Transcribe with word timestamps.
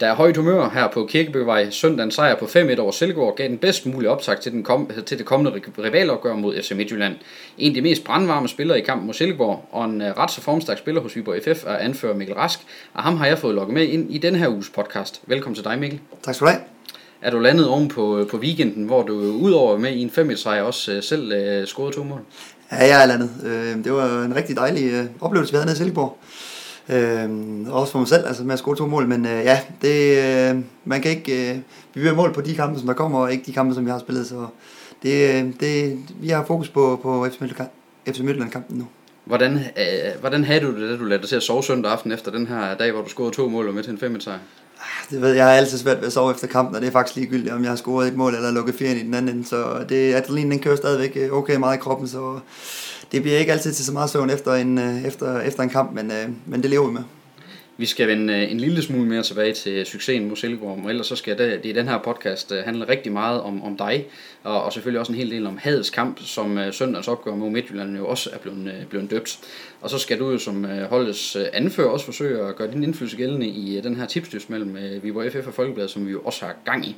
Der 0.00 0.06
er 0.06 0.14
højt 0.14 0.36
humør 0.36 0.68
her 0.68 0.88
på 0.88 1.06
Kirkebøgevej. 1.06 1.70
Søndagen 1.70 2.10
sejr 2.10 2.34
på 2.34 2.44
5-1 2.44 2.80
over 2.80 2.90
Silkeborg 2.90 3.36
gav 3.36 3.48
den 3.48 3.58
bedst 3.58 3.86
mulige 3.86 4.10
optag 4.10 4.40
til, 4.40 4.52
den 4.52 4.62
kom, 4.62 4.90
til 5.06 5.18
det 5.18 5.26
kommende 5.26 5.60
rivalopgør 5.78 6.34
mod 6.34 6.62
FC 6.62 6.72
Midtjylland. 6.72 7.14
En 7.58 7.70
af 7.70 7.74
de 7.74 7.80
mest 7.80 8.04
brandvarme 8.04 8.48
spillere 8.48 8.78
i 8.78 8.82
kampen 8.82 9.06
mod 9.06 9.14
Silkeborg, 9.14 9.64
og 9.72 9.84
en 9.84 10.02
øh, 10.02 10.18
ret 10.18 10.30
så 10.30 10.40
formstærk 10.40 10.78
spiller 10.78 11.00
hos 11.00 11.16
Viborg 11.16 11.42
FF 11.42 11.64
er 11.66 11.76
anfører 11.76 12.14
Mikkel 12.14 12.36
Rask, 12.36 12.60
og 12.94 13.02
ham 13.02 13.16
har 13.16 13.26
jeg 13.26 13.38
fået 13.38 13.54
lukket 13.54 13.74
med 13.74 13.82
ind 13.82 14.14
i 14.14 14.18
den 14.18 14.34
her 14.34 14.48
uges 14.48 14.68
podcast. 14.68 15.20
Velkommen 15.26 15.54
til 15.54 15.64
dig 15.64 15.78
Mikkel. 15.78 16.00
Tak 16.22 16.34
skal 16.34 16.46
du 16.46 16.50
have. 16.50 16.62
Er 17.22 17.30
du 17.30 17.38
landet 17.38 17.68
oven 17.68 17.88
på, 17.88 18.18
øh, 18.18 18.26
på 18.26 18.36
weekenden, 18.36 18.84
hvor 18.84 19.02
du 19.02 19.14
udover 19.14 19.78
med 19.78 19.92
i 19.92 20.02
en 20.02 20.10
5 20.10 20.36
sejr 20.36 20.62
også 20.62 20.92
øh, 20.92 21.02
selv 21.02 21.60
uh, 21.60 21.66
scorede 21.66 21.96
to 21.96 22.02
mål? 22.04 22.20
Ja, 22.72 22.86
jeg 22.86 23.02
er 23.02 23.06
landet. 23.06 23.30
Det 23.84 23.92
var 23.92 24.22
en 24.22 24.36
rigtig 24.36 24.56
dejlig 24.56 25.08
oplevelse, 25.20 25.52
vi 25.52 25.56
havde 25.56 25.66
nede 25.66 25.76
i 25.76 25.78
Silkeborg. 25.78 26.18
Øh, 26.90 27.30
også 27.68 27.92
for 27.92 27.98
mig 27.98 28.08
selv, 28.08 28.26
altså 28.26 28.44
med 28.44 28.52
at 28.52 28.58
score 28.58 28.76
to 28.76 28.86
mål, 28.86 29.08
men 29.08 29.26
øh, 29.26 29.44
ja, 29.44 29.60
det, 29.82 30.18
øh, 30.50 30.62
man 30.84 31.02
kan 31.02 31.10
ikke, 31.10 31.50
øh, 31.50 31.58
vi 31.94 32.00
vil 32.00 32.14
mål 32.14 32.32
på 32.32 32.40
de 32.40 32.54
kampe, 32.54 32.78
som 32.78 32.86
der 32.86 32.94
kommer, 32.94 33.18
og 33.18 33.32
ikke 33.32 33.44
de 33.46 33.52
kampe, 33.52 33.74
som 33.74 33.84
vi 33.86 33.90
har 33.90 33.98
spillet, 33.98 34.26
så 34.26 34.46
det, 35.02 35.34
øh, 35.34 35.52
det, 35.60 35.98
vi 36.20 36.28
har 36.28 36.44
fokus 36.44 36.68
på, 36.68 37.00
på 37.02 37.26
FC 37.30 37.40
Midtjylland-kampen 37.40 38.78
nu. 38.78 38.86
Hvordan, 39.24 39.52
øh, 39.56 40.20
hvordan 40.20 40.44
havde 40.44 40.60
du 40.60 40.80
det, 40.80 40.90
da 40.90 40.96
du 40.96 41.04
lærte 41.04 41.20
dig 41.20 41.28
til 41.28 41.36
at 41.36 41.42
sove 41.42 41.62
søndag 41.62 41.92
aften 41.92 42.12
efter 42.12 42.30
den 42.30 42.46
her 42.46 42.74
dag, 42.74 42.92
hvor 42.92 43.02
du 43.02 43.08
scorede 43.08 43.34
to 43.34 43.48
mål 43.48 43.68
og 43.68 43.74
med 43.74 43.82
til 43.82 43.92
en 43.92 43.98
5 43.98 44.20
sejr? 44.20 44.38
Ah, 44.80 45.10
det 45.10 45.20
ved 45.20 45.28
jeg, 45.28 45.36
jeg 45.36 45.46
har 45.46 45.52
altid 45.52 45.78
svært 45.78 45.98
ved 45.98 46.06
at 46.06 46.12
sove 46.12 46.30
efter 46.30 46.46
kampen, 46.46 46.74
og 46.74 46.80
det 46.80 46.88
er 46.88 46.92
faktisk 46.92 47.16
ligegyldigt, 47.16 47.54
om 47.54 47.62
jeg 47.62 47.70
har 47.70 47.76
scoret 47.76 48.08
et 48.08 48.16
mål 48.16 48.34
eller 48.34 48.50
lukket 48.50 48.74
fire 48.74 48.90
i 48.90 49.02
den 49.02 49.14
anden 49.14 49.36
ende, 49.36 49.48
så 49.48 49.84
det, 49.88 50.14
adrenalin 50.14 50.50
den 50.50 50.58
kører 50.58 50.76
stadigvæk 50.76 51.16
øh, 51.16 51.32
okay 51.32 51.56
meget 51.56 51.76
i 51.76 51.80
kroppen, 51.80 52.08
så 52.08 52.38
det 53.12 53.22
bliver 53.22 53.38
ikke 53.38 53.52
altid 53.52 53.72
til 53.72 53.84
så 53.84 53.92
meget 53.92 54.10
søvn 54.10 54.30
efter 54.30 54.54
en, 54.54 54.78
øh, 54.78 55.04
efter, 55.04 55.40
efter 55.40 55.62
en 55.62 55.68
kamp, 55.68 55.92
men, 55.92 56.10
øh, 56.10 56.28
men 56.46 56.62
det 56.62 56.70
lever 56.70 56.86
vi 56.86 56.92
med. 56.92 57.02
Vi 57.76 57.86
skal 57.86 58.08
vende 58.08 58.34
øh, 58.34 58.52
en 58.52 58.60
lille 58.60 58.82
smule 58.82 59.08
mere 59.08 59.22
tilbage 59.22 59.54
til 59.54 59.86
succesen 59.86 60.28
mod 60.28 60.36
Silkeborg, 60.36 60.80
og 60.84 60.90
ellers 60.90 61.06
så 61.06 61.16
skal 61.16 61.38
det, 61.38 61.62
det 61.62 61.68
i 61.68 61.72
den 61.72 61.88
her 61.88 61.98
podcast 61.98 62.52
handle 62.64 62.88
rigtig 62.88 63.12
meget 63.12 63.40
om, 63.40 63.62
om 63.62 63.76
dig, 63.76 64.06
og, 64.44 64.62
og 64.62 64.72
selvfølgelig 64.72 65.00
også 65.00 65.12
en 65.12 65.18
hel 65.18 65.30
del 65.30 65.46
om 65.46 65.58
hadets 65.62 65.90
kamp, 65.90 66.20
som 66.20 66.58
øh, 66.58 66.72
søndagens 66.72 67.08
opgør 67.08 67.34
mod 67.34 67.50
Midtjylland 67.50 67.96
jo 67.96 68.06
også 68.06 68.30
er 68.32 68.38
blevet, 68.38 68.66
øh, 68.66 68.86
blevet 68.86 69.10
døbt. 69.10 69.38
Og 69.80 69.90
så 69.90 69.98
skal 69.98 70.18
du 70.18 70.30
jo 70.30 70.38
som 70.38 70.64
øh, 70.64 70.82
holdets 70.90 71.36
anfører 71.52 71.88
også 71.88 72.04
forsøge 72.04 72.48
at 72.48 72.56
gøre 72.56 72.70
din 72.70 72.84
indflydelse 72.84 73.16
gældende 73.16 73.46
i 73.46 73.80
den 73.80 73.96
her 73.96 74.06
tipsdyst 74.06 74.50
mellem 74.50 74.76
Viborg 75.02 75.32
FF 75.32 75.46
og 75.46 75.54
Folkebladet, 75.54 75.90
som 75.90 76.06
vi 76.06 76.10
jo 76.10 76.20
også 76.20 76.44
har 76.44 76.54
gang 76.64 76.86
i. 76.86 76.96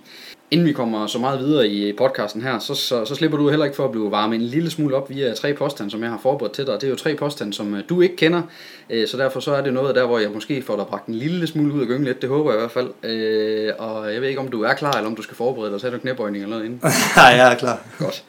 Inden 0.53 0.67
vi 0.67 0.73
kommer 0.73 1.07
så 1.07 1.19
meget 1.19 1.39
videre 1.41 1.69
i 1.69 1.93
podcasten 1.93 2.43
her, 2.43 2.59
så, 2.59 2.75
så, 2.75 3.05
så 3.05 3.15
slipper 3.15 3.39
du 3.39 3.49
heller 3.49 3.65
ikke 3.65 3.77
for 3.77 3.85
at 3.85 3.91
blive 3.91 4.11
varme 4.11 4.35
en 4.35 4.43
lille 4.43 4.71
smule 4.71 4.97
op 4.97 5.11
via 5.11 5.35
tre 5.35 5.55
påstande, 5.55 5.91
som 5.91 6.03
jeg 6.03 6.11
har 6.11 6.19
forberedt 6.23 6.53
til 6.53 6.67
dig. 6.67 6.75
Det 6.75 6.85
er 6.85 6.89
jo 6.89 6.97
tre 6.97 7.15
påstande, 7.15 7.55
som 7.55 7.75
øh, 7.75 7.83
du 7.89 8.01
ikke 8.01 8.17
kender, 8.17 8.43
øh, 8.91 9.09
så 9.09 9.17
derfor 9.17 9.41
så 9.41 9.55
er 9.55 9.63
det 9.63 9.73
noget 9.73 9.95
der, 9.95 10.07
hvor 10.07 10.19
jeg 10.19 10.31
måske 10.31 10.63
får 10.63 10.77
dig 10.77 10.87
bragt 10.87 11.07
en 11.07 11.15
lille 11.15 11.47
smule 11.47 11.75
ud 11.75 11.81
af 11.81 11.87
gyngen 11.87 12.05
lidt. 12.05 12.23
Det 12.23 12.29
håber 12.29 12.51
jeg 12.51 12.59
i 12.59 12.61
hvert 12.61 12.71
fald. 12.71 13.11
Øh, 13.13 13.73
og 13.79 14.13
jeg 14.13 14.21
ved 14.21 14.29
ikke, 14.29 14.41
om 14.41 14.49
du 14.49 14.63
er 14.63 14.75
klar, 14.75 14.93
eller 14.93 15.11
om 15.11 15.17
du 15.17 15.23
skal 15.23 15.37
forberede 15.37 15.73
dig. 15.73 15.81
Så 15.81 15.87
er 15.87 15.91
du 15.91 15.99
knæbøjning 15.99 16.45
eller 16.45 16.57
noget 16.57 16.65
inden. 16.65 16.81
Nej, 17.17 17.32
jeg 17.37 17.53
er 17.53 17.59
klar. 17.59 17.81
Godt. 17.99 18.25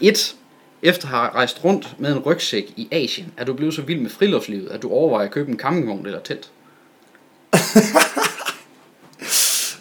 Et. 0.00 0.34
Efter 0.82 1.08
at 1.08 1.10
have 1.10 1.28
rejst 1.28 1.64
rundt 1.64 1.94
med 1.98 2.12
en 2.12 2.18
rygsæk 2.18 2.72
i 2.76 2.88
Asien, 2.92 3.32
er 3.36 3.44
du 3.44 3.54
blevet 3.54 3.74
så 3.74 3.82
vild 3.82 4.00
med 4.00 4.10
friluftslivet, 4.10 4.68
at 4.68 4.82
du 4.82 4.90
overvejer 4.90 5.26
at 5.26 5.32
købe 5.32 5.50
en 5.50 5.58
campingvogn 5.58 6.06
eller 6.06 6.20
telt? 6.20 6.50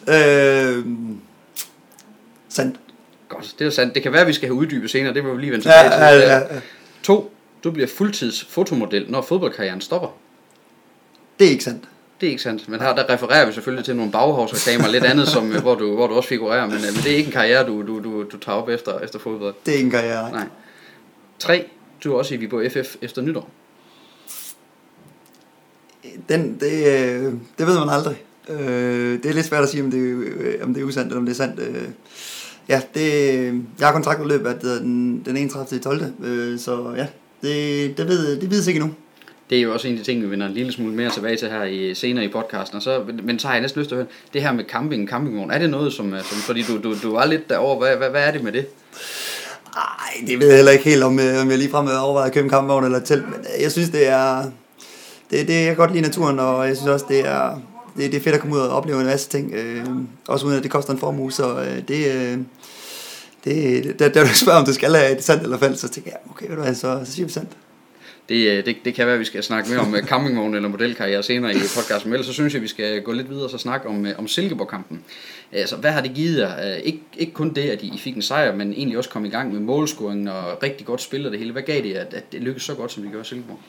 øh 0.08 0.86
Sandt. 2.50 2.80
Godt, 3.30 3.56
det 3.60 3.68
er 3.68 3.72
sandt. 3.72 3.96
Det 3.96 4.04
kan 4.04 4.12
være, 4.12 4.22
at 4.22 4.28
vi 4.28 4.34
skal 4.34 4.48
have 4.48 4.56
uddybet 4.56 4.92
senere, 4.92 5.14
det 5.14 5.24
vil 5.24 5.36
vi 5.36 5.42
lige 5.42 5.52
vende 5.52 5.64
tilbage 5.64 5.84
ja, 5.84 6.12
til. 6.12 6.28
Ja, 6.28 6.38
ja, 6.38 6.54
ja. 6.54 6.60
To, 7.04 7.34
du 7.64 7.72
bliver 7.72 7.88
fuldtids 7.88 8.44
fotomodel, 8.44 9.06
når 9.10 9.22
fodboldkarrieren 9.22 9.82
stopper. 9.82 10.18
Det 11.40 11.48
er 11.48 11.52
ikke 11.52 11.64
sandt. 11.64 11.84
Det 12.22 12.28
er 12.28 12.32
ikke 12.32 12.44
sandt, 12.44 12.70
men 12.70 12.82
her 12.82 12.96
der 12.96 13.14
refererer 13.14 13.46
vi 13.46 13.54
selvfølgelig 13.54 13.86
til 13.86 13.96
nogle 13.96 14.12
baghavsreklamer 14.12 14.88
lidt 14.88 15.04
andet, 15.04 15.28
som, 15.28 15.52
øh, 15.52 15.62
hvor, 15.62 15.76
du, 15.76 15.96
hvor 15.96 16.08
du 16.08 16.14
også 16.14 16.30
figurerer, 16.30 16.66
men, 16.66 16.76
øh, 16.76 16.82
men 16.82 17.04
det 17.04 17.12
er 17.12 17.16
ikke 17.16 17.28
en 17.28 17.32
karriere, 17.32 17.68
du, 17.68 17.88
du, 17.88 18.04
du, 18.04 18.24
du 18.24 18.38
tager 18.38 18.58
op 18.58 18.70
efter, 18.70 19.00
efter 19.00 19.20
fodbold. 19.20 19.56
Det 19.66 19.72
er 19.72 19.76
ikke 19.76 19.86
en 19.86 19.92
karriere. 19.92 20.32
Nej. 20.32 20.48
Tre, 21.40 21.66
du 22.04 22.14
er 22.14 22.18
også 22.18 22.34
i 22.34 22.38
Viborg 22.38 22.72
FF 22.72 22.96
efter 23.02 23.22
nytår. 23.22 23.50
Den, 26.30 26.60
det, 26.60 26.88
øh, 26.88 27.34
det 27.58 27.68
ved 27.68 27.80
man 27.80 27.90
aldrig. 27.90 28.24
det 29.24 29.26
er 29.26 29.34
lidt 29.34 29.46
svært 29.46 29.64
at 29.64 29.70
sige, 29.70 29.84
om 29.84 29.92
det, 29.92 30.62
om 30.62 30.74
det 30.74 30.82
er 30.82 30.86
usandt 30.86 31.08
eller 31.08 31.20
om 31.20 31.26
det 31.26 31.32
er 31.32 31.36
sandt. 31.36 31.60
Ja, 32.70 32.82
det, 32.94 33.44
jeg 33.80 33.88
har 33.88 33.94
kontraktudløb 33.94 34.46
af 34.46 34.60
den, 34.60 35.22
den 35.26 35.38
31. 35.38 35.80
12. 35.80 36.02
Øh, 36.24 36.60
så 36.60 36.94
ja, 36.98 37.08
det, 37.42 37.98
det, 37.98 38.08
ved, 38.08 38.42
det 38.42 38.50
ved 38.50 38.68
ikke 38.68 38.80
endnu. 38.80 38.94
Det 39.50 39.58
er 39.58 39.62
jo 39.62 39.74
også 39.74 39.88
en 39.88 39.94
af 39.94 40.00
de 40.00 40.06
ting, 40.06 40.22
vi 40.24 40.30
vender 40.30 40.48
en 40.48 40.54
lille 40.54 40.72
smule 40.72 40.94
mere 40.96 41.10
tilbage 41.10 41.38
til 41.38 41.50
her 41.50 41.64
i, 41.64 41.96
senere 41.96 42.26
i 42.26 42.28
podcasten. 42.28 42.76
Og 42.76 42.82
så, 42.82 43.04
men 43.24 43.40
så 43.40 43.48
har 43.48 43.56
jeg 43.56 43.62
næsten 43.62 43.80
lyst 43.80 43.90
til 43.90 43.96
at 43.96 44.00
høre, 44.00 44.08
det 44.34 44.42
her 44.42 44.52
med 44.52 44.64
camping, 44.64 45.10
campingvogn, 45.10 45.52
er 45.52 45.58
det 45.58 45.70
noget, 45.70 45.94
som, 45.94 46.14
øh, 46.14 46.24
som 46.24 46.38
fordi 46.38 46.62
du, 46.62 46.82
du, 46.84 46.96
du 47.04 47.14
var 47.14 47.26
lidt 47.26 47.50
derover, 47.50 47.78
hvad, 47.78 47.96
hvad, 47.96 48.10
hvad 48.10 48.28
er 48.28 48.32
det 48.32 48.44
med 48.44 48.52
det? 48.52 48.66
Nej, 49.76 50.28
det 50.28 50.40
ved 50.40 50.48
jeg 50.48 50.56
heller 50.56 50.72
ikke 50.72 50.84
helt, 50.84 51.04
om, 51.04 51.20
øh, 51.20 51.42
om 51.42 51.50
jeg 51.50 51.58
lige 51.58 51.70
frem 51.70 51.88
overvejer 51.88 52.28
at 52.28 52.34
købe 52.34 52.44
en 52.44 52.50
campingvogn 52.50 52.84
eller 52.86 53.00
telt, 53.00 53.26
men 53.30 53.40
øh, 53.40 53.64
jeg 53.64 53.72
synes, 53.72 53.90
det 53.90 54.08
er, 54.08 54.44
det, 55.32 55.48
det, 55.48 55.54
jeg 55.54 55.66
kan 55.66 55.76
godt 55.76 55.92
lide 55.92 56.02
naturen, 56.02 56.40
og 56.40 56.68
jeg 56.68 56.78
synes 56.78 56.90
også, 56.90 57.06
det 57.10 57.28
er, 57.28 57.62
det, 57.98 58.12
det 58.12 58.18
er 58.18 58.24
fedt 58.24 58.36
at 58.36 58.42
komme 58.42 58.56
ud 58.56 58.62
og 58.62 58.70
opleve 58.70 59.00
en 59.00 59.06
masse 59.06 59.30
ting, 59.30 59.54
øh, 59.54 59.86
også 60.28 60.46
uden 60.46 60.58
at 60.58 60.64
det 60.64 60.72
koster 60.72 60.94
en 60.94 61.00
formue, 61.00 61.32
så 61.32 61.60
øh, 61.60 61.88
det, 61.88 62.14
øh, 62.16 62.38
det, 63.44 64.00
da, 64.00 64.10
da 64.10 64.22
du 64.22 64.34
spørger, 64.34 64.60
om 64.60 64.66
du 64.66 64.74
skal 64.74 64.96
have 64.96 65.18
et 65.18 65.24
sandt 65.24 65.44
eller 65.44 65.58
falsk, 65.58 65.82
så 65.82 65.90
tænker 65.90 66.12
jeg, 66.12 66.20
okay, 66.32 66.48
ved 66.48 66.56
du 66.56 66.62
hvad, 66.62 66.76
så, 66.76 67.02
så 67.06 67.12
siger 67.12 67.26
vi 67.26 67.32
sandt. 67.32 67.50
Det, 68.30 68.58
øh, 68.58 68.66
det, 68.66 68.76
det 68.86 68.94
kan 68.94 69.06
være, 69.06 69.14
at 69.14 69.20
vi 69.20 69.26
skal 69.26 69.44
snakke 69.44 69.70
mere 69.70 69.80
om 69.80 69.96
øh, 69.96 70.04
campingvogn 70.04 70.56
eller 70.56 70.70
modelkarriere 70.70 71.24
senere 71.24 71.52
i 71.52 71.58
podcasten, 71.76 72.10
men 72.10 72.14
ellers 72.14 72.28
så 72.28 72.34
synes 72.34 72.54
jeg, 72.54 72.60
at 72.60 72.64
vi 72.64 72.68
skal 72.68 73.02
gå 73.02 73.12
lidt 73.12 73.30
videre 73.30 73.44
og 73.44 73.50
så 73.50 73.58
snakke 73.58 73.88
om, 73.88 74.06
øh, 74.06 74.14
om 74.18 74.28
Silkeborg-kampen. 74.28 75.02
Altså, 75.52 75.76
hvad 75.76 75.92
har 75.92 76.02
det 76.02 76.14
givet 76.14 76.40
jer? 76.40 76.74
Ikke, 76.76 77.00
ikke 77.18 77.34
kun 77.34 77.54
det, 77.54 77.62
at 77.62 77.84
I 77.84 77.98
fik 77.98 78.16
en 78.16 78.22
sejr, 78.22 78.56
men 78.56 78.74
egentlig 78.74 78.98
også 78.98 79.10
kom 79.10 79.26
i 79.26 79.30
gang 79.30 79.54
med 79.54 79.60
målscoringen 79.60 80.28
og 80.28 80.64
rigtig 80.64 80.86
godt 80.86 81.02
spillet 81.02 81.32
det 81.32 81.40
hele. 81.40 81.52
Hvad 81.52 81.62
gav 81.62 81.84
det, 81.84 81.94
at, 81.94 82.14
at 82.14 82.32
det 82.32 82.42
lykkedes 82.42 82.64
så 82.64 82.74
godt, 82.74 82.92
som 82.92 83.04
det 83.04 83.12
gjorde 83.12 83.28
Silkeborg? 83.28 83.60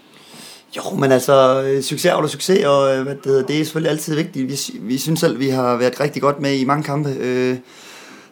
Jo, 0.77 0.97
men 0.97 1.13
altså, 1.13 1.63
succes 1.83 2.13
over 2.13 2.27
succes, 2.27 2.65
og 2.65 3.03
hvad 3.03 3.15
det, 3.15 3.25
hedder, 3.25 3.47
det 3.47 3.61
er 3.61 3.65
selvfølgelig 3.65 3.91
altid 3.91 4.15
vigtigt. 4.15 4.49
Vi, 4.49 4.79
vi 4.81 4.99
synes 4.99 5.21
selv, 5.21 5.39
vi 5.39 5.49
har 5.49 5.77
været 5.77 6.01
rigtig 6.01 6.23
godt 6.23 6.41
med 6.41 6.55
i 6.55 6.65
mange 6.65 6.85
kampe. 6.85 7.11
Øh, 7.21 7.57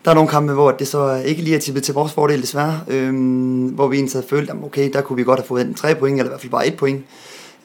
der 0.05 0.11
er 0.11 0.15
nogle 0.15 0.31
kampe, 0.31 0.53
hvor 0.53 0.71
det 0.71 0.89
så 0.89 1.23
ikke 1.27 1.43
lige 1.43 1.57
er 1.57 1.61
tippet 1.61 1.83
til 1.83 1.95
vores 1.95 2.13
fordel 2.13 2.43
desværre, 2.43 2.81
øhm, 2.89 3.67
hvor 3.67 3.89
vi 3.89 3.97
egentlig 3.97 4.13
havde 4.13 4.27
følt, 4.29 4.51
at 4.51 4.57
okay, 4.65 4.91
der 4.93 5.01
kunne 5.01 5.17
vi 5.17 5.25
godt 5.25 5.41
have 5.41 5.47
fået 5.47 5.61
enten 5.61 5.75
tre 5.75 5.95
point, 5.95 6.19
eller 6.19 6.25
i 6.25 6.29
hvert 6.29 6.41
fald 6.41 6.51
bare 6.51 6.67
et 6.67 6.77
point. 6.77 7.05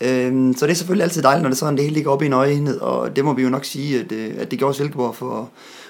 Øhm, 0.01 0.55
så 0.57 0.65
det 0.65 0.71
er 0.71 0.75
selvfølgelig 0.75 1.03
altid 1.03 1.21
dejligt, 1.21 1.43
når 1.43 1.49
det 1.49 1.57
sådan 1.57 1.75
det 1.75 1.83
hele 1.83 1.93
ligger 1.93 2.11
op 2.11 2.21
i 2.21 2.25
en 2.25 2.33
øjenhed, 2.33 2.79
og 2.79 3.15
det 3.15 3.25
må 3.25 3.33
vi 3.33 3.43
jo 3.43 3.49
nok 3.49 3.65
sige, 3.65 3.99
at, 3.99 4.11
øh, 4.11 4.33
at 4.37 4.51
det 4.51 4.59
gjorde 4.59 4.73
Silkeborg, 4.73 5.15
for 5.15 5.49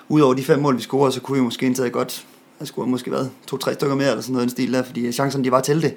udover 0.10 0.34
de 0.34 0.44
fem 0.44 0.60
mål, 0.60 0.78
vi 0.78 0.82
scorede, 0.82 1.12
så 1.12 1.22
kunne 1.22 1.38
vi 1.38 1.44
måske 1.44 1.66
indtage 1.66 1.90
godt, 1.90 2.26
jeg 2.60 2.68
skulle 2.68 2.92
måske 2.92 3.12
været 3.12 3.30
to-tre 3.48 3.74
stykker 3.74 3.96
mere, 3.96 4.10
eller 4.10 4.22
sådan 4.22 4.34
noget 4.34 4.44
en 4.44 4.50
stil 4.50 4.74
der, 4.74 4.84
fordi 4.84 5.12
chancerne 5.12 5.44
de 5.44 5.52
var 5.52 5.62
til 5.62 5.82
det. 5.82 5.94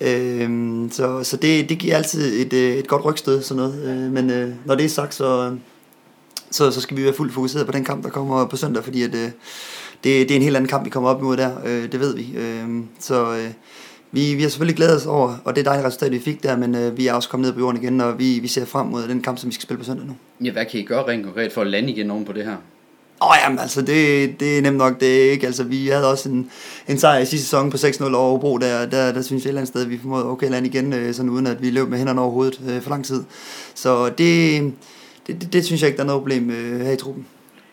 Øhm, 0.00 0.90
så 0.92 1.24
så 1.24 1.36
det, 1.36 1.68
det 1.68 1.78
giver 1.78 1.96
altid 1.96 2.46
et, 2.46 2.52
øh, 2.52 2.74
et 2.76 2.88
godt 2.88 3.04
rygstød, 3.04 3.42
sådan 3.42 3.62
noget. 3.62 3.84
Øh, 3.84 4.12
men 4.12 4.30
øh, 4.30 4.50
når 4.64 4.74
det 4.74 4.84
er 4.84 4.88
sagt, 4.88 5.14
så, 5.14 5.56
så, 6.50 6.70
så 6.70 6.80
skal 6.80 6.96
vi 6.96 7.04
være 7.04 7.12
fuldt 7.12 7.34
fokuseret 7.34 7.66
på 7.66 7.72
den 7.72 7.84
kamp, 7.84 8.04
der 8.04 8.10
kommer 8.10 8.46
på 8.46 8.56
søndag, 8.56 8.84
fordi 8.84 9.02
at, 9.02 9.14
øh, 9.14 9.30
det, 10.04 10.28
det 10.28 10.30
er 10.30 10.36
en 10.36 10.42
helt 10.42 10.56
anden 10.56 10.68
kamp, 10.68 10.84
vi 10.84 10.90
kommer 10.90 11.10
op 11.10 11.20
imod 11.20 11.36
der, 11.36 11.50
øh, 11.64 11.92
det 11.92 12.00
ved 12.00 12.16
vi. 12.16 12.34
Øh, 12.36 12.68
så 12.98 13.32
øh, 13.32 13.50
vi, 14.12 14.34
vi 14.34 14.42
har 14.42 14.48
selvfølgelig 14.48 14.76
glædet 14.76 14.96
os 14.96 15.06
over, 15.06 15.34
og 15.44 15.56
det 15.56 15.60
er 15.60 15.64
dejligt 15.64 15.86
resultat, 15.86 16.12
vi 16.12 16.18
fik 16.18 16.42
der, 16.42 16.56
men 16.56 16.74
øh, 16.74 16.96
vi 16.96 17.06
er 17.06 17.12
også 17.12 17.28
kommet 17.28 17.46
ned 17.46 17.54
på 17.54 17.60
jorden 17.60 17.82
igen, 17.82 18.00
og 18.00 18.18
vi, 18.18 18.38
vi 18.38 18.48
ser 18.48 18.64
frem 18.64 18.86
mod 18.86 19.08
den 19.08 19.22
kamp, 19.22 19.38
som 19.38 19.48
vi 19.48 19.54
skal 19.54 19.62
spille 19.62 19.78
på 19.78 19.84
søndag 19.84 20.06
nu. 20.06 20.16
Ja, 20.44 20.52
hvad 20.52 20.64
kan 20.64 20.80
I 20.80 20.82
gøre 20.82 21.08
rent 21.08 21.24
konkret 21.24 21.52
for 21.52 21.60
at 21.60 21.66
lande 21.66 21.90
igen 21.90 22.10
oven 22.10 22.24
på 22.24 22.32
det 22.32 22.44
her? 22.44 22.56
Åh 23.22 23.28
oh, 23.28 23.36
jamen 23.44 23.58
altså, 23.58 23.82
det, 23.82 24.40
det 24.40 24.58
er 24.58 24.62
nemt 24.62 24.76
nok, 24.76 25.00
det 25.00 25.26
er 25.26 25.30
ikke. 25.30 25.46
Altså, 25.46 25.64
vi 25.64 25.88
havde 25.88 26.10
også 26.10 26.28
en, 26.28 26.50
en 26.88 26.98
sejr 26.98 27.18
i 27.18 27.26
sidste 27.26 27.46
sæson 27.46 27.70
på 27.70 27.76
6-0 27.76 28.14
over 28.14 28.30
Hobro, 28.30 28.58
der, 28.58 28.86
der, 28.86 29.12
der 29.12 29.22
synes 29.22 29.44
jeg 29.44 29.48
et 29.48 29.50
eller 29.50 29.60
andet 29.60 29.68
sted, 29.68 29.82
at 29.82 29.90
vi 29.90 29.98
formåede 29.98 30.26
okay 30.26 30.50
lande 30.50 30.68
igen, 30.68 30.92
øh, 30.92 31.14
sådan 31.14 31.30
uden 31.30 31.46
at 31.46 31.62
vi 31.62 31.70
løb 31.70 31.88
med 31.88 31.98
hænderne 31.98 32.20
over 32.20 32.30
hovedet 32.30 32.60
øh, 32.68 32.82
for 32.82 32.90
lang 32.90 33.04
tid. 33.04 33.24
Så 33.74 34.08
det, 34.08 34.72
det, 35.28 35.40
det, 35.40 35.52
det 35.52 35.64
synes 35.64 35.80
jeg 35.82 35.88
ikke, 35.88 35.96
der 35.96 36.02
er 36.02 36.06
noget 36.06 36.20
problem 36.20 36.50
øh, 36.50 36.80
her 36.80 36.92
i 36.92 36.96
truppen. 36.96 37.26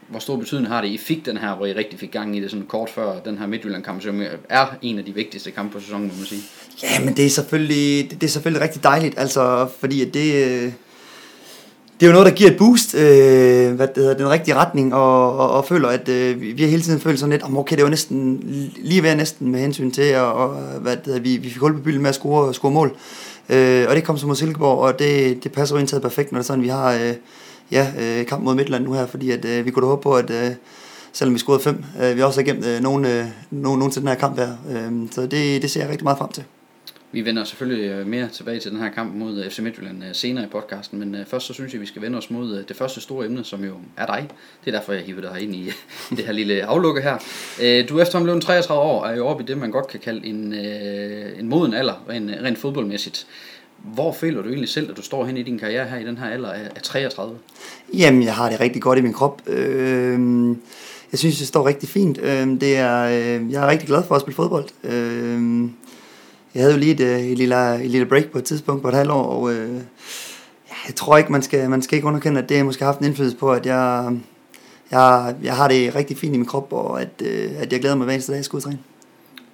Hvor 0.08 0.20
stor 0.20 0.36
betydning 0.36 0.68
har 0.68 0.82
det, 0.82 0.88
I 0.88 0.98
fik 0.98 1.26
den 1.26 1.38
her, 1.38 1.56
hvor 1.56 1.66
I 1.66 1.74
rigtig 1.74 2.00
fik 2.00 2.12
gang 2.12 2.38
i 2.38 2.42
det 2.42 2.52
sådan 2.52 2.66
kort 2.66 2.90
før 2.90 3.20
den 3.20 3.38
her 3.38 3.48
Midtjylland-kamp, 3.48 4.02
som 4.02 4.22
er 4.50 4.66
en 4.82 5.00
af 5.00 5.06
de 5.06 5.16
vigtigste 5.16 5.52
kampe 5.52 5.74
på 5.74 5.80
sæsonen, 5.80 6.08
må 6.08 6.14
man 6.18 6.26
sige? 6.26 6.42
Ja, 6.84 7.06
men 7.06 7.18
det 7.18 7.26
er 7.26 7.30
selvfølgelig, 7.30 8.12
det, 8.12 8.22
det 8.22 8.28
er 8.28 8.32
selvfølgelig 8.32 8.62
rigtig 8.62 8.84
dejligt, 8.84 9.20
altså, 9.20 9.68
fordi 9.80 10.02
at 10.02 10.14
det, 10.14 10.34
øh, 10.34 10.72
det 12.00 12.06
er 12.06 12.08
jo 12.08 12.12
noget, 12.12 12.26
der 12.26 12.32
giver 12.32 12.52
et 12.52 12.58
boost, 12.58 12.96
øh, 12.96 13.74
hvad 13.76 13.88
det 13.88 13.96
hedder, 13.96 14.14
den 14.14 14.30
rigtige 14.30 14.56
retning, 14.56 14.94
og, 14.94 15.38
og, 15.38 15.52
og 15.52 15.66
føler, 15.66 15.88
at 15.88 16.10
øh, 16.10 16.42
vi 16.42 16.62
har 16.62 16.70
hele 16.70 16.82
tiden 16.82 17.00
følt 17.00 17.20
sådan 17.20 17.32
lidt, 17.32 17.44
om 17.44 17.58
okay, 17.58 17.76
det 17.76 17.84
var 17.84 17.90
næsten, 17.90 18.40
lige 18.78 19.04
ved 19.04 19.16
næsten 19.16 19.52
med 19.52 19.60
hensyn 19.60 19.92
til, 19.92 20.16
og, 20.16 20.34
og 20.34 20.50
hvad 20.82 20.96
det 20.96 21.06
hedder, 21.06 21.20
vi, 21.20 21.38
vi 21.38 21.50
fik 21.50 21.58
hul 21.58 21.74
på 21.74 21.80
bylden 21.80 22.02
med 22.02 22.10
at 22.10 22.16
score, 22.16 22.54
score 22.54 22.72
mål. 22.72 22.98
Øh, 23.50 23.86
og 23.90 23.96
det 23.96 24.04
kom 24.04 24.18
så 24.18 24.28
mod 24.28 24.36
Silkeborg, 24.36 24.80
og 24.80 25.00
det, 25.00 25.44
det 25.44 25.52
passer 25.52 25.76
jo 25.76 25.80
indtaget 25.80 26.02
perfekt, 26.02 26.32
når 26.32 26.40
det 26.40 26.44
er 26.44 26.48
sådan, 26.48 26.64
vi 26.64 26.68
har 26.68 26.94
øh, 26.94 27.14
ja, 27.72 27.92
øh, 28.00 28.26
kamp 28.26 28.44
mod 28.44 28.56
Midtland 28.56 28.84
nu 28.84 28.94
her, 28.94 29.06
fordi 29.06 29.32
at, 29.32 29.46
øh, 29.46 29.66
vi 29.66 29.72
kunne 29.72 29.84
da 29.84 29.88
håbe 29.88 30.02
på, 30.02 30.16
at 30.16 30.30
øh, 30.30 30.52
selvom 31.14 31.34
vi 31.34 31.40
scorede 31.40 31.64
fem, 31.64 31.84
øh, 32.04 32.16
vi 32.16 32.22
også 32.22 32.40
har 32.40 32.46
gemt 32.46 32.66
øh, 32.66 32.82
nogen, 32.82 33.06
øh, 33.06 33.26
nogen, 33.52 33.80
nogen 33.80 33.92
til 33.92 34.02
den 34.02 34.10
her 34.10 34.16
kamp 34.16 34.38
her. 34.38 34.50
Øh, 34.70 35.12
så 35.12 35.22
det, 35.22 35.62
det 35.62 35.72
ser 35.72 35.82
jeg 35.82 35.90
rigtig 35.90 36.04
meget 36.04 36.18
frem 36.18 36.32
til. 36.32 36.44
Vi 37.16 37.26
vender 37.26 37.44
selvfølgelig 37.44 37.90
øh, 37.90 38.08
mere 38.08 38.28
tilbage 38.28 38.60
til 38.60 38.72
den 38.72 38.80
her 38.80 38.90
kamp 38.90 39.16
mod 39.16 39.44
øh, 39.44 39.50
FC 39.52 39.60
Midtjylland 39.60 40.04
øh, 40.04 40.10
senere 40.14 40.44
i 40.44 40.48
podcasten, 40.48 41.00
men 41.00 41.26
først 41.28 41.46
så 41.46 41.54
synes 41.54 41.74
jeg, 41.74 41.82
vi 41.82 41.86
skal 41.86 42.02
vende 42.02 42.18
os 42.18 42.30
mod 42.30 42.64
det 42.64 42.76
første 42.76 43.02
store 43.02 43.26
emne, 43.26 43.44
som 43.44 43.64
jo 43.64 43.74
er 43.98 44.06
dig. 44.06 44.28
Det 44.66 44.74
er 44.74 44.78
derfor, 44.78 44.94
jeg 44.94 45.02
hiver 45.02 45.22
dig 45.22 45.42
ind 45.42 45.56
i, 45.56 45.72
det 46.18 46.26
her 46.26 46.34
lille 46.34 46.66
aflukke 46.66 47.02
her. 47.02 47.18
Du 47.90 47.98
er 47.98 48.02
efterhånden 48.02 48.24
blevet 48.24 48.44
33 48.44 48.82
år, 48.82 49.06
er 49.06 49.16
jo 49.16 49.28
oppe 49.28 49.44
i 49.44 49.48
det, 49.48 49.58
man 49.58 49.72
godt 49.72 49.88
kan 49.88 50.00
kalde 50.00 50.28
en, 50.28 50.54
en 51.40 51.50
moden 51.50 51.74
alder, 51.74 52.06
rent, 52.10 52.32
rent 52.44 52.58
fodboldmæssigt. 52.58 53.28
Hvor 53.94 54.14
føler 54.14 54.42
du 54.42 54.48
egentlig 54.50 54.70
selv, 54.70 54.92
at 54.92 54.98
du 54.98 55.02
står 55.02 55.26
hen 55.26 55.38
i 55.38 55.44
din 55.44 55.60
karriere 55.60 55.86
her 55.86 55.98
i 55.98 56.06
den 56.06 56.18
her 56.18 56.26
alder 56.26 56.52
af 56.52 56.82
33? 56.84 57.38
Jamen, 57.94 58.24
jeg 58.24 58.36
har 58.36 58.50
det 58.50 58.60
rigtig 58.60 58.82
godt 58.82 59.00
i 59.00 59.02
min 59.02 59.14
krop. 59.14 59.42
Øh, 59.48 60.50
jeg 61.12 61.20
synes, 61.20 61.38
det 61.38 61.48
står 61.48 61.68
rigtig 61.68 61.90
fint. 61.90 62.18
Øh, 62.18 62.48
det 62.48 62.78
er, 62.78 63.04
øh, 63.04 63.52
jeg 63.52 63.64
er 63.64 63.68
rigtig 63.68 63.88
glad 63.88 64.04
for 64.04 64.16
at 64.16 64.22
spille 64.22 64.36
fodbold. 64.36 64.66
Øh, 64.84 65.70
jeg 66.56 66.64
havde 66.64 66.74
jo 66.74 66.80
lige 66.80 66.92
et, 66.92 67.00
øh, 67.00 67.20
et, 67.20 67.38
lille, 67.38 67.84
et 67.84 67.92
lille 67.92 68.06
break 68.06 68.26
på 68.32 68.38
et 68.38 68.44
tidspunkt 68.44 68.82
på 68.82 68.88
et 68.88 68.96
halvt 68.96 69.12
år, 69.12 69.24
og 69.24 69.54
øh, 69.54 69.76
jeg 70.88 70.96
tror 70.96 71.18
ikke, 71.18 71.32
man 71.32 71.42
skal, 71.42 71.70
man 71.70 71.82
skal 71.82 71.96
ikke 71.96 72.08
underkende, 72.08 72.42
at 72.42 72.50
det 72.50 72.58
har 72.58 72.86
haft 72.86 73.00
en 73.00 73.06
indflydelse 73.06 73.38
på, 73.38 73.52
at 73.52 73.66
jeg, 73.66 74.18
jeg, 74.92 75.36
jeg 75.44 75.56
har 75.56 75.68
det 75.68 75.96
rigtig 75.96 76.18
fint 76.18 76.36
i 76.36 76.38
min 76.38 76.46
krop, 76.46 76.74
og 76.74 77.02
at, 77.02 77.22
øh, 77.22 77.52
at 77.58 77.74
jeg 77.74 77.80
glæder 77.80 77.96
mig 77.96 78.06
hver 78.06 78.14
eneste 78.14 78.32
dag, 78.32 78.36
at 78.36 78.40
jeg 78.40 78.46
skal 78.46 78.58
udtræne. 78.58 78.80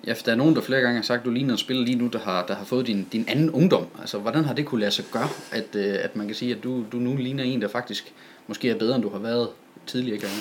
Ja, 0.07 0.13
for 0.13 0.24
der 0.24 0.31
er 0.31 0.36
nogen, 0.36 0.56
der 0.56 0.62
flere 0.62 0.81
gange 0.81 0.95
har 0.95 1.03
sagt, 1.03 1.19
at 1.19 1.25
du 1.25 1.31
ligner 1.31 1.53
en 1.53 1.57
spiller 1.57 1.86
lige 1.86 1.98
nu, 1.98 2.07
der 2.07 2.19
har, 2.19 2.45
der 2.45 2.56
har 2.56 2.65
fået 2.65 2.88
din, 2.88 3.07
din 3.12 3.25
anden 3.27 3.50
ungdom. 3.50 3.86
Altså, 4.00 4.18
hvordan 4.18 4.45
har 4.45 4.53
det 4.53 4.65
kunne 4.65 4.81
lade 4.81 4.92
sig 4.92 5.06
gøre, 5.12 5.30
at, 5.51 5.75
øh, 5.75 5.95
at 6.01 6.15
man 6.15 6.27
kan 6.27 6.36
sige, 6.36 6.56
at 6.56 6.63
du, 6.63 6.83
du 6.92 6.98
nu 6.98 7.15
ligner 7.15 7.44
en, 7.44 7.62
der 7.62 7.68
faktisk 7.68 8.13
måske 8.48 8.69
er 8.69 8.75
bedre, 8.75 8.95
end 8.95 9.03
du 9.03 9.09
har 9.09 9.19
været 9.19 9.48
tidligere 9.88 10.18
gange? 10.19 10.36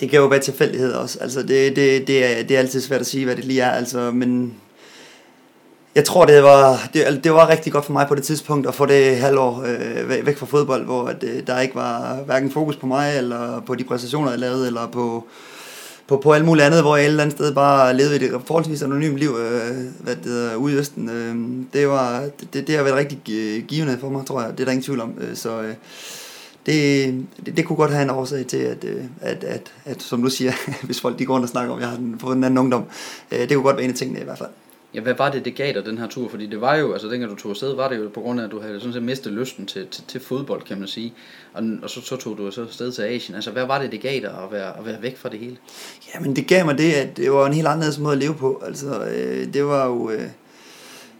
Det 0.00 0.10
kan 0.10 0.20
jo 0.20 0.26
være 0.26 0.40
tilfældighed 0.40 0.92
også. 0.92 1.18
Altså, 1.20 1.42
det, 1.42 1.76
det, 1.76 2.06
det, 2.06 2.24
er, 2.24 2.42
det 2.42 2.54
er 2.54 2.58
altid 2.58 2.80
svært 2.80 3.00
at 3.00 3.06
sige, 3.06 3.24
hvad 3.24 3.36
det 3.36 3.44
lige 3.44 3.60
er. 3.60 3.70
Altså, 3.70 4.10
men 4.10 4.54
jeg 5.94 6.04
tror, 6.04 6.24
det 6.24 6.42
var, 6.42 6.90
det, 6.94 7.04
altså, 7.04 7.20
det 7.20 7.32
var 7.32 7.48
rigtig 7.48 7.72
godt 7.72 7.84
for 7.84 7.92
mig 7.92 8.06
på 8.08 8.14
det 8.14 8.24
tidspunkt 8.24 8.68
at 8.68 8.74
få 8.74 8.86
det 8.86 9.16
halvår 9.16 9.64
øh, 9.66 10.26
væk 10.26 10.36
fra 10.36 10.46
fodbold, 10.46 10.84
hvor 10.84 11.06
at, 11.06 11.24
øh, 11.24 11.46
der 11.46 11.60
ikke 11.60 11.74
var 11.74 12.22
hverken 12.26 12.50
fokus 12.50 12.76
på 12.76 12.86
mig, 12.86 13.18
eller 13.18 13.60
på 13.60 13.74
de 13.74 13.84
præstationer, 13.84 14.30
jeg 14.30 14.38
lavede, 14.38 14.66
eller 14.66 14.86
på, 14.86 15.26
på, 16.06 16.16
på 16.16 16.32
alt 16.32 16.44
muligt 16.44 16.66
andet, 16.66 16.82
hvor 16.82 16.96
jeg 16.96 17.04
et 17.04 17.08
eller 17.08 17.22
andet 17.22 17.36
sted 17.36 17.54
bare 17.54 17.96
levede 17.96 18.24
et 18.24 18.40
forholdsvis 18.44 18.82
anonymt 18.82 19.18
liv 19.18 19.36
øh, 19.38 19.76
hvad 20.00 20.16
det 20.16 20.54
ude 20.54 20.74
i 20.74 20.76
Østen. 20.76 21.08
Øh, 21.08 21.36
det, 21.72 21.88
var, 21.88 22.28
det, 22.52 22.66
det 22.66 22.76
har 22.76 22.82
været 22.82 22.96
rigtig 22.96 23.18
givende 23.68 23.98
for 24.00 24.10
mig, 24.10 24.26
tror 24.26 24.40
jeg. 24.40 24.52
Det 24.52 24.60
er 24.60 24.64
der 24.64 24.72
ingen 24.72 24.84
tvivl 24.84 25.00
om. 25.00 25.14
Øh, 25.20 25.36
så 25.36 25.62
øh, 25.62 25.74
det, 26.66 27.14
det, 27.46 27.56
det 27.56 27.64
kunne 27.64 27.76
godt 27.76 27.90
have 27.90 28.02
en 28.02 28.10
årsag 28.10 28.46
til, 28.46 28.56
at, 28.56 28.84
øh, 28.84 29.04
at, 29.20 29.44
at, 29.44 29.72
at 29.84 30.02
som 30.02 30.22
du 30.22 30.30
siger, 30.30 30.52
hvis 30.86 31.00
folk 31.00 31.18
de 31.18 31.26
går 31.26 31.34
rundt 31.34 31.44
og 31.44 31.48
snakker 31.48 31.72
om, 31.72 31.78
at 31.78 31.82
jeg 31.82 31.90
har 31.90 31.98
fået 32.18 32.36
en 32.36 32.44
anden 32.44 32.58
ungdom, 32.58 32.84
øh, 33.32 33.38
det 33.38 33.48
kunne 33.48 33.62
godt 33.62 33.76
være 33.76 33.84
en 33.84 33.90
af 33.90 33.96
tingene 33.96 34.20
i 34.20 34.24
hvert 34.24 34.38
fald. 34.38 34.50
Ja, 34.96 35.00
hvad 35.00 35.14
var 35.18 35.30
det, 35.30 35.44
det 35.44 35.54
gav 35.54 35.74
dig 35.74 35.86
den 35.86 35.98
her 35.98 36.08
tur? 36.08 36.28
Fordi 36.28 36.46
det 36.46 36.60
var 36.60 36.76
jo, 36.76 36.92
altså 36.92 37.08
dengang 37.08 37.30
du 37.30 37.36
tog 37.36 37.50
afsted, 37.50 37.74
var 37.74 37.88
det 37.88 37.96
jo 37.96 38.08
på 38.14 38.20
grund 38.20 38.40
af, 38.40 38.44
at 38.44 38.50
du 38.50 38.60
havde 38.60 38.80
sådan 38.80 38.92
set 38.92 39.02
mistet 39.02 39.32
lysten 39.32 39.66
til, 39.66 39.86
til, 39.86 40.04
til 40.08 40.20
fodbold, 40.20 40.62
kan 40.62 40.78
man 40.78 40.88
sige. 40.88 41.14
Og, 41.54 41.62
og 41.82 41.90
så, 41.90 42.00
så 42.00 42.16
tog 42.16 42.38
du 42.38 42.50
så 42.50 42.62
afsted 42.62 42.92
til 42.92 43.02
Asien. 43.02 43.34
Altså, 43.34 43.50
hvad 43.50 43.66
var 43.66 43.82
det, 43.82 43.92
det 43.92 44.00
gav 44.00 44.20
dig 44.20 44.30
at 44.30 44.52
være, 44.52 44.78
at 44.78 44.86
være 44.86 45.02
væk 45.02 45.16
fra 45.16 45.28
det 45.28 45.38
hele? 45.38 45.56
Jamen, 46.14 46.36
det 46.36 46.46
gav 46.46 46.64
mig 46.64 46.78
det, 46.78 46.92
at 46.92 47.16
det 47.16 47.32
var 47.32 47.46
en 47.46 47.52
helt 47.52 47.66
anden 47.66 48.02
måde 48.02 48.12
at 48.12 48.18
leve 48.18 48.34
på. 48.34 48.62
Altså, 48.66 49.04
øh, 49.04 49.54
det 49.54 49.64
var 49.64 49.86
jo... 49.86 50.10
Øh, 50.10 50.28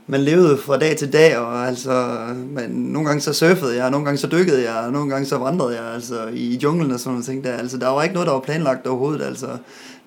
man 0.06 0.20
levede 0.20 0.58
fra 0.58 0.78
dag 0.78 0.96
til 0.96 1.12
dag, 1.12 1.38
og 1.38 1.66
altså, 1.66 2.18
man, 2.50 2.70
nogle 2.70 3.08
gange 3.08 3.20
så 3.20 3.32
surfede 3.32 3.76
jeg, 3.76 3.90
nogle 3.90 4.04
gange 4.04 4.18
så 4.18 4.26
dykkede 4.26 4.72
jeg, 4.72 4.90
nogle 4.90 5.10
gange 5.10 5.26
så 5.26 5.38
vandrede 5.38 5.76
jeg, 5.76 5.94
altså, 5.94 6.26
i 6.32 6.58
junglen 6.62 6.92
og 6.92 7.00
sådan 7.00 7.12
noget 7.12 7.24
ting 7.24 7.44
der. 7.44 7.52
Altså, 7.52 7.78
der 7.78 7.88
var 7.88 8.02
ikke 8.02 8.12
noget, 8.12 8.26
der 8.26 8.32
var 8.32 8.40
planlagt 8.40 8.86
overhovedet, 8.86 9.26
altså. 9.26 9.46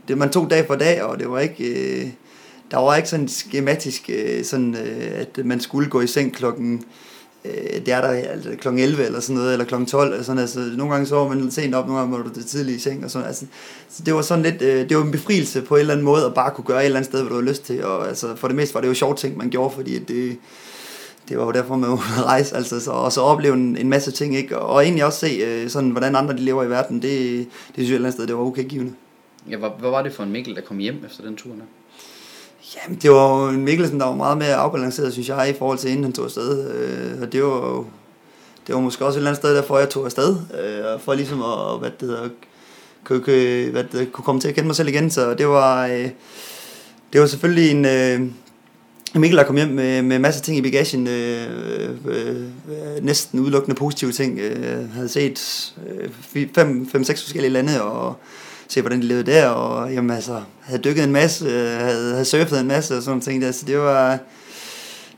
Det, 0.08 0.18
man 0.18 0.30
tog 0.30 0.50
dag 0.50 0.68
for 0.68 0.76
dag, 0.76 1.04
og 1.04 1.20
det 1.20 1.30
var 1.30 1.40
ikke... 1.40 1.64
Øh, 2.02 2.10
der 2.72 2.78
var 2.78 2.96
ikke 2.96 3.10
sådan 3.10 3.28
skematisk, 3.28 4.10
øh, 4.14 4.44
sådan, 4.44 4.76
øh, 4.76 5.12
at 5.16 5.46
man 5.46 5.60
skulle 5.60 5.90
gå 5.90 6.02
i 6.02 6.08
seng 6.08 6.34
klokken, 6.36 6.84
øh, 7.46 7.86
det 7.86 7.94
er 7.94 8.02
der 8.02 8.08
altså, 8.08 8.50
klokken 8.60 8.84
11 8.84 9.06
eller 9.06 9.20
sådan 9.20 9.36
noget, 9.36 9.54
eller 9.54 9.66
klokken 9.66 9.88
12, 9.88 10.12
eller 10.12 10.24
sådan, 10.24 10.42
altså, 10.42 10.60
nogle 10.60 10.94
gange 10.94 11.08
så 11.08 11.16
var 11.16 11.28
man 11.28 11.42
lidt 11.42 11.54
sent 11.54 11.76
op, 11.76 11.86
nogle 11.86 12.00
gange 12.00 12.18
var 12.18 12.24
du 12.24 12.30
det 12.36 12.46
tidligt 12.46 12.78
i 12.78 12.82
seng, 12.82 13.04
og 13.04 13.12
sådan, 13.12 13.28
altså, 13.28 13.46
så 13.90 14.04
det 14.04 14.14
var 14.14 14.22
sådan 14.22 14.44
lidt, 14.44 14.62
øh, 14.62 14.90
det 14.90 14.98
var 14.98 15.04
en 15.04 15.12
befrielse 15.12 15.62
på 15.62 15.76
en 15.76 15.80
eller 15.80 15.94
anden 15.94 16.06
måde, 16.06 16.26
at 16.26 16.34
bare 16.34 16.52
kunne 16.52 16.66
gøre 16.66 16.82
et 16.82 16.86
eller 16.86 16.98
andet 16.98 17.12
sted, 17.12 17.20
hvad 17.20 17.30
du 17.30 17.36
havde 17.36 17.50
lyst 17.50 17.66
til, 17.66 17.86
og 17.86 18.08
altså, 18.08 18.36
for 18.36 18.48
det 18.48 18.56
meste 18.56 18.76
var 18.76 18.82
det 18.82 18.88
jo 18.88 18.94
sjovt 18.94 19.18
ting, 19.18 19.38
man 19.38 19.50
gjorde, 19.50 19.76
fordi 19.76 20.00
det, 20.00 20.38
det 21.30 21.38
var 21.38 21.46
jo 21.46 21.52
derfor, 21.52 21.76
man 21.76 21.90
måtte 21.90 22.04
rejse, 22.24 22.56
altså, 22.56 22.80
så, 22.80 22.92
og 22.92 23.12
så 23.12 23.22
opleve 23.22 23.54
en, 23.54 23.78
en 23.78 23.90
masse 23.90 24.12
ting, 24.12 24.36
ikke? 24.36 24.60
Og, 24.60 24.70
og 24.70 24.84
egentlig 24.84 25.06
også 25.06 25.20
se, 25.20 25.28
øh, 25.28 25.70
sådan, 25.70 25.90
hvordan 25.90 26.16
andre 26.16 26.34
de 26.34 26.40
lever 26.42 26.64
i 26.64 26.70
verden, 26.70 27.02
det, 27.02 27.12
det 27.68 27.74
synes 27.74 27.90
jeg 27.90 27.94
et 27.94 27.96
eller 27.96 28.08
andet 28.08 28.14
sted, 28.14 28.28
det 28.28 28.36
var 28.36 28.42
okay 28.42 28.64
givende. 28.64 28.94
Ja, 29.50 29.58
hvad, 29.58 29.70
hvad 29.80 29.90
var 29.90 30.04
det 30.04 30.14
for 30.14 30.24
en 30.24 30.32
Mikkel, 30.32 30.56
der 30.56 30.62
kom 30.62 30.78
hjem 30.78 31.04
efter 31.06 31.24
den 31.24 31.36
tur 31.36 31.52
der? 31.52 31.64
Jamen, 32.76 33.00
det 33.02 33.12
var 33.12 33.44
jo 33.44 33.50
en 33.50 33.66
Mikkelsen, 33.66 34.00
der 34.00 34.06
var 34.06 34.16
meget 34.16 34.38
mere 34.38 34.56
afbalanceret, 34.56 35.14
synes 35.14 35.30
jeg, 35.30 35.50
i 35.50 35.58
forhold 35.58 35.78
til 35.78 35.90
inden 35.90 36.04
han 36.04 36.14
tog 36.14 36.26
afsted. 36.26 36.72
Øh, 36.74 37.22
og 37.22 37.34
det 37.34 37.44
var 37.44 37.50
jo 37.50 37.86
det 38.68 38.76
var 38.76 38.82
måske 38.82 39.06
også 39.06 39.18
et 39.18 39.20
eller 39.20 39.30
andet 39.30 39.42
sted, 39.42 39.56
derfor 39.56 39.80
jeg 39.80 39.90
tog 39.90 40.06
afsted, 40.06 40.38
øh, 40.64 41.00
for 41.00 41.14
ligesom 41.14 41.42
at, 41.42 41.80
hvad 41.80 41.90
det 42.00 42.10
hedder, 42.10 42.30
kunne, 43.04 43.20
kunne, 43.22 43.70
hvad 43.72 43.84
det, 43.84 44.12
kunne 44.12 44.24
komme 44.24 44.42
til 44.42 44.48
at 44.48 44.56
kende 44.56 44.68
mig 44.68 44.76
selv 44.76 44.88
igen. 44.88 45.12
Så 45.12 45.34
det 45.34 45.48
var, 45.48 45.88
øh, 45.88 46.10
det 47.14 47.22
var 47.22 47.28
selvfølgelig 47.28 47.72
en, 47.72 47.86
øh, 47.86 48.22
Mikkel, 49.16 49.38
der 49.38 49.44
kom 49.44 49.56
hjem 49.56 49.68
med, 49.68 50.02
med 50.02 50.20
masser 50.20 50.42
af 50.42 50.46
ting 50.46 50.58
i 50.58 50.62
bagagen, 50.62 51.08
øh, 51.08 51.90
øh, 52.06 52.46
næsten 53.02 53.40
udelukkende 53.40 53.76
positive 53.76 54.12
ting. 54.12 54.40
Øh, 54.40 54.94
havde 54.94 55.10
set 55.10 55.74
øh, 55.88 56.10
fem, 56.56 56.90
fem, 56.90 57.04
seks 57.04 57.24
forskellige 57.24 57.54
lande, 57.54 57.82
og 57.84 58.16
se, 58.70 58.82
hvordan 58.82 59.02
de 59.02 59.06
levede 59.06 59.32
der, 59.32 59.48
og 59.48 59.94
jamen, 59.94 60.12
altså, 60.12 60.42
havde 60.62 60.82
dykket 60.82 61.04
en 61.04 61.12
masse, 61.12 61.46
havde, 61.50 62.12
havde 62.12 62.26
surfet 62.26 62.60
en 62.60 62.68
masse 62.68 62.98
og 62.98 63.04
sådan 63.04 63.22
ting 63.22 63.42
der, 63.42 63.52
så 63.52 63.66
det 63.66 63.78
var, 63.78 64.20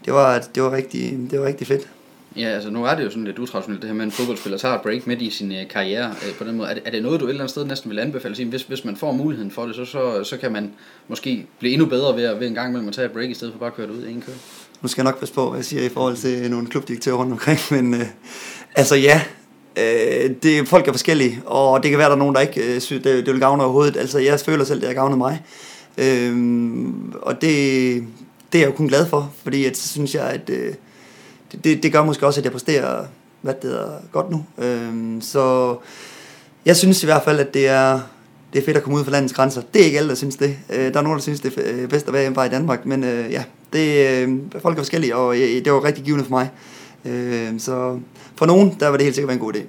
det 0.05 0.13
var, 0.13 0.39
det 0.55 0.63
var, 0.63 0.71
rigtig, 0.71 1.17
det 1.31 1.39
var 1.39 1.45
rigtig 1.45 1.67
fedt. 1.67 1.87
Ja, 2.35 2.47
altså 2.47 2.69
nu 2.69 2.85
er 2.85 2.95
det 2.95 3.03
jo 3.03 3.09
sådan 3.09 3.23
lidt 3.23 3.39
utraditionelt 3.39 3.81
det 3.81 3.89
her 3.89 3.95
med, 3.95 4.05
en 4.05 4.11
fodboldspiller 4.11 4.57
tager 4.57 4.75
et 4.75 4.81
break 4.81 5.07
midt 5.07 5.21
i 5.21 5.29
sin 5.29 5.51
uh, 5.51 5.57
karriere 5.69 6.09
uh, 6.09 6.37
på 6.37 6.43
den 6.43 6.57
måde. 6.57 6.69
Er 6.69 6.73
det, 6.73 6.83
er 6.85 6.91
det 6.91 7.03
noget, 7.03 7.19
du 7.19 7.25
et 7.25 7.29
eller 7.29 7.41
andet 7.41 7.51
sted 7.51 7.65
næsten 7.65 7.89
vil 7.89 7.99
anbefale? 7.99 8.35
Sige, 8.35 8.49
hvis, 8.49 8.63
hvis 8.63 8.85
man 8.85 8.95
får 8.95 9.11
muligheden 9.11 9.51
for 9.51 9.65
det, 9.65 9.75
så, 9.75 9.85
så, 9.85 10.23
så 10.23 10.37
kan 10.37 10.51
man 10.51 10.71
måske 11.07 11.45
blive 11.59 11.73
endnu 11.73 11.85
bedre 11.87 12.15
ved, 12.15 12.23
at, 12.23 12.39
ved 12.39 12.47
en 12.47 12.53
gang 12.53 12.69
imellem 12.69 12.87
at 12.87 12.93
tage 12.93 13.05
et 13.05 13.11
break, 13.11 13.29
i 13.29 13.33
stedet 13.33 13.53
for 13.53 13.59
bare 13.59 13.67
at 13.67 13.75
køre 13.75 13.87
det 13.87 13.93
ud 13.93 14.05
i 14.05 14.11
en 14.11 14.21
kør. 14.21 14.33
Nu 14.81 14.87
skal 14.87 15.01
jeg 15.01 15.11
nok 15.11 15.19
passe 15.19 15.33
på, 15.33 15.49
hvad 15.49 15.57
jeg 15.57 15.65
siger 15.65 15.83
i 15.83 15.89
forhold 15.89 16.15
til 16.15 16.51
nogle 16.51 16.67
klubdirektører 16.67 17.15
rundt 17.15 17.31
omkring, 17.31 17.59
men 17.71 17.93
uh, 17.93 18.07
altså 18.75 18.95
ja, 18.95 19.21
Øh, 19.77 20.31
det, 20.43 20.67
folk 20.67 20.87
er 20.87 20.91
forskellige, 20.91 21.41
og 21.45 21.83
det 21.83 21.89
kan 21.89 21.97
være, 21.97 22.09
der 22.09 22.15
er 22.15 22.19
nogen, 22.19 22.35
der 22.35 22.41
ikke 22.41 22.75
øh, 22.75 22.81
synes, 22.81 23.03
det, 23.03 23.25
det 23.25 23.33
vil 23.33 23.41
gavne 23.41 23.63
overhovedet. 23.63 23.97
Altså, 23.97 24.19
jeg 24.19 24.39
føler 24.39 24.65
selv, 24.65 24.79
det 24.79 24.87
har 24.87 24.95
gavnet 24.95 25.17
mig. 25.17 25.41
Øh, 25.97 26.87
og 27.21 27.41
det, 27.41 27.51
det 28.51 28.57
er 28.57 28.63
jeg 28.63 28.67
jo 28.67 28.75
kun 28.75 28.87
glad 28.87 29.05
for, 29.07 29.33
fordi 29.43 29.65
at, 29.65 29.77
så 29.77 29.87
synes 29.87 30.15
jeg, 30.15 30.23
at 30.23 30.49
øh, 30.49 30.73
det, 31.63 31.83
det 31.83 31.91
gør 31.91 32.03
måske 32.03 32.27
også, 32.27 32.39
at 32.39 32.43
jeg 32.45 32.51
præsterer 32.51 33.05
hvad 33.41 33.53
det 33.53 33.63
hedder, 33.63 33.91
godt 34.11 34.31
nu. 34.31 34.45
Øh, 34.57 35.21
så 35.21 35.75
jeg 36.65 36.77
synes 36.77 37.03
i 37.03 37.05
hvert 37.05 37.23
fald, 37.23 37.39
at 37.39 37.53
det 37.53 37.67
er, 37.67 37.99
det 38.53 38.59
er 38.61 38.65
fedt 38.65 38.77
at 38.77 38.83
komme 38.83 38.99
ud 38.99 39.03
for 39.03 39.11
landets 39.11 39.33
grænser. 39.33 39.61
Det 39.73 39.81
er 39.81 39.85
ikke 39.85 39.97
alle, 39.97 40.09
der 40.09 40.15
synes 40.15 40.35
det. 40.35 40.57
Øh, 40.69 40.93
der 40.93 40.99
er 40.99 41.03
nogen, 41.03 41.17
der 41.17 41.21
synes, 41.21 41.39
det 41.39 41.57
er 41.57 41.61
øh, 41.65 41.89
bedst 41.89 42.07
at 42.07 42.13
være 42.13 42.21
hjemme 42.21 42.45
i 42.45 42.49
Danmark, 42.49 42.85
men 42.85 43.03
øh, 43.03 43.31
ja, 43.31 43.43
det, 43.73 44.07
øh, 44.07 44.37
folk 44.61 44.77
er 44.77 44.81
forskellige, 44.81 45.15
og 45.15 45.35
øh, 45.35 45.65
det 45.65 45.73
var 45.73 45.83
rigtig 45.83 46.03
givende 46.03 46.25
for 46.25 46.31
mig. 46.31 46.49
Øh, 47.05 47.59
så 47.59 47.99
for 48.35 48.45
nogen, 48.45 48.77
der 48.79 48.87
var 48.87 48.97
det 48.97 49.03
helt 49.03 49.15
sikkert 49.15 49.33
en 49.33 49.39
god 49.39 49.55
idé. 49.55 49.61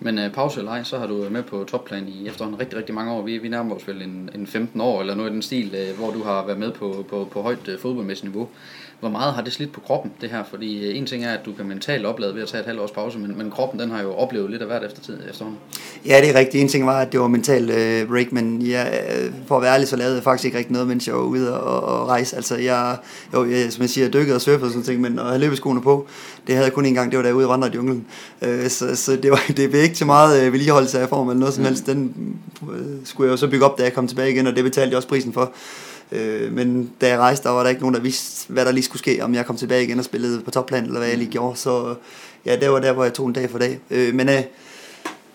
Men 0.00 0.18
øh, 0.18 0.32
pause 0.32 0.58
eller 0.58 0.72
ej, 0.72 0.82
så 0.82 0.98
har 0.98 1.06
du 1.06 1.16
været 1.16 1.32
med 1.32 1.42
på 1.42 1.64
topplan 1.64 2.08
i 2.08 2.28
efterhånden 2.28 2.60
rigtig, 2.60 2.78
rigtig 2.78 2.94
mange 2.94 3.12
år. 3.12 3.22
Vi, 3.22 3.38
vi 3.38 3.48
nærmer 3.48 3.74
os 3.74 3.88
vel 3.88 4.02
en, 4.02 4.30
en 4.34 4.46
15 4.46 4.80
år 4.80 5.00
eller 5.00 5.14
noget 5.14 5.30
i 5.30 5.32
den 5.32 5.42
stil, 5.42 5.74
øh, 5.74 5.96
hvor 5.98 6.10
du 6.10 6.22
har 6.22 6.46
været 6.46 6.58
med 6.58 6.72
på, 6.72 7.04
på, 7.08 7.28
på 7.30 7.42
højt 7.42 7.68
øh, 7.68 7.78
fodboldmæssigt 7.78 8.32
niveau. 8.32 8.48
Hvor 9.02 9.10
meget 9.10 9.34
har 9.34 9.42
det 9.42 9.52
slidt 9.52 9.72
på 9.72 9.80
kroppen, 9.80 10.12
det 10.20 10.30
her? 10.30 10.44
Fordi 10.50 10.90
uh, 10.90 10.96
en 10.96 11.06
ting 11.06 11.24
er, 11.24 11.32
at 11.32 11.40
du 11.46 11.52
kan 11.52 11.66
mentalt 11.66 12.06
oplade 12.06 12.34
ved 12.34 12.42
at 12.42 12.48
tage 12.48 12.60
et 12.60 12.66
halvt 12.66 12.80
års 12.80 12.90
pause, 12.90 13.18
men, 13.18 13.38
men 13.38 13.50
kroppen 13.50 13.80
den 13.80 13.90
har 13.90 14.02
jo 14.02 14.12
oplevet 14.14 14.50
lidt 14.50 14.62
af 14.62 14.68
hvert 14.68 14.84
efter 14.84 15.00
tid 15.00 15.18
efterhånden. 15.30 15.60
Ja, 16.06 16.20
det 16.20 16.30
er 16.30 16.38
rigtigt. 16.38 16.62
En 16.62 16.68
ting 16.68 16.86
var, 16.86 17.00
at 17.00 17.12
det 17.12 17.20
var 17.20 17.28
mentalt 17.28 17.70
uh, 17.70 18.08
break, 18.08 18.32
men 18.32 18.62
ja, 18.62 18.84
for 19.46 19.56
at 19.56 19.62
være 19.62 19.74
ærlig, 19.74 19.88
så 19.88 19.96
lavede 19.96 20.14
jeg 20.14 20.22
faktisk 20.22 20.44
ikke 20.44 20.58
rigtig 20.58 20.72
noget, 20.72 20.88
mens 20.88 21.06
jeg 21.06 21.14
var 21.14 21.22
ude 21.22 21.60
og, 21.60 22.00
og 22.00 22.08
rejse. 22.08 22.36
Altså, 22.36 22.56
jeg, 22.56 22.96
jo, 23.34 23.50
jeg, 23.50 23.72
som 23.72 23.82
jeg 23.82 23.90
siger, 23.90 24.08
dykkede 24.08 24.34
og 24.34 24.40
surfede 24.40 24.64
og 24.64 24.70
sådan 24.70 24.84
ting, 24.84 25.00
men 25.00 25.18
at 25.18 25.26
have 25.26 25.38
løbeskoene 25.38 25.82
på, 25.82 26.06
det 26.46 26.54
havde 26.54 26.66
jeg 26.66 26.72
kun 26.72 26.86
en 26.86 26.94
gang, 26.94 27.10
det 27.10 27.16
var 27.18 27.24
derude 27.24 27.46
og 27.46 27.50
vandre 27.50 27.68
i 27.68 27.74
junglen. 27.74 28.06
Uh, 28.42 28.68
så, 28.68 28.96
så 28.96 29.16
det, 29.16 29.30
var, 29.30 29.44
det 29.56 29.70
blev 29.70 29.82
ikke 29.82 29.94
til 29.94 30.06
meget 30.06 30.46
uh, 30.46 30.52
vedligeholdelse 30.52 31.00
af 31.00 31.08
form 31.08 31.28
eller 31.28 31.40
noget 31.40 31.54
som 31.54 31.62
mm. 31.62 31.68
helst. 31.68 31.86
Den 31.86 32.14
uh, 32.62 32.68
skulle 33.04 33.26
jeg 33.26 33.32
jo 33.32 33.36
så 33.36 33.48
bygge 33.48 33.64
op, 33.64 33.78
da 33.78 33.82
jeg 33.82 33.92
kom 33.92 34.08
tilbage 34.08 34.32
igen, 34.32 34.46
og 34.46 34.56
det 34.56 34.64
betalte 34.64 34.90
jeg 34.90 34.96
også 34.96 35.08
prisen 35.08 35.32
for. 35.32 35.52
Uh, 36.12 36.52
men 36.52 36.92
da 37.00 37.08
jeg 37.08 37.18
rejste, 37.18 37.48
der 37.48 37.54
var 37.54 37.62
der 37.62 37.70
ikke 37.70 37.80
nogen, 37.80 37.94
der 37.94 38.00
vidste, 38.00 38.52
hvad 38.52 38.64
der 38.64 38.72
lige 38.72 38.84
skulle 38.84 38.98
ske, 38.98 39.24
om 39.24 39.34
jeg 39.34 39.46
kom 39.46 39.56
tilbage 39.56 39.84
igen 39.84 39.98
og 39.98 40.04
spillede 40.04 40.40
på 40.40 40.50
topplan, 40.50 40.84
eller 40.84 40.98
hvad 40.98 41.08
jeg 41.08 41.18
lige 41.18 41.26
mm. 41.26 41.32
gjorde. 41.32 41.56
Så 41.58 41.94
ja, 42.46 42.56
det 42.56 42.70
var 42.70 42.80
der, 42.80 42.92
hvor 42.92 43.04
jeg 43.04 43.14
tog 43.14 43.26
en 43.26 43.32
dag 43.32 43.50
for 43.50 43.58
dag. 43.58 43.78
Uh, 43.90 44.14
men 44.14 44.28
uh, 44.28 44.34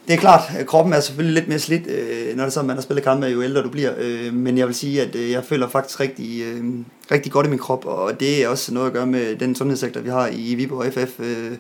det 0.08 0.14
er 0.14 0.18
klart, 0.18 0.42
at 0.58 0.68
kroppen 0.68 0.94
er 0.94 1.00
selvfølgelig 1.00 1.34
lidt 1.34 1.48
mere 1.48 1.60
slidt, 1.60 1.88
øh, 1.88 2.36
når 2.36 2.44
det 2.44 2.50
er 2.50 2.50
sådan, 2.50 2.68
man 2.68 2.76
har 2.76 2.82
spillet 2.82 3.04
kampe, 3.04 3.26
jo 3.26 3.42
ældre 3.42 3.64
du 3.64 3.70
bliver. 3.70 3.94
Øh, 3.98 4.34
men 4.34 4.58
jeg 4.58 4.68
vil 4.68 4.76
sige, 4.76 5.02
at 5.02 5.16
øh, 5.16 5.32
jeg 5.32 5.44
føler 5.44 5.70
faktisk 5.70 6.00
rigtig, 6.00 6.44
øh, 6.44 6.64
rigtig 7.12 7.32
godt 7.32 7.46
i 7.46 7.50
min 7.50 7.60
krop, 7.60 7.86
og 7.86 8.20
det 8.20 8.44
er 8.44 8.48
også 8.48 8.74
noget 8.74 8.88
at 8.88 8.94
gøre 8.94 9.06
med 9.06 9.36
den 9.36 9.56
sundhedssektor, 9.56 10.02
vi 10.02 10.10
har 10.10 10.30
i 10.34 10.56
Viborg 10.56 10.94
FF 10.94 11.20
øh, 11.20 11.52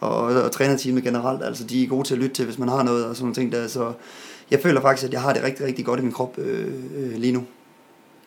og, 0.00 0.20
og 0.20 0.52
trænerteamet 0.52 1.02
generelt. 1.02 1.44
Altså, 1.44 1.64
de 1.64 1.84
er 1.84 1.88
gode 1.88 2.08
til 2.08 2.14
at 2.14 2.20
lytte 2.20 2.34
til, 2.34 2.44
hvis 2.44 2.58
man 2.58 2.68
har 2.68 2.82
noget 2.82 3.06
og 3.06 3.16
sådan 3.16 3.24
nogle 3.24 3.34
ting 3.34 3.52
der. 3.52 3.68
Så 3.68 3.92
jeg 4.50 4.60
føler 4.60 4.80
faktisk, 4.80 5.06
at 5.06 5.12
jeg 5.12 5.20
har 5.20 5.32
det 5.32 5.42
rigtig, 5.42 5.66
rigtig 5.66 5.84
godt 5.84 6.00
i 6.00 6.02
min 6.02 6.12
krop 6.12 6.38
øh, 6.38 6.66
øh, 6.96 7.16
lige 7.16 7.32
nu. 7.32 7.44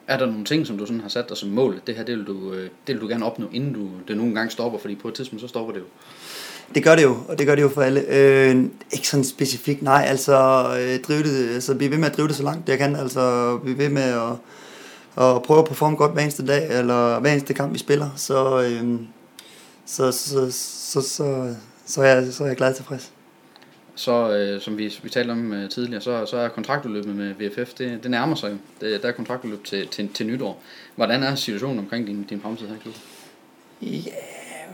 Er 0.10 0.18
der 0.18 0.26
nogle 0.26 0.46
ting, 0.46 0.68
som 0.68 0.78
du 0.78 0.86
sådan 0.86 1.02
har 1.02 1.10
sat 1.10 1.30
dig 1.30 1.38
som 1.38 1.50
mål? 1.50 1.82
Det 1.88 1.96
her, 1.96 2.04
det 2.04 2.18
vil 2.18 2.26
du, 2.26 2.54
øh, 2.54 2.70
det 2.88 2.96
vil 2.96 3.02
du 3.02 3.08
gerne 3.08 3.26
opnå, 3.26 3.48
inden 3.54 3.74
du, 3.74 3.90
det 4.08 4.18
nogle 4.18 4.36
gange 4.36 4.52
stopper, 4.52 4.80
fordi 4.80 4.96
på 4.96 5.08
et 5.08 5.14
tidspunkt, 5.14 5.42
så 5.42 5.48
stopper 5.48 5.74
det 5.74 5.80
jo. 5.80 5.86
Det 6.76 6.84
gør 6.84 6.96
det 6.96 7.04
jo, 7.04 7.18
og 7.28 7.40
det 7.40 7.48
gør 7.48 7.56
det 7.56 7.62
jo 7.62 7.70
for 7.70 7.82
alle. 7.82 8.06
Øh, 8.08 8.66
ikke 8.92 9.08
sådan 9.08 9.24
specifikt, 9.24 9.82
nej, 9.82 10.06
altså 10.08 10.34
øh, 10.80 11.00
drive 11.00 11.24
det, 11.24 11.54
altså 11.54 11.76
blive 11.76 11.92
ved 11.92 11.98
med 11.98 12.10
at 12.10 12.18
drive 12.18 12.28
det 12.28 12.36
så 12.36 12.44
langt 12.44 12.70
jeg 12.70 12.78
kan, 12.78 12.96
altså 12.96 13.58
blive 13.64 13.78
ved 13.78 13.90
med 13.90 14.02
at, 14.02 14.32
at 15.26 15.44
prøve 15.44 15.60
at 15.60 15.66
performe 15.66 15.96
godt 15.96 16.12
hver 16.12 16.22
eneste 16.22 16.46
dag, 16.46 16.80
eller 16.80 17.20
hver 17.20 17.32
eneste 17.32 17.54
kamp 17.54 17.74
vi 17.74 17.80
spiller, 17.80 18.10
så, 18.16 18.62
øh, 18.62 19.00
så, 19.86 20.12
så, 20.12 20.52
så, 20.52 21.02
så, 21.02 21.56
så, 21.86 22.02
er 22.02 22.16
jeg, 22.16 22.34
så 22.34 22.44
er 22.44 22.48
jeg 22.48 22.58
glad 22.58 22.74
tilfreds. 22.74 23.12
Så 24.00 24.32
øh, 24.32 24.62
som 24.62 24.78
vi, 24.78 24.94
vi 25.04 25.10
talte 25.10 25.32
om 25.32 25.54
øh, 25.54 25.70
tidligere, 25.70 26.02
så, 26.02 26.26
så 26.26 26.38
er 26.38 26.48
kontraktudløbet 26.48 27.16
med 27.16 27.34
VFF, 27.40 27.74
det, 27.74 28.00
det 28.04 28.12
nærmer 28.12 28.36
sig 28.36 28.52
jo. 28.52 28.58
Det, 28.82 29.02
der 29.02 29.08
er 29.08 29.12
kontraktudløb 29.12 29.64
til, 29.64 29.88
til, 29.88 30.10
til 30.14 30.28
nytår. 30.28 30.64
Hvordan 30.96 31.24
er 31.24 31.36
situationen 31.36 31.80
omkring 31.80 32.08
din, 32.08 32.26
din 32.30 32.42
fremtid 32.42 32.68
her, 32.68 32.76
klub? 32.82 32.96
Ja, 33.82 34.12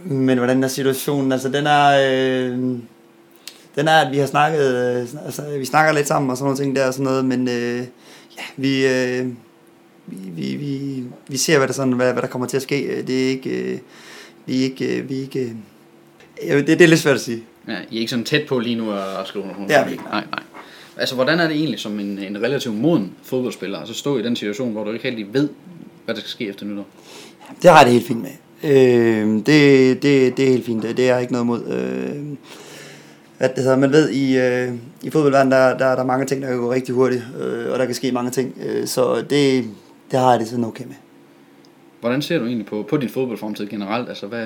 men 0.04 0.38
hvordan 0.38 0.64
er 0.64 0.68
situationen? 0.68 1.32
Altså, 1.32 1.50
den 1.50 1.68
er... 1.68 1.88
Øh, 1.88 2.58
den 3.76 3.88
er, 3.88 4.06
at 4.06 4.12
vi 4.12 4.18
har 4.18 4.26
snakket... 4.26 4.76
Øh, 4.76 5.26
altså, 5.26 5.58
vi 5.58 5.66
snakker 5.66 5.94
lidt 5.94 6.08
sammen 6.08 6.30
og 6.30 6.38
sådan 6.38 6.46
nogle 6.46 6.58
ting 6.58 6.76
der 6.76 6.88
og 6.88 6.94
sådan 6.94 7.04
noget, 7.04 7.26
men 7.26 7.48
øh, 7.48 7.78
ja, 8.38 8.44
vi... 8.58 8.88
Øh, 8.88 9.28
vi, 10.08 10.18
vi, 10.30 10.56
vi, 10.56 11.04
vi 11.28 11.38
ser, 11.38 11.58
hvad 11.58 11.68
der, 11.68 11.74
sådan, 11.74 11.94
hvad, 11.94 12.14
hvad 12.14 12.22
der 12.22 12.28
kommer 12.28 12.48
til 12.48 12.58
at 12.58 12.64
ske. 12.64 13.04
Det 13.08 13.26
er 13.26 13.30
ikke... 13.30 13.50
Øh, 13.50 13.80
vi 14.46 14.60
er 14.60 14.64
ikke... 14.64 14.98
Øh, 14.98 15.10
vi 15.10 15.18
er 15.18 15.22
ikke 15.22 15.56
øh, 16.44 16.58
det, 16.58 16.68
det 16.68 16.82
er 16.82 16.88
lidt 16.88 17.00
svært 17.00 17.16
at 17.16 17.22
sige. 17.22 17.44
Ja, 17.68 17.78
I 17.92 17.96
er 17.96 18.00
ikke 18.00 18.10
sådan 18.10 18.26
tæt 18.26 18.48
på 18.48 18.60
lige 18.60 18.76
nu 18.76 18.92
at 18.92 19.28
skrive 19.28 19.48
nogle 19.48 19.68
Det 19.68 19.76
er 19.76 19.86
vi 19.86 19.92
ikke, 19.92 20.04
nej. 20.04 20.24
nej. 20.32 20.44
Altså, 20.98 21.16
hvordan 21.16 21.40
er 21.40 21.48
det 21.48 21.58
egentlig 21.58 21.80
som 21.80 22.00
en, 22.00 22.20
en 22.20 22.42
relativt 22.44 22.76
moden 22.76 23.14
fodboldspiller, 23.24 23.80
altså 23.80 23.94
stå 23.94 24.18
i 24.18 24.22
den 24.22 24.36
situation, 24.36 24.72
hvor 24.72 24.84
du 24.84 24.92
ikke 24.92 25.10
helt 25.12 25.34
ved, 25.34 25.50
hvad 26.06 26.16
der 26.16 26.22
skal 26.22 26.30
ske 26.30 26.48
efter 26.48 26.66
nytår? 26.66 26.88
Det 27.62 27.70
har 27.70 27.78
jeg 27.78 27.86
det 27.86 27.94
helt 27.94 28.08
fint 28.08 28.22
med. 28.22 28.32
Øh, 28.64 29.28
det, 29.46 30.04
det, 30.04 30.38
det 30.38 30.46
er 30.46 30.50
helt 30.50 30.66
fint. 30.66 30.84
Det, 30.84 30.98
det 30.98 31.10
er 31.10 31.18
ikke 31.18 31.32
noget 31.34 31.48
mod. 31.48 31.64
Øh, 31.68 32.38
at 33.40 33.56
det 33.56 33.64
hedder, 33.64 33.78
man 33.78 33.92
ved, 33.92 34.10
i, 34.10 34.38
øh, 34.38 34.74
i 35.04 35.10
fodboldverdenen, 35.10 35.52
der, 35.52 35.78
der, 35.78 35.96
der 35.96 36.02
er 36.02 36.06
mange 36.06 36.26
ting, 36.26 36.42
der 36.42 36.48
kan 36.48 36.58
gå 36.58 36.72
rigtig 36.72 36.96
hurtigt, 36.96 37.24
øh, 37.40 37.72
og 37.72 37.80
der 37.80 37.86
kan 37.86 37.96
ske 37.96 38.12
mange 38.12 38.32
ting. 38.32 38.58
Øh, 38.66 38.88
så 38.88 39.16
det, 39.30 39.66
det 40.12 40.20
har 40.20 40.32
jeg 40.32 40.40
det 40.40 40.48
sådan 40.48 40.66
okay 40.66 40.84
med. 40.84 40.96
Hvordan 42.00 42.22
ser 42.22 42.40
du 42.40 42.46
egentlig 42.46 42.66
på, 42.66 42.86
på 42.90 42.98
din 42.98 43.10
fodboldfremtid 43.10 43.68
generelt? 43.68 44.10
Altså, 44.10 44.28
hvad, 44.28 44.46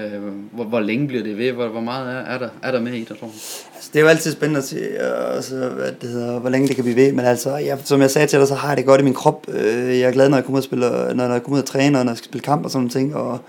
hvor, 0.51 0.63
hvor 0.63 0.79
længe 0.79 1.07
bliver 1.07 1.23
det 1.23 1.37
ved? 1.37 1.51
Hvor, 1.51 1.67
hvor 1.67 1.81
meget 1.81 2.07
er, 2.07 2.19
er, 2.19 2.37
der, 2.37 2.49
er 2.63 2.71
der 2.71 2.79
med 2.79 2.93
i 2.93 2.99
det, 2.99 3.07
tror 3.07 3.27
du? 3.27 3.33
Altså, 3.75 3.89
det 3.93 3.99
er 3.99 4.03
jo 4.03 4.07
altid 4.07 4.31
spændende 4.31 4.57
at 4.57 4.63
se, 4.63 4.75
øh, 4.75 5.35
altså, 5.35 5.55
hvad 5.69 5.91
det 6.01 6.09
hedder, 6.09 6.39
hvor 6.39 6.49
længe 6.49 6.67
det 6.67 6.75
kan 6.75 6.83
blive 6.83 6.95
ved. 6.95 7.11
Men 7.11 7.25
altså, 7.25 7.57
jeg, 7.57 7.77
som 7.83 8.01
jeg 8.01 8.11
sagde 8.11 8.27
til 8.27 8.39
dig, 8.39 8.47
så 8.47 8.55
har 8.55 8.67
jeg 8.67 8.77
det 8.77 8.85
godt 8.85 9.01
i 9.01 9.03
min 9.03 9.13
krop. 9.13 9.45
Øh, 9.47 9.99
jeg 9.99 10.07
er 10.07 10.11
glad, 10.11 10.29
når 10.29 10.37
jeg 10.37 10.43
kommer 10.45 10.57
ud 10.57 10.61
og, 10.61 10.63
spiller, 10.63 11.13
når 11.13 11.31
jeg 11.31 11.43
kommer 11.43 11.57
ud 11.57 11.61
og 11.61 11.67
træner, 11.67 11.99
og 11.99 12.05
når 12.05 12.11
jeg 12.11 12.17
skal 12.17 12.29
spille 12.29 12.43
kamp 12.43 12.65
og 12.65 12.71
sådan 12.71 12.81
noget 12.81 12.91
ting. 12.91 13.15
Og, 13.15 13.39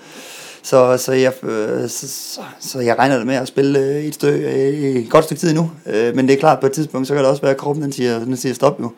så, 0.62 0.96
så, 0.96 1.12
jeg, 1.12 1.44
øh, 1.44 1.88
så, 1.88 2.08
så, 2.08 2.40
så 2.60 2.80
jeg 2.80 2.98
regner 2.98 3.16
det 3.16 3.26
med 3.26 3.34
at 3.34 3.48
spille 3.48 4.00
et, 4.00 4.14
stø, 4.14 4.28
et 4.28 5.10
godt 5.10 5.24
stykke 5.24 5.40
tid 5.40 5.54
nu. 5.54 5.70
Men 5.86 6.28
det 6.28 6.30
er 6.30 6.38
klart, 6.38 6.60
på 6.60 6.66
et 6.66 6.72
tidspunkt, 6.72 7.08
så 7.08 7.14
kan 7.14 7.22
det 7.22 7.30
også 7.30 7.42
være, 7.42 7.50
at 7.50 7.56
kroppen 7.56 7.84
den 7.84 7.92
siger, 7.92 8.18
den 8.18 8.36
siger 8.36 8.54
stop 8.54 8.80
jo. 8.80 8.92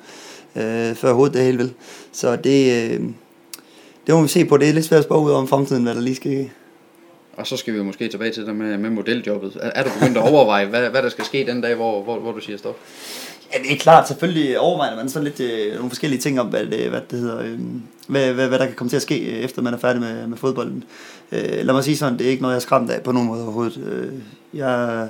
Før 0.94 1.12
hovedet 1.12 1.34
det 1.34 1.44
hele 1.44 1.58
vil. 1.58 1.72
Så 2.12 2.36
det, 2.36 3.00
det 4.06 4.14
må 4.14 4.22
vi 4.22 4.28
se 4.28 4.44
på. 4.44 4.56
Det 4.56 4.68
er 4.68 4.72
lidt 4.72 4.84
svært 4.84 4.98
at 4.98 5.04
spå 5.04 5.24
ud 5.24 5.30
om 5.30 5.48
fremtiden, 5.48 5.82
hvad 5.82 5.94
der 5.94 6.00
lige 6.00 6.14
skal 6.14 6.50
og 7.36 7.46
så 7.46 7.56
skal 7.56 7.72
vi 7.72 7.78
jo 7.78 7.84
måske 7.84 8.08
tilbage 8.08 8.32
til 8.32 8.46
det 8.46 8.56
med, 8.56 8.78
med 8.78 8.90
modeljobbet. 8.90 9.58
Er, 9.60 9.70
er 9.74 9.84
du 9.84 9.90
begyndt 10.00 10.18
at 10.18 10.32
overveje, 10.32 10.66
hvad, 10.66 10.90
hvad 10.90 11.02
der 11.02 11.08
skal 11.08 11.24
ske 11.24 11.46
den 11.46 11.60
dag, 11.60 11.74
hvor, 11.74 12.02
hvor, 12.02 12.18
hvor 12.18 12.32
du 12.32 12.40
siger 12.40 12.58
stop? 12.58 12.76
Ja, 13.54 13.58
det 13.62 13.72
er 13.72 13.76
klart. 13.76 14.08
Selvfølgelig 14.08 14.58
overvejer 14.58 14.96
man 14.96 15.08
sådan 15.08 15.24
lidt 15.24 15.40
øh, 15.40 15.74
nogle 15.74 15.90
forskellige 15.90 16.20
ting 16.20 16.40
om, 16.40 16.46
hvad 16.46 16.66
det, 16.66 16.90
hvad 16.90 17.00
det 17.10 17.18
hedder, 17.18 17.40
øh, 17.40 17.58
hvad, 18.06 18.32
hvad, 18.32 18.48
hvad, 18.48 18.58
der 18.58 18.66
kan 18.66 18.74
komme 18.74 18.88
til 18.88 18.96
at 18.96 19.02
ske, 19.02 19.18
øh, 19.18 19.38
efter 19.38 19.62
man 19.62 19.74
er 19.74 19.78
færdig 19.78 20.00
med, 20.00 20.26
med 20.26 20.36
fodbolden. 20.36 20.84
Øh, 21.32 21.66
lad 21.66 21.74
mig 21.74 21.84
sige 21.84 21.96
sådan, 21.96 22.18
det 22.18 22.26
er 22.26 22.30
ikke 22.30 22.42
noget, 22.42 22.54
jeg 22.54 22.58
er 22.58 22.62
skræmt 22.62 22.90
af 22.90 23.02
på 23.02 23.12
nogen 23.12 23.28
måde 23.28 23.42
overhovedet. 23.42 23.76
Øh, 23.86 24.12
jeg, 24.58 25.08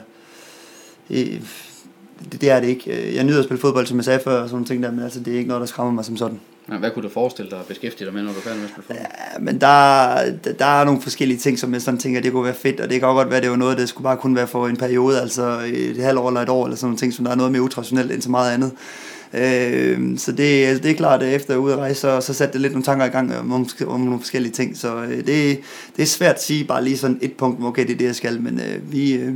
øh, 1.10 1.40
det, 2.32 2.40
det 2.40 2.50
er 2.50 2.60
det 2.60 2.68
ikke. 2.68 3.16
Jeg 3.16 3.24
nyder 3.24 3.38
at 3.38 3.44
spille 3.44 3.60
fodbold, 3.60 3.86
som 3.86 3.96
jeg 3.96 4.04
sagde 4.04 4.20
før, 4.24 4.40
og 4.40 4.48
sådan 4.48 4.54
nogle 4.54 4.66
ting 4.66 4.82
der, 4.82 4.90
men 4.90 5.04
altså, 5.04 5.20
det 5.20 5.32
er 5.32 5.38
ikke 5.38 5.48
noget, 5.48 5.60
der 5.60 5.66
skræmmer 5.66 5.92
mig 5.92 6.04
som 6.04 6.16
sådan. 6.16 6.40
Ja, 6.70 6.76
hvad 6.76 6.90
kunne 6.90 7.02
du 7.02 7.08
forestille 7.08 7.50
dig 7.50 7.58
at 7.58 7.66
beskæftige 7.66 8.06
dig 8.06 8.14
med, 8.14 8.22
når 8.22 8.32
du 8.32 8.38
er 8.38 8.42
færdig 8.42 8.60
med 8.60 8.68
at 8.78 8.84
spille? 8.84 9.02
Ja, 9.02 9.38
men 9.40 9.60
der, 9.60 10.52
der 10.58 10.66
er 10.66 10.84
nogle 10.84 11.00
forskellige 11.00 11.38
ting, 11.38 11.58
som 11.58 11.72
jeg 11.72 11.82
sådan 11.82 12.00
tænker, 12.00 12.20
det 12.20 12.32
kunne 12.32 12.44
være 12.44 12.54
fedt, 12.54 12.80
og 12.80 12.90
det 12.90 13.00
kan 13.00 13.08
godt 13.08 13.30
være, 13.30 13.40
det 13.40 13.50
var 13.50 13.56
noget, 13.56 13.78
der 13.78 13.86
skulle 13.86 14.04
bare 14.04 14.16
kunne 14.16 14.36
være 14.36 14.46
for 14.46 14.68
en 14.68 14.76
periode, 14.76 15.20
altså 15.20 15.60
et 15.66 15.96
halvt 15.96 16.18
år 16.18 16.28
eller 16.28 16.40
et 16.40 16.48
år, 16.48 16.64
eller 16.64 16.76
sådan 16.76 16.86
nogle 16.86 16.98
ting, 16.98 17.12
som 17.12 17.24
der 17.24 17.32
er 17.32 17.36
noget 17.36 17.52
mere 17.52 17.62
utraditionelt 17.62 18.12
end 18.12 18.22
så 18.22 18.30
meget 18.30 18.54
andet. 18.54 18.72
Øh, 19.34 20.18
så 20.18 20.32
det, 20.32 20.64
altså 20.66 20.82
det 20.82 20.90
er 20.90 20.94
klart, 20.94 21.22
at 21.22 21.34
efter 21.34 21.56
ude 21.56 21.72
at 21.72 21.78
rejse, 21.78 22.00
så, 22.00 22.20
så 22.20 22.34
satte 22.34 22.52
det 22.52 22.60
lidt 22.60 22.72
nogle 22.72 22.84
tanker 22.84 23.06
i 23.06 23.08
gang 23.08 23.36
om, 23.36 23.66
om 23.86 24.00
nogle 24.00 24.20
forskellige 24.20 24.52
ting. 24.52 24.76
Så 24.76 25.02
øh, 25.02 25.16
det, 25.16 25.60
det 25.96 26.02
er 26.02 26.06
svært 26.06 26.34
at 26.34 26.42
sige 26.42 26.64
bare 26.64 26.84
lige 26.84 26.98
sådan 26.98 27.18
et 27.22 27.32
punkt, 27.32 27.64
okay, 27.64 27.86
det 27.86 27.92
er 27.92 27.98
det, 27.98 28.04
jeg 28.04 28.16
skal, 28.16 28.40
men 28.40 28.60
øh, 28.60 28.92
vi, 28.92 29.12
øh, 29.12 29.32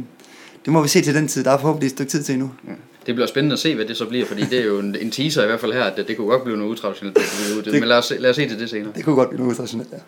det 0.64 0.72
må 0.72 0.82
vi 0.82 0.88
se 0.88 1.00
til 1.00 1.14
den 1.14 1.28
tid. 1.28 1.44
Der 1.44 1.50
er 1.50 1.58
forhåbentlig 1.58 1.86
et 1.86 1.92
stykke 1.92 2.10
tid 2.10 2.22
til 2.22 2.32
endnu. 2.32 2.50
Ja 2.68 2.72
det 3.06 3.14
bliver 3.14 3.26
spændende 3.26 3.52
at 3.52 3.58
se, 3.58 3.74
hvad 3.74 3.84
det 3.84 3.96
så 3.96 4.04
bliver, 4.06 4.26
fordi 4.26 4.42
det 4.42 4.60
er 4.60 4.64
jo 4.64 4.78
en, 4.78 4.96
en 5.00 5.10
teaser 5.10 5.42
i 5.42 5.46
hvert 5.46 5.60
fald 5.60 5.72
her, 5.72 5.84
at 5.84 5.96
det, 5.96 6.08
det 6.08 6.16
kunne 6.16 6.26
godt 6.26 6.44
blive 6.44 6.56
noget 6.56 6.70
utraditionelt. 6.70 7.16
Det, 7.16 7.64
det, 7.64 7.72
men 7.72 7.88
lad 7.88 7.98
os, 7.98 8.12
lad 8.18 8.30
os 8.30 8.36
se 8.36 8.48
til 8.48 8.60
det 8.60 8.70
senere. 8.70 8.92
Det 8.96 9.04
kunne 9.04 9.16
godt 9.16 9.28
blive 9.28 9.40
noget 9.40 9.52
utraditionelt, 9.52 9.88
ja. 9.92 9.98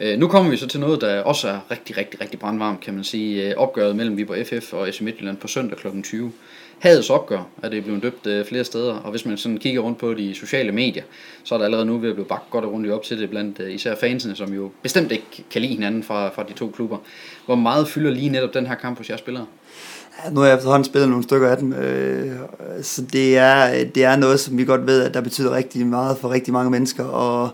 Øh, 0.00 0.18
nu 0.18 0.28
kommer 0.28 0.50
vi 0.50 0.56
så 0.56 0.66
til 0.66 0.80
noget, 0.80 1.00
der 1.00 1.20
også 1.20 1.48
er 1.48 1.58
rigtig, 1.70 1.96
rigtig, 1.96 2.20
rigtig 2.20 2.38
brandvarmt, 2.38 2.80
kan 2.80 2.94
man 2.94 3.04
sige. 3.04 3.48
Øh, 3.48 3.54
opgøret 3.56 3.96
mellem 3.96 4.16
Viborg 4.16 4.46
FF 4.46 4.72
og 4.72 4.94
SC 4.94 5.00
Midtjylland 5.00 5.36
på 5.36 5.48
søndag 5.48 5.78
kl. 5.78 5.86
20. 6.02 6.32
Hadets 6.78 7.10
opgør 7.10 7.48
er 7.62 7.68
det 7.68 7.84
blevet 7.84 8.02
døbt 8.02 8.26
øh, 8.26 8.44
flere 8.44 8.64
steder, 8.64 8.94
og 8.94 9.10
hvis 9.10 9.26
man 9.26 9.36
sådan 9.36 9.58
kigger 9.58 9.80
rundt 9.80 9.98
på 9.98 10.14
de 10.14 10.34
sociale 10.34 10.72
medier, 10.72 11.02
så 11.44 11.54
er 11.54 11.58
der 11.58 11.64
allerede 11.64 11.86
nu 11.86 11.98
ved 11.98 12.08
at 12.08 12.14
blive 12.14 12.26
bagt 12.26 12.50
godt 12.50 12.64
og 12.64 12.72
rundt 12.72 12.90
op 12.90 13.02
til 13.02 13.18
det 13.18 13.30
blandt 13.30 13.60
øh, 13.60 13.74
især 13.74 13.94
fansene, 13.94 14.36
som 14.36 14.52
jo 14.52 14.70
bestemt 14.82 15.12
ikke 15.12 15.44
kan 15.50 15.62
lide 15.62 15.74
hinanden 15.74 16.02
fra, 16.02 16.28
fra 16.28 16.42
de 16.42 16.52
to 16.52 16.68
klubber. 16.68 16.98
Hvor 17.46 17.54
meget 17.54 17.88
fylder 17.88 18.10
lige 18.10 18.28
netop 18.28 18.54
den 18.54 18.66
her 18.66 18.74
kamp 18.74 18.98
hos 18.98 19.08
jeres 19.08 19.20
spillere? 19.20 19.46
Nu 20.32 20.40
har 20.40 20.46
jeg 20.46 20.56
efterhånden 20.56 20.84
spillet 20.84 21.08
nogle 21.08 21.24
stykker 21.24 21.48
af 21.48 21.56
dem, 21.56 21.72
øh, 21.72 22.32
så 22.82 23.02
det 23.12 23.38
er, 23.38 23.84
det 23.84 24.04
er 24.04 24.16
noget, 24.16 24.40
som 24.40 24.58
vi 24.58 24.64
godt 24.64 24.86
ved, 24.86 25.02
at 25.02 25.14
der 25.14 25.20
betyder 25.20 25.56
rigtig 25.56 25.86
meget 25.86 26.18
for 26.18 26.30
rigtig 26.30 26.52
mange 26.52 26.70
mennesker, 26.70 27.04
og 27.04 27.50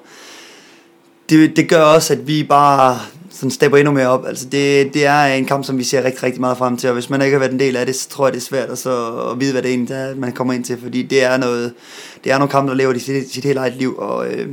det, 1.31 1.57
det 1.57 1.69
gør 1.69 1.83
også, 1.83 2.13
at 2.13 2.27
vi 2.27 2.43
bare 2.49 2.99
sådan 3.31 3.51
stepper 3.51 3.79
endnu 3.79 3.93
mere 3.93 4.09
op. 4.09 4.27
Altså 4.27 4.49
det, 4.49 4.95
det 4.95 5.07
er 5.07 5.25
en 5.25 5.45
kamp, 5.45 5.65
som 5.65 5.79
vi 5.79 5.85
ser 5.85 6.05
rigtig, 6.05 6.23
rigtig 6.23 6.41
meget 6.41 6.59
frem 6.59 6.77
til, 6.77 6.89
og 6.89 6.95
hvis 6.95 7.11
man 7.11 7.23
ikke 7.23 7.35
har 7.35 7.39
været 7.39 7.53
en 7.53 7.61
del 7.61 7.77
af 7.77 7.87
det, 7.87 7.95
så 7.95 8.09
tror 8.09 8.27
jeg, 8.27 8.33
det 8.33 8.41
er 8.41 8.45
svært 8.45 8.71
at, 8.71 8.79
så, 8.79 9.13
at 9.33 9.41
vide, 9.41 9.53
hvad 9.53 9.63
det 9.63 9.71
egentlig 9.71 9.95
er, 9.95 10.15
man 10.15 10.33
kommer 10.33 10.55
ind 10.55 10.65
til, 10.65 10.79
fordi 10.83 11.03
det 11.03 11.25
er 11.25 11.37
noget, 11.37 11.75
det 12.25 12.33
er 12.33 12.39
nogle 12.39 12.51
kampe, 12.51 12.71
der 12.71 12.77
lever 12.77 12.99
sit, 12.99 13.33
sit 13.33 13.45
helt 13.45 13.59
eget 13.59 13.77
liv, 13.77 13.97
og 13.99 14.27
øh, 14.27 14.49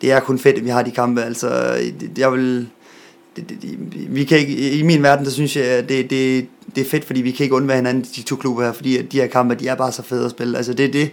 det 0.00 0.12
er 0.12 0.20
kun 0.20 0.38
fedt, 0.38 0.56
at 0.56 0.64
vi 0.64 0.70
har 0.70 0.82
de 0.82 0.90
kampe. 0.90 1.22
Altså, 1.22 1.76
jeg 2.18 2.32
vil, 2.32 2.68
det, 3.48 3.62
det, 3.62 3.78
det, 3.92 4.14
vi 4.14 4.24
kan 4.24 4.38
ikke, 4.38 4.70
i 4.70 4.82
min 4.82 5.02
verden, 5.02 5.24
der 5.24 5.30
synes 5.30 5.56
jeg, 5.56 5.64
at 5.64 5.88
det, 5.88 6.10
det, 6.10 6.46
det 6.74 6.80
er 6.80 6.90
fedt, 6.90 7.04
fordi 7.04 7.22
vi 7.22 7.30
kan 7.30 7.44
ikke 7.44 7.56
undvære 7.56 7.76
hinanden, 7.76 8.06
de 8.16 8.22
to 8.22 8.36
klubber 8.36 8.64
her, 8.64 8.72
fordi 8.72 9.02
de 9.02 9.20
her 9.20 9.26
kampe, 9.26 9.54
de 9.54 9.68
er 9.68 9.74
bare 9.74 9.92
så 9.92 10.02
fede 10.02 10.24
at 10.24 10.30
spille. 10.30 10.56
Altså 10.56 10.72
det 10.72 10.84
er 10.84 10.92
det, 10.92 11.10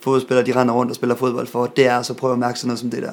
fodboldspillere, 0.00 0.46
de 0.46 0.52
render 0.60 0.74
rundt 0.74 0.90
og 0.90 0.96
spiller 0.96 1.14
fodbold 1.16 1.46
for, 1.46 1.66
det 1.66 1.86
er 1.86 2.02
så 2.02 2.14
prøve 2.14 2.32
at 2.32 2.38
mærke 2.38 2.58
sådan 2.58 2.68
noget 2.68 2.80
som 2.80 2.90
det 2.90 3.02
der. 3.02 3.12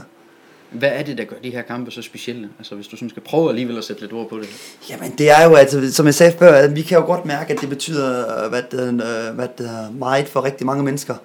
Hvad 0.72 0.90
er 0.94 1.04
det, 1.04 1.18
der 1.18 1.24
gør 1.24 1.36
de 1.44 1.50
her 1.50 1.62
kampe 1.62 1.92
så 1.92 2.02
specielle? 2.02 2.50
Altså 2.60 2.76
hvis 2.76 2.88
du 2.88 2.96
sådan 2.96 3.10
skal 3.10 3.24
prøve 3.24 3.50
alligevel 3.50 3.78
at 3.78 3.84
sætte 3.84 4.02
lidt 4.02 4.14
ord 4.14 4.30
på 4.30 4.40
det. 4.40 4.48
Jamen 4.90 5.14
det 5.18 5.30
er 5.30 5.44
jo, 5.44 5.56
altså, 5.56 5.94
som 5.94 6.06
jeg 6.06 6.16
sagde 6.16 6.34
før, 6.40 6.52
at 6.52 6.76
vi 6.76 6.82
kan 6.82 6.98
jo 6.98 7.06
godt 7.06 7.26
mærke, 7.26 7.54
at 7.54 7.62
det 7.62 7.70
betyder 7.70 8.50
hvad 8.50 8.62
det, 8.72 8.94
hvad 9.36 9.48
det 9.58 9.70
er 9.70 9.92
meget 9.92 10.28
for 10.28 10.44
rigtig 10.44 10.66
mange 10.66 10.84
mennesker. 10.84 11.16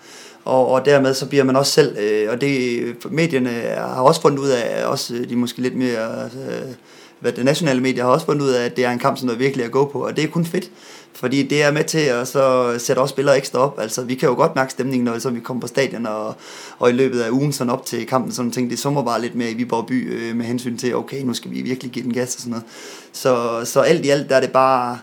Og, 0.44 0.68
og 0.68 0.84
dermed 0.84 1.14
så 1.14 1.26
bliver 1.26 1.44
man 1.44 1.56
også 1.56 1.72
selv, 1.72 1.96
øh, 1.98 2.30
og 2.30 2.40
det 2.40 2.82
medierne 3.10 3.50
har 3.76 4.02
også 4.02 4.20
fundet 4.20 4.38
ud 4.38 4.48
af, 4.48 4.86
også 4.86 5.14
de 5.28 5.36
måske 5.36 5.62
lidt 5.62 5.76
mere 5.76 6.24
øh, 6.24 6.72
hvad 7.20 7.32
det 7.32 7.44
nationale 7.44 7.80
medier 7.80 8.04
har 8.04 8.10
også 8.10 8.26
fundet 8.26 8.42
ud 8.42 8.50
af, 8.50 8.64
at 8.64 8.76
det 8.76 8.84
er 8.84 8.90
en 8.90 8.98
kamp, 8.98 9.18
som 9.18 9.28
der 9.28 9.34
virkelig 9.34 9.62
er 9.62 9.66
at 9.66 9.72
gå 9.72 9.84
på, 9.84 10.06
og 10.06 10.16
det 10.16 10.24
er 10.24 10.28
kun 10.28 10.44
fedt, 10.44 10.70
fordi 11.14 11.42
det 11.42 11.62
er 11.62 11.70
med 11.70 11.84
til 11.84 11.98
at 11.98 12.28
så 12.28 12.74
sætte 12.78 13.00
også 13.00 13.12
spillere 13.12 13.36
ekstra 13.36 13.58
op. 13.58 13.80
Altså, 13.80 14.02
vi 14.02 14.14
kan 14.14 14.28
jo 14.28 14.34
godt 14.34 14.54
mærke 14.54 14.72
stemningen, 14.72 15.04
når 15.04 15.18
så 15.18 15.30
vi 15.30 15.40
kommer 15.40 15.60
på 15.60 15.66
stadion, 15.66 16.06
og, 16.06 16.34
og 16.78 16.90
i 16.90 16.92
løbet 16.92 17.20
af 17.20 17.30
ugen 17.30 17.52
sådan 17.52 17.70
op 17.72 17.86
til 17.86 18.06
kampen, 18.06 18.32
sådan 18.32 18.50
ting, 18.50 18.70
det 18.70 18.78
summer 18.78 19.02
bare 19.02 19.20
lidt 19.20 19.34
mere 19.34 19.50
i 19.50 19.54
Viborg 19.54 19.86
by 19.86 20.12
øh, 20.12 20.36
med 20.36 20.46
hensyn 20.46 20.76
til, 20.76 20.96
okay, 20.96 21.22
nu 21.22 21.34
skal 21.34 21.50
vi 21.50 21.62
virkelig 21.62 21.92
give 21.92 22.04
den 22.04 22.12
gas 22.12 22.34
og 22.34 22.40
sådan 22.40 22.50
noget. 22.50 22.64
Så, 23.12 23.60
så 23.64 23.80
alt 23.80 24.06
i 24.06 24.08
alt, 24.08 24.28
der 24.28 24.36
er 24.36 24.40
det 24.40 24.52
bare, 24.52 24.98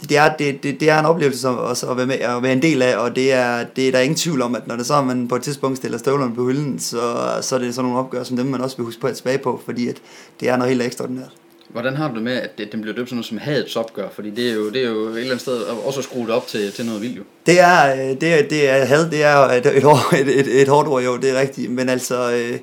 det 0.00 0.16
er, 0.16 0.36
det, 0.36 0.62
det, 0.62 0.80
det 0.80 0.90
er 0.90 0.98
en 0.98 1.06
oplevelse 1.06 1.48
også 1.48 1.90
at 1.90 1.96
være, 1.96 2.06
med, 2.06 2.14
at 2.14 2.42
være 2.42 2.52
en 2.52 2.62
del 2.62 2.82
af, 2.82 2.96
og 2.96 3.16
det 3.16 3.32
er, 3.32 3.64
det 3.76 3.88
er 3.88 3.92
der 3.92 4.00
ingen 4.00 4.16
tvivl 4.16 4.42
om, 4.42 4.54
at 4.54 4.66
når 4.66 4.76
det 4.76 4.86
så 4.86 5.02
man 5.02 5.28
på 5.28 5.36
et 5.36 5.42
tidspunkt 5.42 5.78
stiller 5.78 5.98
støvlerne 5.98 6.34
på 6.34 6.44
hylden, 6.44 6.78
så, 6.78 7.00
så 7.42 7.54
er 7.54 7.58
det 7.58 7.74
sådan 7.74 7.88
nogle 7.88 8.04
opgør 8.04 8.22
som 8.22 8.36
dem, 8.36 8.46
man 8.46 8.60
også 8.60 8.76
vil 8.76 8.84
huske 8.84 9.00
på 9.00 9.06
at 9.06 9.16
tilbage 9.16 9.38
på, 9.38 9.60
fordi 9.64 9.88
at 9.88 9.96
det 10.40 10.48
er 10.48 10.56
noget 10.56 10.70
helt 10.70 10.82
ekstraordinært. 10.82 11.30
Hvordan 11.68 11.96
har 11.96 12.08
du 12.08 12.14
det 12.14 12.22
med, 12.22 12.32
at 12.32 12.58
det, 12.58 12.72
den 12.72 12.80
bliver 12.80 12.94
døbt 12.94 13.08
sådan 13.08 13.16
noget 13.16 13.26
som 13.26 13.38
hadets 13.38 13.76
opgør? 13.76 14.08
Fordi 14.14 14.30
det 14.30 14.50
er 14.50 14.54
jo, 14.54 14.70
det 14.70 14.84
er 14.84 14.88
jo 14.88 15.04
et 15.04 15.08
eller 15.08 15.22
andet 15.22 15.40
sted 15.40 15.62
også 15.62 16.02
skruet 16.02 16.30
op 16.30 16.46
til, 16.46 16.72
til 16.72 16.86
noget 16.86 17.02
vildt 17.02 17.16
jo. 17.16 17.22
Det 17.46 17.60
er, 17.60 17.92
øh, 17.92 18.20
det 18.20 18.34
er, 18.34 18.48
det 18.48 18.68
er 18.68 18.84
had, 18.84 19.10
det 19.10 19.22
er 19.22 19.36
et, 19.36 19.66
et, 19.66 19.84
et, 20.12 20.40
et, 20.40 20.62
et 20.62 20.68
hårdt 20.68 20.88
ord 20.88 21.02
jo, 21.02 21.16
det 21.16 21.30
er 21.30 21.40
rigtigt. 21.40 21.70
Men 21.70 21.88
altså, 21.88 22.32
øh, 22.32 22.58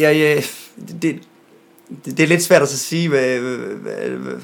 ja, 0.00 0.12
ja, 0.12 0.40
det, 1.02 1.02
det, 1.02 1.20
det 2.04 2.20
er 2.20 2.26
lidt 2.26 2.42
svært 2.42 2.62
at 2.62 2.68
sige, 2.68 3.08
hvad, 3.08 3.38
hvad, 3.38 4.08
hvad 4.08 4.34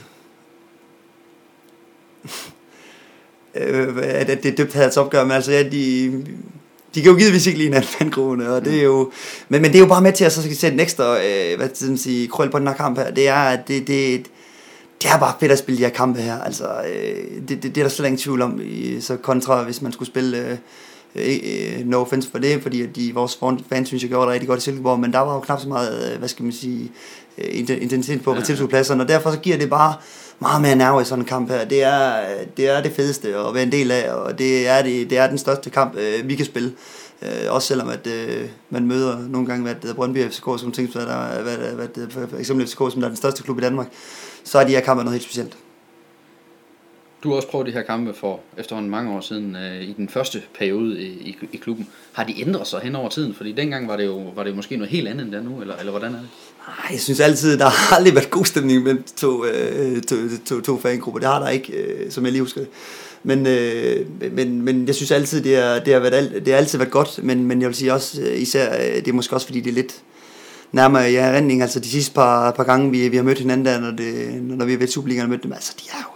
øh, 3.55 3.97
at 4.02 4.26
det? 4.26 4.47
Er 4.47 4.57
døbt 4.57 4.73
hadets 4.73 4.97
opgør, 4.97 5.25
men 5.25 5.33
altså, 5.33 5.52
ja, 5.52 5.62
de, 5.62 6.25
de 6.95 7.02
kan 7.02 7.12
jo 7.12 7.19
givetvis 7.19 7.47
ikke 7.47 7.59
lide 7.59 7.69
en 7.69 7.75
anden 7.75 8.12
og 8.47 8.64
det 8.64 8.79
er 8.79 8.83
jo, 8.83 9.11
men, 9.49 9.62
men 9.62 9.71
det 9.71 9.76
er 9.76 9.83
jo 9.83 9.87
bare 9.87 10.02
med 10.02 10.12
til 10.12 10.25
at 10.25 10.33
så 10.33 10.43
skal 10.43 10.57
sætte 10.57 10.75
en 10.75 10.81
ekstra, 10.81 11.25
øh, 11.25 11.57
hvad 11.57 11.69
skal 11.75 11.88
man 11.88 11.99
sige, 11.99 12.29
krøl 12.29 12.50
på 12.50 12.59
den 12.59 12.67
her 12.67 12.75
kamp 12.75 12.99
her, 12.99 13.11
det 13.11 13.29
er, 13.29 13.35
at 13.35 13.69
det, 13.69 13.87
det, 13.87 14.26
det 15.02 15.11
er 15.11 15.19
bare 15.19 15.35
fedt 15.41 15.52
at 15.52 15.59
spille 15.59 15.79
de 15.79 15.85
her 15.85 15.91
kampe 15.91 16.21
her, 16.21 16.41
altså, 16.41 16.69
øh, 16.95 17.49
det, 17.49 17.62
det, 17.62 17.62
det, 17.62 17.76
er 17.76 17.83
der 17.85 17.88
slet 17.88 18.07
ingen 18.07 18.19
tvivl 18.19 18.43
om, 18.43 18.61
i, 18.64 19.00
så 19.00 19.17
kontra 19.17 19.62
hvis 19.62 19.83
man 19.83 19.93
skulle 19.93 20.09
spille, 20.09 20.38
øh, 20.38 20.57
no 21.85 22.00
offense 22.00 22.31
for 22.31 22.38
det, 22.38 22.62
fordi 22.62 22.87
de, 22.87 23.14
vores 23.14 23.38
fans 23.69 23.88
synes, 23.88 24.02
jeg 24.02 24.11
gjorde 24.11 24.26
det 24.26 24.33
rigtig 24.33 24.49
godt 24.49 24.61
i 24.61 24.62
Silkeborg, 24.62 25.00
men 25.00 25.12
der 25.12 25.19
var 25.19 25.35
jo 25.35 25.40
knap 25.40 25.61
så 25.61 25.69
meget, 25.69 26.12
øh, 26.12 26.19
hvad 26.19 26.28
skal 26.28 26.42
man 26.42 26.52
sige, 26.52 26.92
øh, 27.38 27.59
intensitet 27.59 28.23
på, 28.23 28.33
på 28.33 28.38
ja. 28.38 28.45
tilskuerpladserne, 28.45 29.02
og 29.02 29.09
derfor 29.09 29.31
så 29.31 29.38
giver 29.38 29.57
det 29.57 29.71
bare 29.71 29.95
meget 30.40 30.62
mere 30.62 30.76
nerve 30.76 31.02
i 31.02 31.04
sådan 31.04 31.23
en 31.23 31.28
kamp 31.28 31.50
her. 31.50 31.64
Det 31.64 31.83
er, 31.83 32.25
det 32.57 32.69
er 32.69 32.83
det 32.83 32.92
fedeste 32.92 33.37
at 33.37 33.54
være 33.54 33.62
en 33.62 33.73
del 33.73 33.90
af, 33.90 34.12
og 34.12 34.38
det 34.38 34.69
er, 34.69 34.83
det, 34.83 35.11
det 35.11 35.19
er 35.19 35.26
den 35.26 35.38
største 35.38 35.71
kamp, 35.71 35.97
øh, 35.97 36.28
vi 36.28 36.35
kan 36.35 36.47
spille. 36.47 36.73
Øh, 37.23 37.52
også 37.52 37.69
selvom 37.69 37.88
at 37.88 38.07
øh, 38.07 38.49
man 38.71 38.87
møder 38.87 39.19
nogle 39.28 39.47
gange 39.47 39.62
hvad 39.62 39.75
det 39.75 39.83
hedder, 39.83 39.97
Brøndby 39.97 40.31
FCK, 40.31 40.45
som 40.59 40.73
tænker, 40.73 40.92
hvad 40.92 41.07
der, 41.07 41.42
hvad, 41.42 41.87
hvad, 41.87 42.28
for 42.28 42.38
eksempel 42.38 42.66
FCK, 42.66 42.78
som 42.92 43.02
er 43.02 43.09
den 43.09 43.16
største 43.16 43.42
klub 43.42 43.59
i 43.59 43.61
Danmark, 43.61 43.87
så 44.45 44.59
er 44.59 44.64
de 44.64 44.73
her 44.73 44.81
kampe 44.81 45.04
noget 45.04 45.14
helt 45.14 45.25
specielt. 45.25 45.57
Du 47.23 47.29
har 47.29 47.37
også 47.37 47.49
prøvet 47.49 47.67
de 47.67 47.73
her 47.73 47.83
kampe 47.83 48.14
for 48.14 48.41
efterhånden 48.59 48.91
mange 48.91 49.12
år 49.12 49.21
siden 49.21 49.57
øh, 49.57 49.83
i 49.83 49.93
den 49.93 50.09
første 50.09 50.43
periode 50.59 51.00
i, 51.00 51.07
i, 51.07 51.37
i 51.52 51.57
klubben. 51.57 51.88
Har 52.12 52.25
de 52.25 52.41
ændret 52.41 52.67
sig 52.67 52.81
hen 52.81 52.95
over 52.95 53.09
tiden? 53.09 53.35
Fordi 53.35 53.52
dengang 53.52 53.88
var 53.88 53.97
det 53.97 54.05
jo, 54.05 54.23
var 54.35 54.43
det 54.43 54.50
jo 54.50 54.57
måske 54.57 54.76
noget 54.76 54.91
helt 54.91 55.09
andet 55.09 55.25
end 55.25 55.33
det 55.33 55.45
nu, 55.45 55.61
eller, 55.61 55.76
eller 55.76 55.91
hvordan 55.91 56.14
er 56.14 56.19
det? 56.19 56.29
Jeg 56.91 57.00
synes 57.00 57.21
altid, 57.21 57.59
der 57.59 57.64
har 57.64 57.97
aldrig 57.97 58.14
været 58.14 58.31
god 58.31 58.45
stemning 58.45 58.83
mellem 58.83 59.05
to, 59.17 59.45
øh, 59.45 60.02
to, 60.02 60.17
to, 60.47 60.61
to 60.61 60.79
fangrupper. 60.79 61.21
Det 61.21 61.29
har 61.29 61.38
der 61.38 61.49
ikke, 61.49 61.73
øh, 61.73 62.11
som 62.11 62.25
jeg 62.25 62.33
lige 62.33 62.43
husker 62.43 62.64
Men, 63.23 63.47
øh, 63.47 64.07
men, 64.33 64.62
men 64.62 64.87
jeg 64.87 64.95
synes 64.95 65.11
altid, 65.11 65.43
det, 65.43 65.57
er, 65.57 65.85
det, 65.85 65.93
har 65.93 66.00
været, 66.00 66.33
det 66.45 66.49
har 66.49 66.59
altid 66.59 66.79
været 66.79 66.91
godt. 66.91 67.21
Men, 67.23 67.47
men 67.47 67.61
jeg 67.61 67.69
vil 67.69 67.76
sige 67.76 67.93
også, 67.93 68.21
øh, 68.23 68.43
især, 68.43 68.75
øh, 68.75 68.95
det 68.97 69.09
er 69.09 69.12
måske 69.12 69.35
også 69.35 69.47
fordi, 69.47 69.61
det 69.61 69.71
er 69.71 69.75
lidt 69.75 69.95
nærmere 70.73 71.12
i 71.12 71.14
erindring. 71.14 71.62
Altså 71.62 71.81
de 71.81 71.88
sidste 71.88 72.14
par, 72.14 72.50
par 72.50 72.64
gange, 72.64 72.91
vi, 72.91 73.09
vi 73.09 73.17
har 73.17 73.25
mødt 73.25 73.38
hinanden 73.38 73.67
der, 73.67 73.81
når, 73.81 73.91
det, 73.91 74.43
når 74.43 74.64
vi 74.64 74.73
har 74.73 74.79
været 74.79 74.93
Superligaen 74.93 75.25
og 75.25 75.31
mødt 75.31 75.43
dem, 75.43 75.52
altså 75.52 75.75
de 75.79 75.85
er 75.93 76.02
jo 76.02 76.12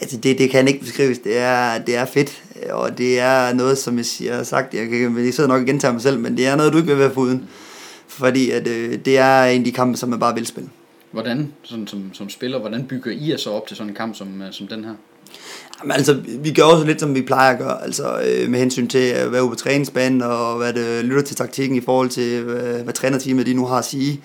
altså 0.00 0.16
det, 0.16 0.38
det 0.38 0.50
kan 0.50 0.68
ikke 0.68 0.80
beskrives. 0.80 1.18
Det 1.18 1.38
er, 1.38 1.78
det 1.78 1.96
er 1.96 2.04
fedt, 2.04 2.42
og 2.70 2.98
det 2.98 3.20
er 3.20 3.52
noget, 3.52 3.78
som 3.78 3.98
jeg, 3.98 4.06
jeg 4.20 4.36
har 4.36 4.44
sagt, 4.44 4.74
jeg, 4.74 4.88
kan, 4.88 5.24
jeg 5.24 5.34
sidder 5.34 5.48
nok 5.48 5.62
igen 5.62 5.80
til 5.80 5.92
mig 5.92 6.02
selv, 6.02 6.18
men 6.18 6.36
det 6.36 6.46
er 6.46 6.56
noget, 6.56 6.72
du 6.72 6.78
ikke 6.78 6.88
vil 6.88 6.98
være 6.98 7.14
foruden. 7.14 7.48
Fordi 8.08 8.50
at, 8.50 8.68
øh, 8.68 8.98
det 9.04 9.18
er 9.18 9.44
en 9.44 9.60
af 9.60 9.64
de 9.64 9.72
kampe, 9.72 9.98
som 9.98 10.08
man 10.08 10.20
bare 10.20 10.34
vil 10.34 10.46
spille. 10.46 10.70
Hvordan, 11.10 11.52
sådan, 11.62 11.86
som, 11.86 12.10
som 12.12 12.28
spiller, 12.28 12.58
hvordan 12.58 12.84
bygger 12.84 13.10
I 13.10 13.30
jer 13.30 13.36
så 13.36 13.50
op 13.50 13.66
til 13.66 13.76
sådan 13.76 13.90
en 13.90 13.96
kamp 13.96 14.16
som, 14.16 14.42
øh, 14.42 14.52
som 14.52 14.66
den 14.66 14.84
her? 14.84 14.92
Jamen, 15.82 15.92
altså, 15.92 16.22
vi 16.38 16.52
gør 16.52 16.62
også 16.62 16.86
lidt, 16.86 17.00
som 17.00 17.14
vi 17.14 17.22
plejer 17.22 17.52
at 17.52 17.58
gøre, 17.58 17.82
altså 17.84 18.20
øh, 18.20 18.50
med 18.50 18.58
hensyn 18.58 18.88
til 18.88 18.98
at 18.98 19.32
være 19.32 19.42
ude 19.42 19.50
på 19.50 19.56
træningsbanen, 19.56 20.22
og 20.22 20.56
hvad 20.56 20.72
det, 20.72 21.04
lytter 21.04 21.22
til 21.22 21.36
taktikken 21.36 21.76
i 21.76 21.80
forhold 21.80 22.08
til, 22.08 22.42
hvad, 22.42 22.82
hvad 22.82 22.94
trænerteamet 22.94 23.46
de 23.46 23.54
nu 23.54 23.66
har 23.66 23.78
at 23.78 23.84
sige, 23.84 24.20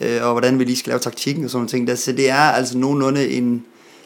øh, 0.00 0.26
og 0.26 0.32
hvordan 0.32 0.58
vi 0.58 0.64
lige 0.64 0.76
skal 0.76 0.90
lave 0.90 1.00
taktikken 1.00 1.44
og 1.44 1.50
sådan 1.50 1.58
nogle 1.58 1.86
ting. 1.86 1.98
Så 1.98 2.12
det 2.12 2.30
er 2.30 2.34
altså 2.36 2.78
nogenlunde 2.78 3.28
en, 3.28 3.64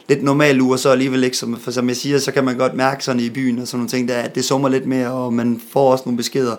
lidt 0.09 0.23
normal 0.23 0.61
uge, 0.61 0.75
og 0.75 0.79
så 0.79 0.91
alligevel 0.91 1.25
ikke, 1.25 1.37
som, 1.37 1.57
for 1.57 1.71
som 1.71 1.89
jeg 1.89 1.97
siger, 1.97 2.19
så 2.19 2.33
kan 2.33 2.45
man 2.45 2.57
godt 2.57 2.75
mærke 2.75 3.05
sådan 3.05 3.21
i 3.21 3.31
byen 3.31 3.59
og 3.59 3.67
sådan 3.67 3.79
nogle 3.79 3.89
ting, 3.89 4.09
der, 4.09 4.15
at 4.15 4.35
det 4.35 4.45
summer 4.45 4.69
lidt 4.69 4.87
mere, 4.87 5.13
og 5.13 5.33
man 5.33 5.61
får 5.73 5.93
også 5.93 6.03
nogle 6.07 6.17
beskeder 6.17 6.57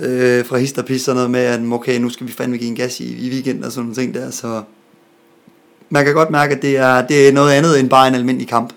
øh, 0.00 0.44
fra 0.44 0.58
hist 0.58 0.78
og 0.78 0.84
sådan 0.98 1.16
noget 1.16 1.30
med, 1.30 1.40
at 1.40 1.60
okay, 1.72 1.98
nu 1.98 2.10
skal 2.10 2.26
vi 2.26 2.32
fandme 2.32 2.56
give 2.56 2.68
en 2.68 2.76
gas 2.76 3.00
i, 3.00 3.26
i 3.26 3.30
weekenden 3.30 3.64
og 3.64 3.72
sådan 3.72 3.82
nogle 3.82 3.94
ting 3.94 4.14
der, 4.14 4.30
så 4.30 4.62
man 5.90 6.04
kan 6.04 6.14
godt 6.14 6.30
mærke, 6.30 6.54
at 6.54 6.62
det 6.62 6.76
er, 6.76 7.06
det 7.06 7.28
er 7.28 7.32
noget 7.32 7.52
andet 7.52 7.80
end 7.80 7.90
bare 7.90 8.08
en 8.08 8.14
almindelig 8.14 8.48
kamp. 8.48 8.72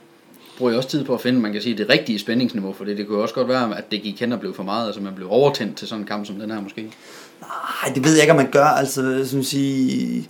Bruger 0.58 0.72
I 0.72 0.76
også 0.76 0.90
tid 0.90 1.06
på 1.06 1.14
at 1.14 1.22
finde, 1.22 1.40
man 1.40 1.54
kan 1.54 1.62
sige, 1.62 1.78
det 1.78 1.90
rigtige 1.90 2.20
spændingsniveau, 2.20 2.74
for 2.74 2.86
det, 2.86 2.98
det 2.98 3.08
kunne 3.08 3.22
også 3.22 3.36
godt 3.36 3.48
være, 3.48 3.78
at 3.78 3.92
det 3.92 4.02
gik 4.02 4.20
hen 4.20 4.32
og 4.32 4.40
blev 4.40 4.56
for 4.56 4.64
meget, 4.64 4.86
altså 4.86 5.02
man 5.02 5.16
blev 5.16 5.28
overtændt 5.32 5.78
til 5.78 5.88
sådan 5.88 6.02
en 6.02 6.08
kamp 6.08 6.26
som 6.26 6.36
den 6.36 6.52
her 6.52 6.62
måske? 6.62 6.82
Nej, 7.42 7.94
det 7.96 8.04
ved 8.04 8.12
jeg 8.12 8.22
ikke, 8.22 8.32
om 8.32 8.38
man 8.38 8.52
gør, 8.52 8.66
altså, 8.66 9.22
som 9.26 9.44
sige, 9.44 10.28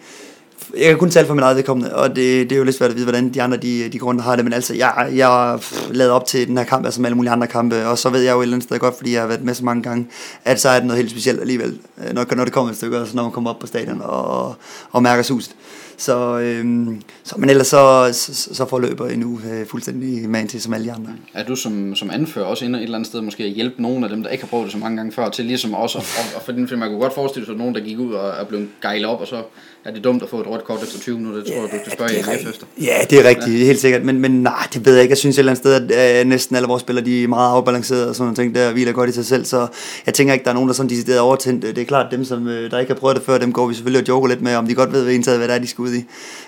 jeg 0.78 0.86
kan 0.88 0.98
kun 0.98 1.10
tale 1.10 1.28
for 1.28 1.34
min 1.34 1.44
eget 1.44 1.58
vedkommende, 1.58 1.96
og 1.96 2.10
det, 2.10 2.50
det 2.50 2.52
er 2.52 2.58
jo 2.58 2.64
lidt 2.64 2.76
svært 2.76 2.90
at 2.90 2.96
vide, 2.96 3.06
hvordan 3.06 3.34
de 3.34 3.42
andre 3.42 3.58
de, 3.58 3.90
de 3.90 4.00
grunde 4.00 4.24
har 4.24 4.36
det, 4.36 4.46
men 4.46 4.54
altså, 4.54 4.74
jeg, 4.74 5.12
jeg 5.16 5.60
lavet 5.92 6.12
op 6.12 6.26
til 6.26 6.48
den 6.48 6.58
her 6.58 6.66
kamp, 6.66 6.86
altså 6.86 7.02
med 7.02 7.08
alle 7.08 7.16
mulige 7.16 7.32
andre 7.32 7.48
kampe, 7.48 7.88
og 7.88 7.98
så 7.98 8.10
ved 8.10 8.22
jeg 8.22 8.34
jo 8.34 8.40
et 8.40 8.44
eller 8.44 8.56
andet 8.56 8.68
sted 8.68 8.80
godt, 8.80 8.98
fordi 8.98 9.14
jeg 9.14 9.22
har 9.22 9.28
været 9.28 9.44
med 9.44 9.54
så 9.54 9.66
mange 9.66 9.84
gange, 9.84 10.08
at 10.46 10.62
så 10.62 10.70
er 10.70 10.76
det 10.76 10.86
noget 10.86 10.98
helt 10.98 11.12
specielt 11.12 11.42
alligevel, 11.42 11.80
øh, 11.98 12.14
når, 12.14 12.36
når 12.36 12.44
det 12.44 12.54
kommer 12.54 12.72
et 12.72 12.78
stykke, 12.78 12.98
altså 12.98 13.16
når 13.16 13.24
man 13.24 13.32
kommer 13.32 13.50
op 13.50 13.60
på 13.60 13.68
stadion 13.68 14.02
og, 14.02 14.56
og 14.92 15.04
mærker 15.04 15.24
suset. 15.24 15.56
Så, 16.00 16.40
øhm, 16.40 17.02
så, 17.24 17.36
men 17.38 17.50
ellers 17.50 17.68
så, 17.68 18.10
så, 18.14 18.54
så 18.56 18.66
forløber 18.66 19.08
en 19.08 19.24
uge 19.24 19.42
øh, 19.52 19.68
fuldstændig 19.68 20.30
man 20.30 20.48
til 20.48 20.62
som 20.62 20.74
alle 20.74 20.86
de 20.86 20.92
andre. 20.92 21.12
Er 21.34 21.44
du 21.44 21.56
som, 21.56 21.96
som 21.96 22.10
anfører 22.12 22.46
også 22.46 22.66
inde 22.66 22.80
et 22.80 22.84
eller 22.84 22.98
andet 22.98 23.08
sted 23.08 23.22
måske 23.22 23.44
at 23.44 23.50
hjælpe 23.50 23.82
nogen 23.82 24.04
af 24.04 24.10
dem, 24.10 24.24
der 24.24 24.30
ikke 24.30 24.44
har 24.44 24.50
prøvet 24.50 24.64
det 24.64 24.72
så 24.72 24.78
mange 24.78 24.98
gange 24.98 25.12
før, 25.12 25.30
til 25.30 25.46
ligesom 25.46 25.74
også, 25.74 25.98
og, 25.98 26.04
og 26.36 26.42
for 26.42 26.52
den 26.52 26.68
man 26.72 26.90
kunne 26.90 27.00
godt 27.00 27.14
forestille 27.14 27.46
sig, 27.46 27.54
at 27.54 27.58
nogen, 27.58 27.76
der 27.76 27.82
gik 27.82 28.00
ud 28.00 28.14
og 28.14 28.30
er 28.30 28.44
blevet 28.44 28.70
gejlet 28.82 29.06
op, 29.06 29.22
og 29.22 29.28
så 29.28 29.44
er 29.86 29.92
det 29.94 30.04
dumt 30.04 30.24
at 30.24 30.30
få 30.30 30.42
et 30.42 30.48
rødt 30.48 30.64
kort 30.64 30.84
efter 30.84 31.00
20 31.00 31.18
minutter, 31.18 31.44
det 31.44 31.54
tror 31.54 31.62
jeg, 31.62 31.72
du 31.72 31.78
kan 31.84 31.92
spørge 31.92 32.12
jer 32.12 32.50
efter. 32.50 32.66
Ja, 32.82 32.98
det 33.10 33.20
er 33.20 33.30
rigtigt, 33.30 33.60
ja. 33.60 33.66
helt 33.66 33.80
sikkert, 33.80 34.04
men, 34.06 34.20
men 34.20 34.32
nej, 34.32 34.68
det 34.74 34.86
ved 34.86 34.94
jeg 34.94 35.02
ikke. 35.02 35.12
Jeg 35.12 35.18
synes 35.18 35.36
et 35.36 35.40
eller 35.40 35.52
andet 35.52 35.64
sted, 35.64 35.92
at 35.92 36.22
øh, 36.22 36.28
næsten 36.28 36.56
alle 36.56 36.68
vores 36.68 36.82
spillere, 36.82 37.06
de 37.06 37.24
er 37.24 37.28
meget 37.28 37.52
afbalancerede 37.52 38.10
og 38.10 38.16
sådan 38.16 38.26
noget 38.26 38.36
ting, 38.36 38.56
der 38.56 38.72
hviler 38.72 38.92
godt 38.92 39.10
i 39.10 39.14
sig 39.14 39.26
selv, 39.26 39.46
så 39.46 39.68
jeg 40.06 40.14
tænker 40.14 40.34
ikke, 40.34 40.44
der 40.44 40.50
er 40.50 40.54
nogen, 40.54 40.70
der 40.70 40.74
er 40.74 40.76
sådan 40.76 40.90
decideret 40.90 41.20
overtændt. 41.20 41.64
Det 41.64 41.78
er 41.78 41.86
klart, 41.86 42.12
dem, 42.12 42.26
som 42.26 42.48
øh, 42.48 42.72
der 42.72 42.80
ikke 42.80 42.94
har 42.94 43.00
prøvet 43.00 43.16
det 43.16 43.26
før, 43.26 43.38
dem 43.38 43.54
går 43.54 43.68
vi 43.68 43.74
selvfølgelig 43.74 44.02
og 44.02 44.08
joker 44.08 44.28
lidt 44.28 44.42
med, 44.42 44.56
om 44.56 44.68
de 44.68 44.76
godt 44.76 44.92
ved, 44.92 45.04
hvad, 45.04 45.38
hvad 45.38 45.48
det 45.48 45.56
er, 45.56 45.60
de 45.60 45.68
skal 45.68 45.82
ud 45.82 45.94
i. 45.94 46.06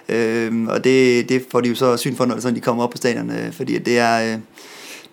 Øh, 0.09 0.67
og 0.67 0.83
det, 0.83 1.29
det 1.29 1.45
får 1.51 1.61
de 1.61 1.69
jo 1.69 1.75
så 1.75 1.97
syn 1.97 2.15
for, 2.15 2.25
når 2.25 2.35
de 2.35 2.61
kommer 2.61 2.83
op 2.83 2.89
på 2.89 2.97
stadion, 2.97 3.29
øh, 3.29 3.51
fordi 3.51 3.77
det 3.77 3.99
er, 3.99 4.33
øh, 4.33 4.39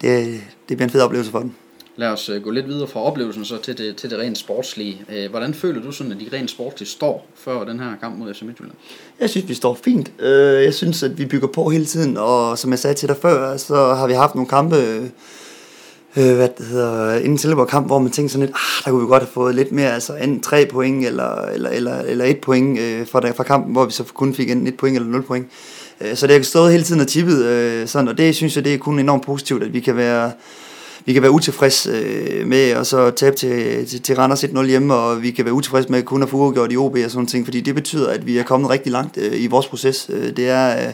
det, 0.00 0.40
det 0.68 0.76
bliver 0.76 0.85
en 0.85 0.90
fed 0.90 1.00
oplevelse 1.00 1.31
for 1.31 1.38
dem. 1.38 1.52
Lad 1.98 2.08
os 2.08 2.28
øh, 2.28 2.42
gå 2.42 2.50
lidt 2.50 2.68
videre 2.68 2.88
fra 2.88 3.02
oplevelsen 3.02 3.44
så 3.44 3.62
til 3.62 3.78
det, 3.78 3.96
til 3.96 4.11
det 4.11 4.18
rent 4.18 4.38
sportslige. 4.38 5.02
Øh, 5.12 5.30
hvordan 5.30 5.54
føler 5.54 5.82
du 5.82 5.92
sådan, 5.92 6.12
at 6.12 6.18
de 6.20 6.37
rent 6.37 6.50
sportslige 6.50 6.88
står 6.88 7.26
før 7.34 7.64
den 7.64 7.80
her 7.80 7.90
kamp 8.00 8.18
mod 8.18 8.34
FC 8.34 8.42
Midtjylland? 8.42 8.74
Jeg 9.20 9.30
synes, 9.30 9.48
vi 9.48 9.54
står 9.54 9.78
fint. 9.84 10.12
Øh, 10.18 10.64
jeg 10.64 10.74
synes, 10.74 11.02
at 11.02 11.18
vi 11.18 11.26
bygger 11.26 11.48
på 11.48 11.68
hele 11.68 11.84
tiden, 11.84 12.16
og 12.16 12.58
som 12.58 12.70
jeg 12.70 12.78
sagde 12.78 12.94
til 12.94 13.08
dig 13.08 13.16
før, 13.16 13.56
så 13.56 13.94
har 13.94 14.06
vi 14.06 14.12
haft 14.12 14.34
nogle 14.34 14.48
kampe, 14.48 14.76
hvad 16.14 16.48
det 16.58 16.66
hedder, 16.66 17.14
inden 17.14 17.38
Silkeborg 17.38 17.68
kamp, 17.68 17.87
hvor 17.87 17.98
man 17.98 18.12
tænkte 18.12 18.32
sådan 18.32 18.46
lidt, 18.46 18.56
ah, 18.56 18.84
der 18.84 18.90
kunne 18.90 19.00
vi 19.00 19.08
godt 19.08 19.22
have 19.22 19.32
fået 19.32 19.54
lidt 19.54 19.72
mere, 19.72 19.94
altså 19.94 20.14
enten 20.14 20.40
tre 20.40 20.66
point 20.70 21.06
eller, 21.06 21.42
eller, 21.42 21.70
eller, 21.70 22.00
eller 22.00 22.24
et 22.24 22.40
point 22.40 22.78
fra, 23.08 23.30
fra 23.30 23.44
kampen, 23.44 23.72
hvor 23.72 23.84
vi 23.84 23.92
så 23.92 24.04
kun 24.04 24.34
fik 24.34 24.50
enten 24.50 24.66
et 24.66 24.76
point 24.76 24.96
eller 24.96 25.08
nul 25.08 25.22
point. 25.22 25.46
så 26.14 26.26
det 26.26 26.37
har 26.37 26.42
stået 26.42 26.72
hele 26.72 26.84
tiden 26.84 27.00
og 27.00 27.08
tippet 27.08 27.90
sådan, 27.90 28.08
og 28.08 28.18
det 28.18 28.34
synes 28.34 28.56
jeg, 28.56 28.64
det 28.64 28.74
er 28.74 28.78
kun 28.78 28.98
enormt 28.98 29.24
positivt, 29.24 29.62
at 29.62 29.72
vi 29.72 29.80
kan 29.80 29.96
være 29.96 30.32
vi 31.08 31.12
kan 31.12 31.22
være 31.22 31.30
utilfreds 31.30 31.86
øh, 31.86 32.46
med 32.46 32.70
at 32.70 32.86
så 32.86 33.10
tabe 33.10 33.36
til, 33.36 33.86
til, 33.86 34.02
til 34.02 34.16
Randers 34.16 34.44
1-0 34.44 34.64
hjemme, 34.64 34.94
og 34.94 35.22
vi 35.22 35.30
kan 35.30 35.44
være 35.44 35.54
utilfreds 35.54 35.88
med 35.88 36.02
kun 36.02 36.22
at 36.22 36.28
få 36.28 36.36
uafgjort 36.36 36.72
i 36.72 36.76
OB 36.76 36.96
og 37.04 37.10
sådan 37.10 37.26
ting, 37.26 37.46
fordi 37.46 37.60
det 37.60 37.74
betyder, 37.74 38.10
at 38.10 38.26
vi 38.26 38.38
er 38.38 38.42
kommet 38.42 38.70
rigtig 38.70 38.92
langt 38.92 39.18
øh, 39.18 39.42
i 39.42 39.46
vores 39.46 39.66
proces. 39.66 40.10
Øh, 40.12 40.36
det 40.36 40.48
er... 40.48 40.88
Øh, 40.88 40.92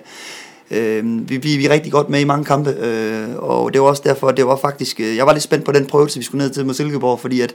øh, 0.71 1.31
vi, 1.31 1.37
vi, 1.37 1.57
vi 1.57 1.67
er 1.67 1.71
rigtig 1.71 1.93
godt 1.93 2.11
med 2.11 2.21
i 2.21 2.25
mange 2.25 2.45
kampe, 2.45 2.71
øh, 2.71 3.37
og 3.37 3.73
det 3.73 3.81
var 3.81 3.87
også 3.87 4.03
derfor, 4.05 4.31
det 4.31 4.47
var 4.47 4.57
faktisk, 4.57 5.01
øh, 5.01 5.17
jeg 5.17 5.27
var 5.27 5.33
lidt 5.33 5.43
spændt 5.43 5.65
på 5.65 5.73
den 5.73 5.87
prøvelse, 5.87 6.19
vi 6.19 6.25
skulle 6.25 6.45
ned 6.45 6.55
til 6.55 6.67
mod 6.67 6.75
Silkeborg, 6.75 7.21
fordi 7.21 7.41
at 7.41 7.55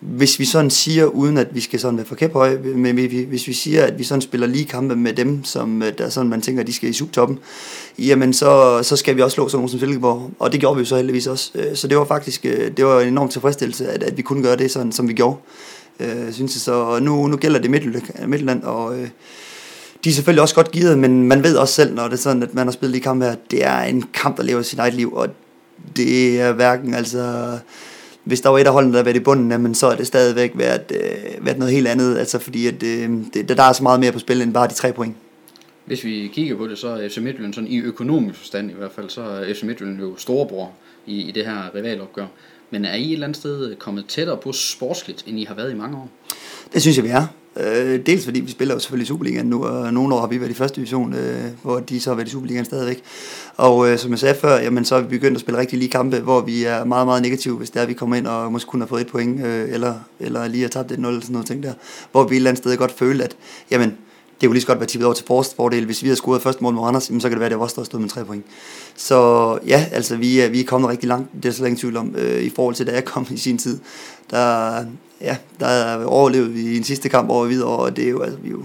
hvis 0.00 0.38
vi 0.38 0.44
sådan 0.44 0.70
siger, 0.70 1.04
uden 1.04 1.36
at 1.36 1.54
vi 1.54 1.60
skal 1.60 1.80
sådan 1.80 1.96
være 1.96 2.06
for 2.06 2.14
kæphøje, 2.14 2.58
men 2.58 2.94
hvis 3.28 3.46
vi 3.46 3.52
siger, 3.52 3.84
at 3.84 3.98
vi 3.98 4.04
sådan 4.04 4.22
spiller 4.22 4.46
lige 4.46 4.64
kampe 4.64 4.96
med 4.96 5.12
dem, 5.12 5.44
som 5.44 5.82
øh, 5.82 5.92
der 5.98 6.08
sådan, 6.08 6.30
man 6.30 6.40
tænker, 6.40 6.60
at 6.60 6.66
de 6.66 6.72
skal 6.72 6.90
i 6.90 6.92
subtoppen, 6.92 7.38
jamen 7.98 8.32
så, 8.32 8.80
så 8.82 8.96
skal 8.96 9.16
vi 9.16 9.22
også 9.22 9.34
slå 9.34 9.48
sådan 9.48 9.58
nogen 9.58 9.68
som 9.68 9.78
Silkeborg, 9.78 10.30
og 10.38 10.52
det 10.52 10.60
gjorde 10.60 10.76
vi 10.76 10.80
jo 10.80 10.86
så 10.86 10.96
heldigvis 10.96 11.26
også. 11.26 11.50
Øh, 11.54 11.76
så 11.76 11.88
det 11.88 11.96
var 11.96 12.04
faktisk 12.04 12.44
øh, 12.44 12.70
det 12.76 12.84
var 12.84 13.00
en 13.00 13.08
enorm 13.08 13.28
tilfredsstillelse, 13.28 13.88
at, 13.88 14.02
at 14.02 14.16
vi 14.16 14.22
kunne 14.22 14.42
gøre 14.42 14.56
det 14.56 14.70
sådan, 14.70 14.92
som 14.92 15.08
vi 15.08 15.12
gjorde. 15.12 15.36
synes 16.32 16.54
jeg 16.54 16.60
så, 16.60 16.98
nu, 17.02 17.26
nu 17.26 17.36
gælder 17.36 17.58
det 17.58 17.70
Midtjylland, 17.70 18.62
og 18.62 18.96
de 20.04 20.08
er 20.08 20.14
selvfølgelig 20.14 20.42
også 20.42 20.54
godt 20.54 20.70
givet, 20.70 20.98
men 20.98 21.28
man 21.28 21.42
ved 21.42 21.56
også 21.56 21.74
selv, 21.74 21.94
når 21.94 22.04
det 22.04 22.12
er 22.12 22.16
sådan, 22.16 22.42
at 22.42 22.54
man 22.54 22.66
har 22.66 22.72
spillet 22.72 22.96
i 22.96 23.00
kamp 23.00 23.22
her, 23.22 23.34
det 23.50 23.64
er 23.64 23.80
en 23.80 24.04
kamp, 24.14 24.36
der 24.36 24.42
lever 24.42 24.62
sit 24.62 24.78
eget 24.78 24.94
liv, 24.94 25.12
og 25.12 25.28
det 25.96 26.40
er 26.40 26.52
hverken 26.52 26.94
altså 26.94 27.58
hvis 28.24 28.40
der 28.40 28.48
var 28.48 28.58
et 28.58 28.66
af 28.66 28.72
holdene, 28.72 28.96
der 28.96 29.02
været 29.02 29.16
i 29.16 29.20
bunden, 29.20 29.50
jamen, 29.50 29.74
så 29.74 29.86
er 29.86 29.96
det 29.96 30.06
stadigvæk 30.06 30.52
været, 30.54 30.92
øh, 30.94 31.46
været 31.46 31.58
noget 31.58 31.74
helt 31.74 31.88
andet, 31.88 32.18
altså 32.18 32.38
fordi 32.38 32.66
at, 32.66 32.82
øh, 32.82 33.10
det, 33.34 33.48
der 33.48 33.62
er 33.62 33.72
så 33.72 33.82
meget 33.82 34.00
mere 34.00 34.12
på 34.12 34.18
spil 34.18 34.42
end 34.42 34.54
bare 34.54 34.68
de 34.68 34.74
tre 34.74 34.92
point. 34.92 35.16
Hvis 35.84 36.04
vi 36.04 36.30
kigger 36.32 36.56
på 36.56 36.66
det, 36.66 36.78
så 36.78 36.88
er 36.88 37.08
FC 37.08 37.18
Midtjylland 37.18 37.54
sådan 37.54 37.70
i 37.70 37.80
økonomisk 37.80 38.38
forstand 38.38 38.70
i 38.70 38.74
hvert 38.74 38.92
fald, 38.92 39.08
så 39.10 39.22
er 39.22 39.54
FC 39.54 39.62
Midtjylland 39.62 40.00
jo 40.00 40.16
storebror 40.16 40.70
i, 41.06 41.22
i 41.22 41.30
det 41.30 41.46
her 41.46 41.74
rivalopgør. 41.74 42.26
Men 42.70 42.84
er 42.84 42.94
I 42.94 43.06
et 43.06 43.12
eller 43.12 43.26
andet 43.26 43.36
sted 43.36 43.76
kommet 43.76 44.04
tættere 44.08 44.36
på 44.36 44.52
sportsligt, 44.52 45.24
end 45.26 45.40
I 45.40 45.44
har 45.44 45.54
været 45.54 45.72
i 45.72 45.74
mange 45.74 45.96
år? 45.96 46.08
Det 46.72 46.82
synes 46.82 46.96
jeg, 46.96 47.04
vi 47.04 47.08
er. 47.08 47.26
Øh, 47.56 48.06
dels 48.06 48.24
fordi 48.24 48.40
vi 48.40 48.50
spiller 48.50 48.74
jo 48.74 48.80
selvfølgelig 48.80 49.04
i 49.04 49.08
Superligaen 49.08 49.46
nu, 49.46 49.64
og 49.64 49.94
nogle 49.94 50.14
år 50.14 50.20
har 50.20 50.26
vi 50.26 50.40
været 50.40 50.50
i 50.50 50.54
første 50.54 50.76
division, 50.76 51.14
øh, 51.14 51.44
hvor 51.62 51.80
de 51.80 52.00
så 52.00 52.10
har 52.10 52.14
været 52.14 52.28
i 52.28 52.30
Superligaen 52.30 52.64
stadigvæk. 52.64 53.02
Og 53.56 53.90
øh, 53.90 53.98
som 53.98 54.10
jeg 54.10 54.18
sagde 54.18 54.34
før, 54.34 54.60
jamen, 54.60 54.84
så 54.84 54.94
har 54.94 55.02
vi 55.02 55.08
begyndt 55.08 55.34
at 55.34 55.40
spille 55.40 55.60
rigtig 55.60 55.78
lige 55.78 55.90
kampe, 55.90 56.20
hvor 56.20 56.40
vi 56.40 56.64
er 56.64 56.84
meget, 56.84 57.06
meget 57.06 57.22
negative, 57.22 57.56
hvis 57.56 57.70
det 57.70 57.82
er, 57.82 57.86
vi 57.86 57.94
kommer 57.94 58.16
ind 58.16 58.26
og 58.26 58.52
måske 58.52 58.68
kun 58.68 58.80
har 58.80 58.86
fået 58.86 59.00
et 59.00 59.06
point, 59.06 59.46
øh, 59.46 59.68
eller, 59.72 59.94
eller 60.20 60.48
lige 60.48 60.62
har 60.62 60.68
tabt 60.68 60.92
et 60.92 60.98
0 60.98 61.08
eller 61.08 61.20
sådan 61.20 61.32
noget 61.32 61.46
ting 61.46 61.62
der. 61.62 61.72
Hvor 62.12 62.24
vi 62.24 62.34
et 62.34 62.36
eller 62.36 62.50
andet 62.50 62.62
sted 62.62 62.76
godt 62.76 62.92
føle, 62.92 63.24
at 63.24 63.36
jamen, 63.70 63.96
det 64.40 64.46
kunne 64.46 64.54
lige 64.54 64.60
så 64.62 64.66
godt 64.66 64.80
være 64.80 64.88
tippet 64.88 65.06
over 65.06 65.14
til 65.14 65.26
Forrest 65.26 65.56
fordel. 65.56 65.84
Hvis 65.84 66.02
vi 66.02 66.08
havde 66.08 66.16
scoret 66.16 66.42
første 66.42 66.62
mål 66.62 66.74
mod 66.74 66.82
Randers, 66.82 67.02
så 67.02 67.20
kan 67.20 67.30
det 67.30 67.38
være, 67.38 67.46
at 67.46 67.50
det 67.50 67.58
var 67.58 67.64
os, 67.64 67.72
der 67.72 67.84
stod 67.84 68.00
med 68.00 68.08
tre 68.08 68.24
point. 68.24 68.44
Så 68.96 69.58
ja, 69.66 69.86
altså 69.92 70.16
vi 70.16 70.40
er, 70.40 70.48
vi 70.48 70.60
er 70.60 70.64
kommet 70.64 70.90
rigtig 70.90 71.08
langt, 71.08 71.30
det 71.42 71.48
er 71.48 71.52
så 71.52 71.62
længe 71.62 71.78
tvivl 71.78 71.96
om, 71.96 72.14
øh, 72.18 72.42
i 72.42 72.50
forhold 72.50 72.74
til 72.74 72.86
da 72.86 72.92
jeg 72.92 73.04
kom 73.04 73.26
i 73.30 73.36
sin 73.36 73.58
tid. 73.58 73.78
Der, 74.30 74.84
ja, 75.20 75.36
der 75.60 76.04
overlevede 76.04 76.50
vi 76.50 76.60
i 76.60 76.76
en 76.76 76.84
sidste 76.84 77.08
kamp 77.08 77.30
over 77.30 77.46
videre, 77.46 77.68
og 77.68 77.96
det 77.96 78.04
er 78.04 78.10
jo, 78.10 78.22
altså, 78.22 78.38
vi 78.42 78.48
er 78.48 78.52
jo, 78.52 78.64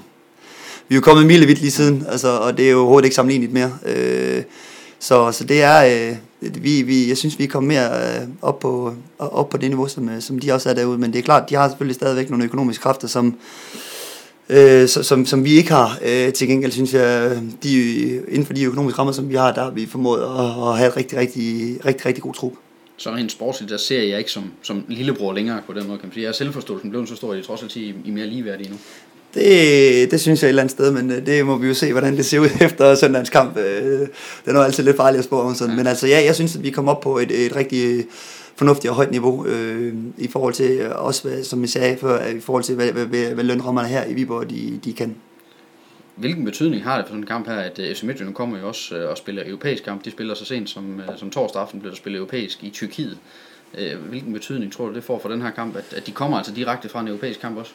vi 0.87 0.95
er 0.95 0.97
jo 0.97 1.01
kommet 1.01 1.25
milevidt 1.25 1.59
lige 1.59 1.71
siden, 1.71 2.05
altså, 2.09 2.27
og 2.27 2.57
det 2.57 2.65
er 2.65 2.71
jo 2.71 2.79
overhovedet 2.79 3.05
ikke 3.05 3.15
sammenlignet 3.15 3.53
mere. 3.53 3.71
Øh, 3.85 4.43
så, 4.99 5.31
så 5.31 5.43
det 5.43 5.61
er, 5.63 6.09
øh, 6.11 6.17
vi, 6.63 6.81
vi, 6.81 7.09
jeg 7.09 7.17
synes, 7.17 7.39
vi 7.39 7.43
er 7.43 7.47
kommet 7.47 7.67
mere 7.67 7.89
øh, 7.89 8.27
op, 8.41 8.59
på, 8.59 8.93
op 9.19 9.49
på 9.49 9.57
det 9.57 9.69
niveau, 9.69 9.87
som, 9.87 10.09
øh, 10.09 10.21
som 10.21 10.39
de 10.39 10.51
også 10.51 10.69
er 10.69 10.73
derude. 10.73 10.97
Men 10.97 11.13
det 11.13 11.19
er 11.19 11.23
klart, 11.23 11.49
de 11.49 11.55
har 11.55 11.69
selvfølgelig 11.69 11.95
stadigvæk 11.95 12.29
nogle 12.29 12.45
økonomiske 12.45 12.81
kræfter, 12.81 13.07
som, 13.07 13.35
øh, 14.49 14.87
som, 14.87 15.25
som 15.25 15.43
vi 15.43 15.51
ikke 15.51 15.71
har. 15.71 15.99
Øh, 16.05 16.33
til 16.33 16.47
gengæld 16.47 16.71
synes 16.71 16.93
jeg, 16.93 17.37
de, 17.63 18.05
inden 18.27 18.45
for 18.45 18.53
de 18.53 18.63
økonomiske 18.63 18.99
rammer, 18.99 19.13
som 19.13 19.29
vi 19.29 19.35
har, 19.35 19.53
der 19.53 19.63
har 19.63 19.71
vi 19.71 19.85
formået 19.85 20.21
at, 20.21 20.69
at 20.69 20.77
have 20.77 20.87
et 20.87 20.97
rigtig, 20.97 21.17
rigtig, 21.17 21.77
rigtig, 21.85 22.05
rigtig 22.05 22.23
god 22.23 22.33
trup. 22.33 22.53
Så 22.97 23.11
rent 23.11 23.31
sportsligt, 23.31 23.71
der 23.71 23.77
ser 23.77 24.01
jeg 24.01 24.17
ikke 24.17 24.31
som, 24.31 24.51
som 24.61 24.85
lillebror 24.87 25.33
længere 25.33 25.61
på 25.67 25.73
den 25.73 25.87
måde, 25.87 25.99
kan 25.99 26.07
man 26.07 26.13
sige. 26.13 26.23
Jeg 26.23 26.29
er 26.29 26.33
selvforståelsen 26.33 26.89
blevet 26.89 27.09
så 27.09 27.15
stor, 27.15 27.31
at 27.31 27.37
jeg 27.37 27.45
trods 27.45 27.63
alt 27.63 27.75
i, 27.75 27.93
i 28.05 28.11
mere 28.11 28.27
ligeværdige 28.27 28.69
nu. 28.69 28.77
Det, 29.33 30.11
det 30.11 30.21
synes 30.21 30.41
jeg 30.41 30.47
et 30.47 30.49
eller 30.49 30.61
andet 30.61 30.71
sted, 30.71 30.91
men 30.91 31.11
øh, 31.11 31.25
det 31.25 31.45
må 31.45 31.57
vi 31.57 31.67
jo 31.67 31.73
se, 31.73 31.91
hvordan 31.91 32.17
det 32.17 32.25
ser 32.25 32.39
ud 32.39 32.49
efter 32.61 32.95
søndagens 32.95 33.29
kamp. 33.29 33.57
Øh, 33.57 33.99
det 33.99 34.09
er 34.45 34.53
jo 34.53 34.61
altid 34.61 34.83
lidt 34.83 34.97
farligt 34.97 35.19
at 35.19 35.25
spå 35.25 35.41
om 35.41 35.55
sådan. 35.55 35.71
Ja. 35.71 35.77
Men 35.77 35.87
altså, 35.87 36.07
ja, 36.07 36.23
jeg 36.25 36.35
synes, 36.35 36.55
at 36.55 36.63
vi 36.63 36.69
kommer 36.69 36.91
op 36.91 37.01
på 37.01 37.17
et, 37.17 37.45
et 37.45 37.55
rigtig 37.55 38.05
fornuftigt 38.55 38.89
og 38.89 38.95
højt 38.95 39.11
niveau 39.11 39.45
øh, 39.45 39.93
i 40.17 40.27
forhold 40.27 40.53
til, 40.53 40.93
også 40.93 41.27
hvad, 41.27 41.43
som 41.43 41.61
jeg 41.61 41.69
sagde 41.69 41.97
før, 41.97 42.25
i 42.27 42.39
forhold 42.39 42.63
til, 42.63 42.75
hvad, 42.75 42.91
hvad, 42.91 43.05
hvad, 43.05 43.25
hvad 43.25 43.43
lønrammerne 43.43 43.87
her 43.87 44.05
i 44.05 44.13
Viborg, 44.13 44.49
de, 44.49 44.79
de 44.85 44.93
kan. 44.93 45.15
Hvilken 46.15 46.45
betydning 46.45 46.83
har 46.83 46.97
det 46.97 47.05
for 47.05 47.09
sådan 47.09 47.23
en 47.23 47.27
kamp 47.27 47.47
her, 47.47 47.55
at 47.55 47.79
øh, 47.79 47.95
FC 47.95 48.03
Midtjylland 48.03 48.35
kommer 48.35 48.59
jo 48.59 48.67
også 48.67 48.95
øh, 48.95 49.09
og 49.09 49.17
spiller 49.17 49.43
europæisk 49.45 49.83
kamp. 49.83 50.05
De 50.05 50.11
spiller 50.11 50.33
så 50.35 50.45
sent 50.45 50.69
som, 50.69 50.99
øh, 50.99 51.17
som 51.17 51.29
torsdag 51.29 51.61
aften, 51.61 51.79
bliver 51.79 51.91
der 51.91 51.97
spillet 51.97 52.17
europæisk 52.17 52.63
i 52.63 52.69
Tyrkiet. 52.69 53.17
Hvilken 54.09 54.33
betydning 54.33 54.73
tror 54.73 54.87
du, 54.87 54.93
det 54.95 55.03
får 55.03 55.19
for 55.19 55.29
den 55.29 55.41
her 55.41 55.51
kamp, 55.51 55.75
at, 55.75 55.83
at 55.95 56.07
de 56.07 56.11
kommer 56.11 56.37
altså 56.37 56.53
direkte 56.53 56.89
fra 56.89 57.01
en 57.01 57.07
europæisk 57.07 57.41
kamp 57.41 57.57
også? 57.57 57.71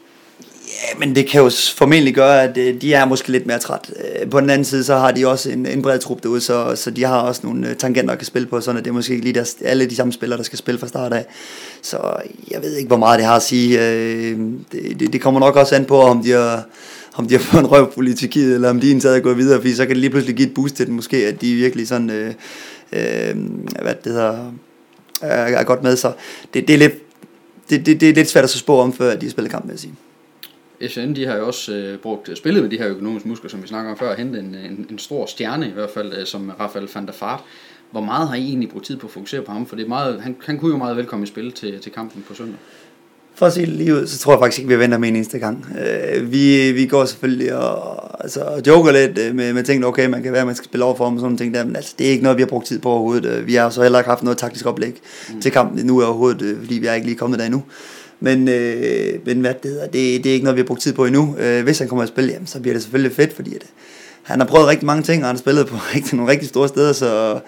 Ja, 0.66 0.98
men 0.98 1.14
det 1.14 1.26
kan 1.26 1.40
jo 1.40 1.50
formentlig 1.76 2.14
gøre, 2.14 2.42
at 2.42 2.54
de 2.82 2.94
er 2.94 3.04
måske 3.04 3.32
lidt 3.32 3.46
mere 3.46 3.58
træt. 3.58 3.92
På 4.30 4.40
den 4.40 4.50
anden 4.50 4.64
side, 4.64 4.84
så 4.84 4.96
har 4.96 5.10
de 5.10 5.26
også 5.28 5.50
en, 5.50 5.66
en 5.66 5.82
bred 5.82 5.98
trup 5.98 6.22
derude, 6.22 6.40
så, 6.40 6.76
så 6.76 6.90
de 6.90 7.04
har 7.04 7.20
også 7.20 7.40
nogle 7.44 7.74
tangenter, 7.74 8.12
der 8.12 8.18
kan 8.18 8.26
spille 8.26 8.48
på, 8.48 8.60
sådan 8.60 8.78
at 8.78 8.84
det 8.84 8.90
er 8.90 8.94
måske 8.94 9.12
ikke 9.12 9.24
lige 9.24 9.34
deres, 9.34 9.56
alle 9.64 9.86
de 9.86 9.96
samme 9.96 10.12
spillere, 10.12 10.36
der 10.36 10.44
skal 10.44 10.58
spille 10.58 10.78
fra 10.78 10.88
start 10.88 11.12
af. 11.12 11.26
Så 11.82 11.98
jeg 12.50 12.62
ved 12.62 12.76
ikke, 12.76 12.88
hvor 12.88 12.96
meget 12.96 13.18
det 13.18 13.26
har 13.26 13.36
at 13.36 13.42
sige. 13.42 13.78
Det, 14.72 15.00
det, 15.00 15.12
det 15.12 15.20
kommer 15.20 15.40
nok 15.40 15.56
også 15.56 15.74
an 15.74 15.84
på, 15.84 16.00
om 16.00 16.22
de 16.22 16.30
har, 16.30 16.64
om 17.14 17.28
de 17.28 17.34
har 17.34 17.40
fået 17.40 17.60
en 17.60 17.66
røvfuld 17.66 18.08
i 18.08 18.14
Tyrkiet, 18.14 18.54
eller 18.54 18.70
om 18.70 18.80
de 18.80 18.92
er 18.92 19.10
er 19.10 19.20
gået 19.20 19.36
videre, 19.36 19.60
fordi 19.60 19.74
så 19.74 19.86
kan 19.86 19.94
det 19.94 20.00
lige 20.00 20.10
pludselig 20.10 20.36
give 20.36 20.48
et 20.48 20.54
boost 20.54 20.74
til 20.74 20.86
dem, 20.86 20.94
måske, 20.94 21.16
at 21.16 21.40
de 21.40 21.54
virkelig 21.54 21.88
sådan, 21.88 22.10
øh, 22.10 22.34
øh, 22.92 23.36
hvad 23.82 23.94
det 24.04 24.12
hedder, 24.12 24.52
er, 25.20 25.58
er 25.58 25.64
godt 25.64 25.82
med. 25.82 25.96
Så 25.96 26.12
det, 26.54 26.68
det 26.68 26.74
er 26.74 26.78
lidt, 26.78 26.94
det, 27.70 27.86
det, 27.86 28.00
det 28.00 28.08
er 28.08 28.14
lidt 28.14 28.28
svært 28.28 28.44
at 28.44 28.50
så 28.50 28.58
spå 28.58 28.78
om, 28.78 28.92
før 28.92 29.16
de 29.16 29.26
har 29.26 29.30
spillet 29.30 29.50
kamp, 29.50 29.64
vil 29.64 29.72
jeg 29.72 29.78
sige. 29.78 29.94
SN 30.88 31.14
de 31.14 31.26
har 31.26 31.36
jo 31.36 31.46
også 31.46 31.72
øh, 31.72 31.98
brugt 31.98 32.28
øh, 32.28 32.36
spillet 32.36 32.62
med 32.62 32.70
de 32.70 32.78
her 32.78 32.88
økonomiske 32.88 33.28
muskler, 33.28 33.50
som 33.50 33.62
vi 33.62 33.68
snakker 33.68 33.90
om 33.90 33.98
før, 33.98 34.10
og 34.10 34.16
hentet 34.16 34.40
en, 34.40 34.54
en, 34.54 34.86
en 34.90 34.98
stor 34.98 35.26
stjerne 35.26 35.68
i 35.68 35.72
hvert 35.72 35.90
fald, 35.90 36.12
øh, 36.12 36.26
som 36.26 36.52
Rafael 36.60 36.88
van 36.94 37.06
der 37.06 37.12
Fart. 37.12 37.40
Hvor 37.90 38.00
meget 38.00 38.28
har 38.28 38.34
I 38.34 38.44
egentlig 38.44 38.68
brugt 38.68 38.84
tid 38.84 38.96
på 38.96 39.06
at 39.06 39.12
fokusere 39.12 39.42
på 39.42 39.52
ham? 39.52 39.66
For 39.66 39.76
det 39.76 39.84
er 39.84 39.88
meget, 39.88 40.20
han, 40.20 40.36
han 40.46 40.58
kunne 40.58 40.70
jo 40.70 40.76
meget 40.76 40.96
velkommen 40.96 41.24
i 41.24 41.26
spil 41.26 41.52
til, 41.52 41.80
til 41.80 41.92
kampen 41.92 42.24
på 42.28 42.34
søndag. 42.34 42.58
For 43.40 43.46
at 43.46 43.52
sige 43.52 43.66
det 43.66 43.74
lige 43.74 43.94
ud, 43.94 44.06
så 44.06 44.18
tror 44.18 44.32
jeg 44.32 44.40
faktisk 44.40 44.58
ikke, 44.58 44.68
vi 44.68 44.78
venter 44.78 44.98
med 44.98 45.08
en 45.08 45.16
eneste 45.16 45.38
gang. 45.38 45.66
Øh, 45.80 46.32
vi, 46.32 46.72
vi 46.72 46.86
går 46.86 47.04
selvfølgelig 47.04 47.54
og 47.54 48.22
altså, 48.24 48.62
joker 48.66 48.92
lidt 48.92 49.18
øh, 49.18 49.34
med, 49.34 49.52
med 49.52 49.64
tingene, 49.64 49.86
okay, 49.86 50.06
man 50.06 50.22
kan 50.22 50.32
være, 50.32 50.46
man 50.46 50.54
skal 50.54 50.64
spille 50.64 50.84
over 50.84 50.96
for 50.96 51.04
ham 51.04 51.14
og 51.14 51.20
sådan 51.20 51.36
ting 51.36 51.54
der, 51.54 51.64
men 51.64 51.76
altså, 51.76 51.94
det 51.98 52.06
er 52.06 52.10
ikke 52.10 52.22
noget, 52.22 52.36
vi 52.36 52.42
har 52.42 52.46
brugt 52.46 52.66
tid 52.66 52.78
på 52.78 52.88
overhovedet. 52.88 53.46
Vi 53.46 53.54
har 53.54 53.70
så 53.70 53.82
heller 53.82 53.98
ikke 53.98 54.08
haft 54.08 54.22
noget 54.22 54.38
taktisk 54.38 54.66
oplæg 54.66 55.00
mm. 55.34 55.40
til 55.40 55.52
kampen 55.52 55.86
nu 55.86 56.02
overhovedet, 56.02 56.56
fordi 56.60 56.74
vi 56.74 56.86
er 56.86 56.94
ikke 56.94 57.06
lige 57.06 57.16
kommet 57.16 57.38
der 57.38 57.44
endnu. 57.44 57.62
Men, 58.20 58.48
øh, 58.48 59.14
men 59.26 59.40
hvad 59.40 59.54
det 59.62 59.70
hedder, 59.70 59.84
det, 59.86 60.24
det 60.24 60.26
er 60.26 60.32
ikke 60.32 60.44
noget, 60.44 60.56
vi 60.56 60.60
har 60.60 60.66
brugt 60.66 60.80
tid 60.80 60.92
på 60.92 61.04
endnu. 61.04 61.36
Øh, 61.38 61.62
hvis 61.62 61.78
han 61.78 61.88
kommer 61.88 62.02
at 62.02 62.08
spille, 62.08 62.32
jamen, 62.32 62.46
så 62.46 62.60
bliver 62.60 62.74
det 62.74 62.82
selvfølgelig 62.82 63.16
fedt, 63.16 63.32
fordi 63.32 63.54
at, 63.54 63.62
han 64.22 64.40
har 64.40 64.46
prøvet 64.46 64.68
rigtig 64.68 64.86
mange 64.86 65.02
ting, 65.02 65.22
og 65.22 65.28
han 65.28 65.36
har 65.36 65.40
spillet 65.40 65.66
på 65.66 65.76
rigtig, 65.94 66.16
nogle 66.16 66.32
rigtig 66.32 66.48
store 66.48 66.68
steder, 66.68 66.92
så 66.92 67.40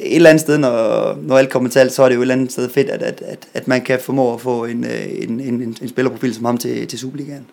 et 0.00 0.16
eller 0.16 0.30
andet 0.30 0.40
sted, 0.40 0.58
når, 0.58 1.18
når 1.22 1.38
alt 1.38 1.50
kommer 1.50 1.70
til 1.70 1.78
alt, 1.78 1.92
så 1.92 2.02
er 2.02 2.08
det 2.08 2.14
jo 2.14 2.20
et 2.20 2.24
eller 2.24 2.34
andet 2.34 2.52
sted 2.52 2.68
fedt, 2.68 2.90
at, 2.90 3.02
at, 3.02 3.22
at, 3.26 3.48
at 3.54 3.68
man 3.68 3.82
kan 3.82 4.00
formå 4.00 4.34
at 4.34 4.40
få 4.40 4.64
en, 4.64 4.84
øh, 4.84 5.22
en, 5.22 5.40
en, 5.40 5.62
en, 5.62 5.76
en 5.82 5.88
spillerprofil 5.88 6.34
som 6.34 6.44
ham 6.44 6.58
til, 6.58 6.86
til 6.86 6.98
Superligaen. 6.98 7.46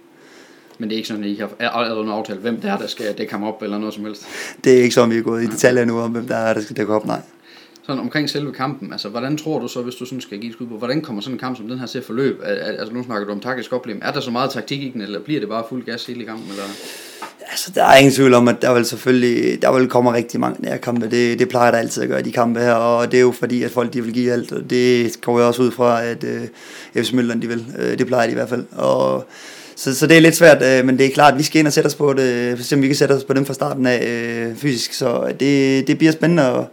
Men 0.77 0.89
det 0.89 0.95
er 0.95 0.97
ikke 0.97 1.07
sådan, 1.07 1.23
at 1.23 1.29
I 1.29 1.35
har 1.35 1.69
allerede 1.69 2.11
aftalt, 2.11 2.39
hvem 2.39 2.61
det 2.61 2.69
er, 2.69 2.77
der 2.77 2.87
skal 2.87 3.17
dække 3.17 3.33
ham 3.33 3.43
op, 3.43 3.61
eller 3.61 3.77
noget 3.77 3.93
som 3.93 4.05
helst? 4.05 4.25
Det 4.63 4.79
er 4.79 4.83
ikke 4.83 4.95
sådan, 4.95 5.09
vi 5.09 5.17
er 5.17 5.21
gået 5.21 5.43
i 5.43 5.47
detaljer 5.47 5.85
nu 5.85 5.99
om, 5.99 6.11
hvem 6.11 6.27
der 6.27 6.35
er, 6.35 6.53
der 6.53 6.61
skal 6.61 6.77
dække 6.77 6.93
op, 6.93 7.05
nej 7.05 7.19
sådan 7.85 7.99
omkring 7.99 8.29
selve 8.29 8.53
kampen, 8.53 8.91
altså 8.91 9.09
hvordan 9.09 9.37
tror 9.37 9.59
du 9.59 9.67
så, 9.67 9.81
hvis 9.81 9.95
du 9.95 10.05
sådan 10.05 10.21
skal 10.21 10.39
give 10.39 10.49
et 10.49 10.55
skud 10.55 10.67
på, 10.67 10.77
hvordan 10.77 11.01
kommer 11.01 11.21
sådan 11.21 11.35
en 11.35 11.39
kamp 11.39 11.57
som 11.57 11.67
den 11.67 11.79
her 11.79 11.85
til 11.85 11.97
at 11.97 12.03
forløbe? 12.03 12.45
Altså 12.45 12.93
nu 12.93 13.03
snakker 13.03 13.27
du 13.27 13.33
om 13.33 13.39
taktisk 13.39 13.73
oplevet. 13.73 13.99
Er 14.03 14.11
der 14.11 14.19
så 14.19 14.31
meget 14.31 14.51
taktik 14.51 14.83
i 14.83 14.91
den, 14.93 15.01
eller 15.01 15.19
bliver 15.19 15.39
det 15.39 15.49
bare 15.49 15.63
fuld 15.69 15.85
gas 15.85 16.05
hele 16.05 16.25
kampen? 16.25 16.49
Eller? 16.49 16.63
Altså, 17.51 17.71
der 17.75 17.83
er 17.83 17.97
ingen 17.97 18.13
tvivl 18.13 18.33
om, 18.33 18.47
at 18.47 18.61
der 18.61 18.73
vil 18.73 18.85
selvfølgelig 18.85 19.61
der 19.61 19.79
vil 19.79 19.87
komme 19.87 20.13
rigtig 20.13 20.39
mange 20.39 20.61
nærkampe. 20.61 21.09
Det, 21.09 21.39
det 21.39 21.49
plejer 21.49 21.71
der 21.71 21.77
altid 21.77 22.03
at 22.03 22.09
gøre 22.09 22.21
de 22.21 22.31
kampe 22.31 22.59
her, 22.59 22.73
og 22.73 23.11
det 23.11 23.17
er 23.17 23.21
jo 23.21 23.31
fordi, 23.31 23.63
at 23.63 23.71
folk 23.71 23.93
de 23.93 24.03
vil 24.03 24.13
give 24.13 24.31
alt, 24.31 24.51
og 24.51 24.69
det 24.69 25.21
går 25.21 25.39
jeg 25.39 25.47
også 25.47 25.61
ud 25.61 25.71
fra, 25.71 26.03
at 26.03 26.23
øh, 26.23 27.03
FC 27.03 27.13
Mølleren 27.13 27.41
de 27.41 27.47
vil. 27.47 27.65
Øh, 27.79 27.97
det 27.97 28.07
plejer 28.07 28.27
de 28.27 28.31
i 28.31 28.35
hvert 28.35 28.49
fald. 28.49 28.65
Og, 28.71 29.27
så, 29.75 29.95
så 29.95 30.07
det 30.07 30.17
er 30.17 30.21
lidt 30.21 30.35
svært, 30.35 30.63
øh, 30.63 30.85
men 30.85 30.97
det 30.97 31.05
er 31.05 31.11
klart, 31.11 31.33
at 31.33 31.39
vi 31.39 31.43
skal 31.43 31.59
ind 31.59 31.67
og 31.67 31.73
sætte 31.73 31.87
os 31.87 31.95
på 31.95 32.13
det, 32.13 32.23
øh, 32.23 32.57
for 32.57 32.75
vi 32.75 32.87
kan 32.87 32.95
sætte 32.95 33.13
os 33.13 33.23
på 33.23 33.33
dem 33.33 33.45
fra 33.45 33.53
starten 33.53 33.85
af 33.85 34.05
øh, 34.07 34.55
fysisk, 34.55 34.93
så 34.93 35.33
det, 35.39 35.87
det 35.87 35.97
bliver 35.97 36.11
spændende, 36.11 36.51
og 36.51 36.67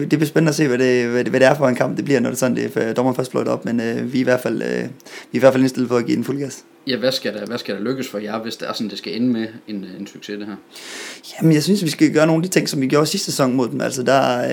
det, 0.00 0.10
det 0.10 0.18
bliver 0.18 0.28
spændende 0.28 0.50
at 0.50 0.54
se, 0.54 0.68
hvad 0.68 0.78
det, 0.78 1.08
hvad, 1.08 1.24
det, 1.24 1.30
hvad 1.30 1.40
det 1.40 1.48
er 1.48 1.54
for 1.54 1.68
en 1.68 1.74
kamp, 1.74 1.96
det 1.96 2.04
bliver, 2.04 2.20
når 2.20 2.30
det 2.30 2.38
sådan, 2.38 2.56
det 2.56 2.76
er 2.76 2.92
dommeren 2.92 3.16
først 3.16 3.30
fløjt 3.30 3.48
op, 3.48 3.64
men 3.64 3.80
øh, 3.80 4.12
vi, 4.12 4.18
er 4.18 4.20
i 4.20 4.24
hvert 4.24 4.40
fald, 4.40 4.62
øh, 4.62 4.68
vi 4.68 4.78
er 4.78 4.88
i 5.32 5.38
hvert 5.38 5.52
fald 5.52 5.62
indstillet 5.62 5.88
på 5.88 5.96
at 5.96 6.06
give 6.06 6.16
den 6.16 6.24
fuld 6.24 6.38
gas. 6.38 6.64
Ja, 6.88 6.96
hvad 6.96 7.12
skal, 7.12 7.34
der, 7.34 7.46
hvad 7.46 7.58
skal 7.58 7.74
der 7.74 7.80
lykkes 7.80 8.08
for 8.08 8.18
jer, 8.18 8.42
hvis 8.42 8.56
det 8.56 8.68
er 8.68 8.72
sådan, 8.72 8.90
det 8.90 8.98
skal 8.98 9.16
ende 9.16 9.28
med 9.28 9.46
en, 9.68 9.84
øh, 9.84 10.00
en 10.00 10.06
succes, 10.06 10.38
det 10.38 10.46
her? 10.46 10.54
Jamen, 11.38 11.54
jeg 11.54 11.62
synes, 11.62 11.84
vi 11.84 11.90
skal 11.90 12.12
gøre 12.12 12.26
nogle 12.26 12.44
af 12.44 12.50
de 12.50 12.54
ting, 12.54 12.68
som 12.68 12.80
vi 12.80 12.86
gjorde 12.86 13.06
sidste 13.06 13.24
sæson 13.30 13.52
mod 13.52 13.68
dem. 13.68 13.80
Altså, 13.80 14.02
der 14.02 14.44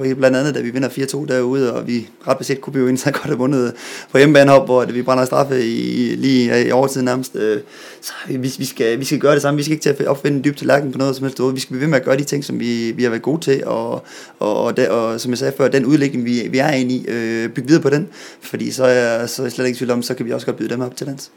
øh, 0.00 0.16
blandt 0.16 0.36
andet, 0.36 0.54
da 0.54 0.60
vi 0.60 0.70
vinder 0.70 0.88
4-2 0.88 1.26
derude, 1.26 1.74
og 1.74 1.86
vi 1.86 2.08
ret 2.28 2.38
beset 2.38 2.60
kunne 2.60 2.72
blive 2.72 2.88
ind, 2.88 2.98
så 2.98 3.10
godt 3.10 3.24
have 3.24 3.38
vundet 3.38 3.74
på 4.12 4.18
hjemmebane 4.18 4.52
op, 4.52 4.66
hvor 4.66 4.84
vi 4.84 5.02
brænder 5.02 5.24
straffe 5.24 5.66
i, 5.66 6.14
lige 6.16 6.68
i 6.68 6.70
overtiden 6.70 7.04
nærmest. 7.04 7.36
Øh, 7.36 7.60
så 8.00 8.12
vi, 8.28 8.36
vi, 8.36 8.64
skal, 8.64 9.00
vi 9.00 9.04
skal 9.04 9.18
gøre 9.18 9.34
det 9.34 9.42
samme. 9.42 9.56
Vi 9.56 9.62
skal 9.62 9.72
ikke 9.72 9.82
til 9.82 9.90
at 9.90 10.06
opfinde 10.06 10.36
en 10.36 10.44
dyb 10.44 10.56
tallerken 10.56 10.92
på 10.92 10.98
noget 10.98 11.16
som 11.16 11.24
helst. 11.24 11.40
Vi 11.54 11.60
skal 11.60 11.72
blive 11.72 11.80
ved 11.80 11.88
med 11.88 11.98
at 11.98 12.04
gøre 12.04 12.16
de 12.16 12.24
ting, 12.24 12.44
som 12.44 12.60
vi, 12.60 12.92
vi 12.92 13.02
har 13.02 13.10
været 13.10 13.22
gode 13.22 13.40
til, 13.40 13.66
og, 13.66 14.04
og, 14.38 14.64
og, 14.64 14.76
der, 14.76 14.90
og 14.90 15.20
som 15.20 15.30
jeg 15.30 15.38
sagde 15.38 15.52
før, 15.56 15.68
den 15.68 15.86
udlægning, 15.86 16.24
vi, 16.24 16.48
vi 16.50 16.58
er 16.58 16.70
inde 16.70 16.94
i, 16.94 17.06
øh, 17.08 17.48
bygge 17.48 17.68
videre 17.68 17.82
på 17.82 17.90
den, 17.90 18.08
fordi 18.40 18.70
så 18.70 18.84
er, 18.84 19.26
så 19.26 19.42
er 19.42 19.46
jeg 19.46 19.52
slet 19.52 19.66
ikke 19.66 19.78
tvivl 19.78 19.90
om, 19.90 20.02
så 20.02 20.14
kan 20.14 20.26
vi 20.26 20.32
også 20.32 20.46
godt 20.46 20.56
byde 20.56 20.68
dem 20.68 20.80
op 20.80 20.96
til 20.96 21.06
dans. 21.06 21.30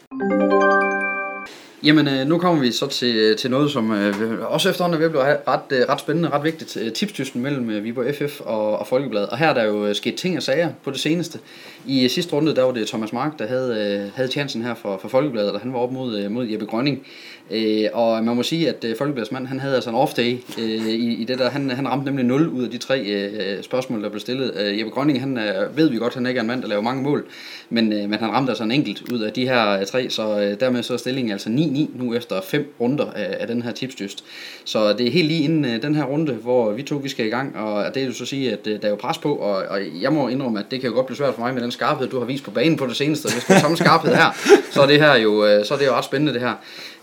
Jamen, 1.84 2.08
øh, 2.08 2.28
nu 2.28 2.38
kommer 2.38 2.62
vi 2.62 2.72
så 2.72 2.88
til, 2.88 3.16
øh, 3.16 3.38
til 3.38 3.52
noget, 3.52 3.72
som 3.72 3.92
øh, 3.92 4.52
også 4.54 4.70
efterhånden 4.70 4.94
er 4.94 4.98
ved 4.98 5.06
at 5.06 5.12
blive 5.12 5.54
ret, 5.54 5.82
øh, 5.82 5.90
ret 5.90 6.00
spændende, 6.00 6.30
ret 6.30 6.44
vigtigt. 6.44 6.78
Øh, 6.78 6.92
Tipstysten 6.92 7.42
mellem 7.42 7.70
øh, 7.70 7.84
Viborg 7.84 8.16
FF 8.16 8.42
og, 8.42 8.80
og 8.80 8.88
Folkebladet. 8.88 9.30
Og 9.30 9.38
her 9.38 9.48
er 9.48 9.54
der 9.54 9.64
jo 9.64 9.86
øh, 9.86 9.96
sket 9.96 10.16
ting 10.16 10.38
og 10.38 10.44
sager 10.44 10.70
på 10.84 10.92
det 10.92 11.00
seneste. 11.00 11.40
I 11.86 12.04
øh, 12.04 12.10
sidste 12.10 12.34
runde, 12.34 12.56
der 12.56 12.64
var 12.64 12.72
det 12.72 12.88
Thomas 12.88 13.14
Mark, 13.14 13.40
der 13.40 13.48
havde, 13.48 14.02
øh, 14.06 14.16
havde 14.16 14.32
chancen 14.32 14.62
her 14.62 14.74
for, 14.76 14.98
for 15.02 15.08
Folkebladet, 15.08 15.52
og 15.52 15.60
han 15.60 15.74
var 15.74 15.80
op 15.80 15.92
mod, 15.92 16.18
øh, 16.18 16.32
mod 16.32 16.48
Jeppe 16.48 16.66
Grønning. 16.66 17.08
Øh, 17.52 17.86
og 17.94 18.24
man 18.24 18.36
må 18.36 18.44
sige, 18.44 18.70
at 18.70 18.84
øh, 18.84 18.96
Folkebladets 18.98 19.32
mand, 19.32 19.48
han 19.48 19.60
havde 19.60 19.76
altså 19.76 19.90
en 19.90 19.96
off-day 19.96 20.62
øh, 20.62 20.88
i, 20.88 21.14
i 21.22 21.24
det 21.24 21.40
der. 21.40 21.50
Han, 21.50 21.70
han 21.70 21.88
ramte 21.88 22.06
nemlig 22.06 22.26
0 22.26 22.48
ud 22.48 22.64
af 22.64 22.70
de 22.70 22.78
tre 22.78 23.02
øh, 23.02 23.64
spørgsmål, 23.64 24.04
der 24.04 24.10
blev 24.10 24.20
stillet. 24.20 24.54
Øh, 24.60 24.80
Jeppe 24.80 24.92
Grønning, 24.92 25.20
han 25.20 25.38
øh, 25.38 25.78
ved 25.78 25.90
vi 25.90 25.98
godt, 25.98 26.14
han 26.14 26.26
ikke 26.26 26.38
er 26.38 26.42
en 26.42 26.48
mand, 26.48 26.62
der 26.62 26.68
laver 26.68 26.82
mange 26.82 27.04
mål. 27.04 27.26
Men, 27.70 27.94
øh, 27.94 28.10
men 28.10 28.20
han 28.20 28.32
ramte 28.32 28.52
altså 28.52 28.64
en 28.64 28.72
enkelt 28.72 29.12
ud 29.12 29.20
af 29.20 29.34
de 29.34 29.48
her 29.48 29.80
øh, 29.80 29.86
tre, 29.86 30.10
så 30.10 30.40
øh, 30.40 30.60
dermed 30.60 30.84
så 30.84 30.94
er 30.94 30.98
stillingen 30.98 31.32
altså 31.32 31.50
9-9 31.72 32.04
nu 32.04 32.14
efter 32.14 32.42
fem 32.42 32.74
runder 32.80 33.06
af, 33.06 33.38
af 33.40 33.48
den 33.48 33.62
her 33.62 33.72
tipsdyst. 33.72 34.24
Så 34.66 34.94
det 34.94 35.08
er 35.08 35.12
helt 35.12 35.28
lige 35.28 35.44
inden 35.44 35.66
øh, 35.66 35.82
den 35.82 35.96
her 35.96 36.04
runde, 36.04 36.34
hvor 36.34 36.72
vi 36.72 36.84
to 36.84 36.96
vi 36.96 37.10
skal 37.10 37.26
i 37.26 37.30
gang, 37.30 37.58
og 37.58 37.96
det 37.96 38.06
vil 38.06 38.14
så 38.14 38.26
sige, 38.26 38.52
at 38.52 38.68
øh, 38.68 38.82
der 38.82 38.86
er 38.88 38.90
jo 38.90 38.96
pres 38.96 39.18
på, 39.18 39.36
og, 39.36 39.64
og 39.70 39.80
jeg 40.02 40.14
må 40.14 40.28
indrømme, 40.28 40.60
at 40.60 40.66
det 40.72 40.82
kan 40.82 40.90
jo 40.90 40.96
godt 40.96 41.06
blive 41.06 41.18
svært 41.18 41.34
for 41.34 41.42
mig 41.42 41.54
med 41.54 41.62
den 41.62 41.72
skarphed, 41.72 42.08
du 42.08 42.20
har 42.20 42.26
vist 42.26 42.44
på 42.44 42.52
banen 42.52 42.78
på 42.78 42.86
det 42.86 42.96
seneste. 42.96 43.34
Hvis 43.34 43.44
du 43.44 43.54
har 43.54 43.60
samme 43.60 43.78
skarphed 43.78 44.16
her, 44.16 44.38
så 44.72 44.82
er 44.82 44.88
det 44.88 45.00
her 45.00 45.16
jo, 45.16 45.46
øh, 45.46 45.66
så 45.66 45.74
er 45.74 45.78
det 45.78 45.86
jo 45.86 45.94
ret 45.94 46.06
spændende 46.06 46.34
det 46.34 46.42
her. 46.42 46.54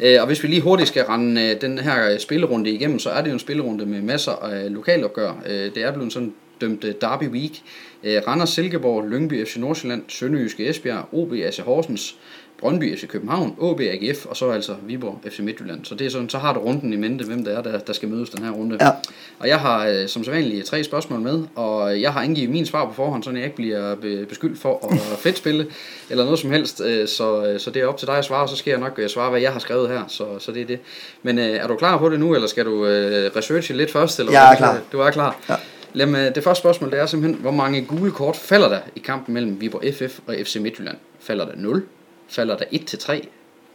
Øh, 0.00 0.20
og 0.20 0.26
hvis 0.26 0.42
vi 0.42 0.48
lige 0.48 0.60
hurtigt 0.60 0.88
skal 0.88 1.04
rende 1.04 1.42
øh, 1.42 1.60
den 1.60 1.78
her 1.78 2.10
øh, 2.10 2.18
spillerunde 2.18 2.70
igennem, 2.70 2.98
så 2.98 3.10
er 3.10 3.22
det 3.22 3.28
jo 3.28 3.32
en 3.32 3.38
spillerunde 3.38 3.86
med 3.86 4.02
masser 4.02 4.32
af 4.32 4.64
øh, 4.64 4.70
lokalopgør. 4.70 5.42
Øh, 5.46 5.74
det 5.74 5.76
er 5.76 5.92
blevet 5.92 6.12
sådan 6.12 6.34
dømt 6.60 6.84
øh, 6.84 6.94
Derby 7.00 7.28
Week. 7.28 7.62
Randers 8.04 8.50
Silkeborg, 8.50 9.08
Lyngby 9.08 9.46
FC 9.46 9.56
Nordsjælland, 9.56 10.02
Sønderjyske 10.08 10.68
Esbjerg, 10.68 11.04
OB 11.12 11.32
AC 11.32 11.56
Horsens, 11.58 12.16
Brøndby 12.58 12.98
FC 12.98 13.06
København, 13.08 13.56
AB 13.62 13.80
AGF, 13.80 14.26
og 14.26 14.36
så 14.36 14.50
altså 14.50 14.74
Viborg 14.86 15.20
FC 15.30 15.38
Midtjylland. 15.38 15.84
Så 15.84 15.94
det 15.94 16.06
er 16.06 16.10
sådan, 16.10 16.28
så 16.28 16.38
har 16.38 16.52
du 16.54 16.60
runden 16.60 16.92
i 16.92 16.96
mente, 16.96 17.24
hvem 17.24 17.44
det 17.44 17.54
er, 17.54 17.62
der, 17.62 17.78
der 17.78 17.92
skal 17.92 18.08
mødes 18.08 18.30
den 18.30 18.44
her 18.44 18.50
runde. 18.50 18.78
Ja. 18.80 18.90
Og 19.38 19.48
jeg 19.48 19.58
har 19.58 19.86
øh, 19.86 20.08
som 20.08 20.24
sædvanligt 20.24 20.66
tre 20.66 20.84
spørgsmål 20.84 21.20
med, 21.20 21.42
og 21.54 22.00
jeg 22.00 22.12
har 22.12 22.22
indgivet 22.22 22.50
min 22.50 22.66
svar 22.66 22.84
på 22.86 22.92
forhånd, 22.92 23.22
så 23.22 23.30
jeg 23.30 23.44
ikke 23.44 23.56
bliver 23.56 23.94
be- 23.94 24.26
beskyldt 24.28 24.58
for 24.58 24.88
at 24.92 24.98
fedtspille 25.24 25.66
eller 26.10 26.24
noget 26.24 26.38
som 26.38 26.50
helst. 26.50 26.80
Øh, 26.84 27.08
så, 27.08 27.46
øh, 27.46 27.60
så 27.60 27.70
det 27.70 27.82
er 27.82 27.86
op 27.86 27.96
til 27.96 28.06
dig 28.08 28.16
at 28.18 28.24
svare, 28.24 28.48
så 28.48 28.56
skal 28.56 28.70
jeg 28.70 28.80
nok 28.80 29.00
svare, 29.08 29.30
hvad 29.30 29.40
jeg 29.40 29.52
har 29.52 29.58
skrevet 29.58 29.88
her. 29.88 30.02
Så, 30.08 30.24
så 30.38 30.52
det 30.52 30.62
er 30.62 30.66
det. 30.66 30.78
Men 31.22 31.38
øh, 31.38 31.44
er 31.44 31.66
du 31.66 31.76
klar 31.76 31.98
på 31.98 32.08
det 32.08 32.20
nu, 32.20 32.34
eller 32.34 32.48
skal 32.48 32.64
du 32.64 32.86
øh, 32.86 33.30
researche 33.36 33.76
lidt 33.76 33.90
først? 33.90 34.18
Eller 34.18 34.32
Jeg 34.32 34.52
er 34.52 34.56
klar. 34.56 34.80
Du 34.92 35.00
er 35.00 35.10
klar? 35.10 35.36
Ja. 35.48 35.54
Lad 35.92 36.06
mig, 36.06 36.34
det 36.34 36.44
første 36.44 36.60
spørgsmål 36.60 36.90
det 36.90 36.98
er 37.00 37.06
simpelthen, 37.06 37.40
hvor 37.42 37.50
mange 37.50 37.82
gule 37.84 38.10
kort 38.10 38.36
falder 38.36 38.68
der 38.68 38.78
i 38.96 38.98
kampen 38.98 39.34
mellem 39.34 39.60
Viborg 39.60 39.94
FF 39.94 40.18
og 40.26 40.34
FC 40.44 40.56
Midtjylland? 40.56 40.96
Falder 41.20 41.44
der 41.44 41.52
0? 41.56 41.82
Falder 42.28 42.56
der 42.56 42.64
1-3? 42.64 43.28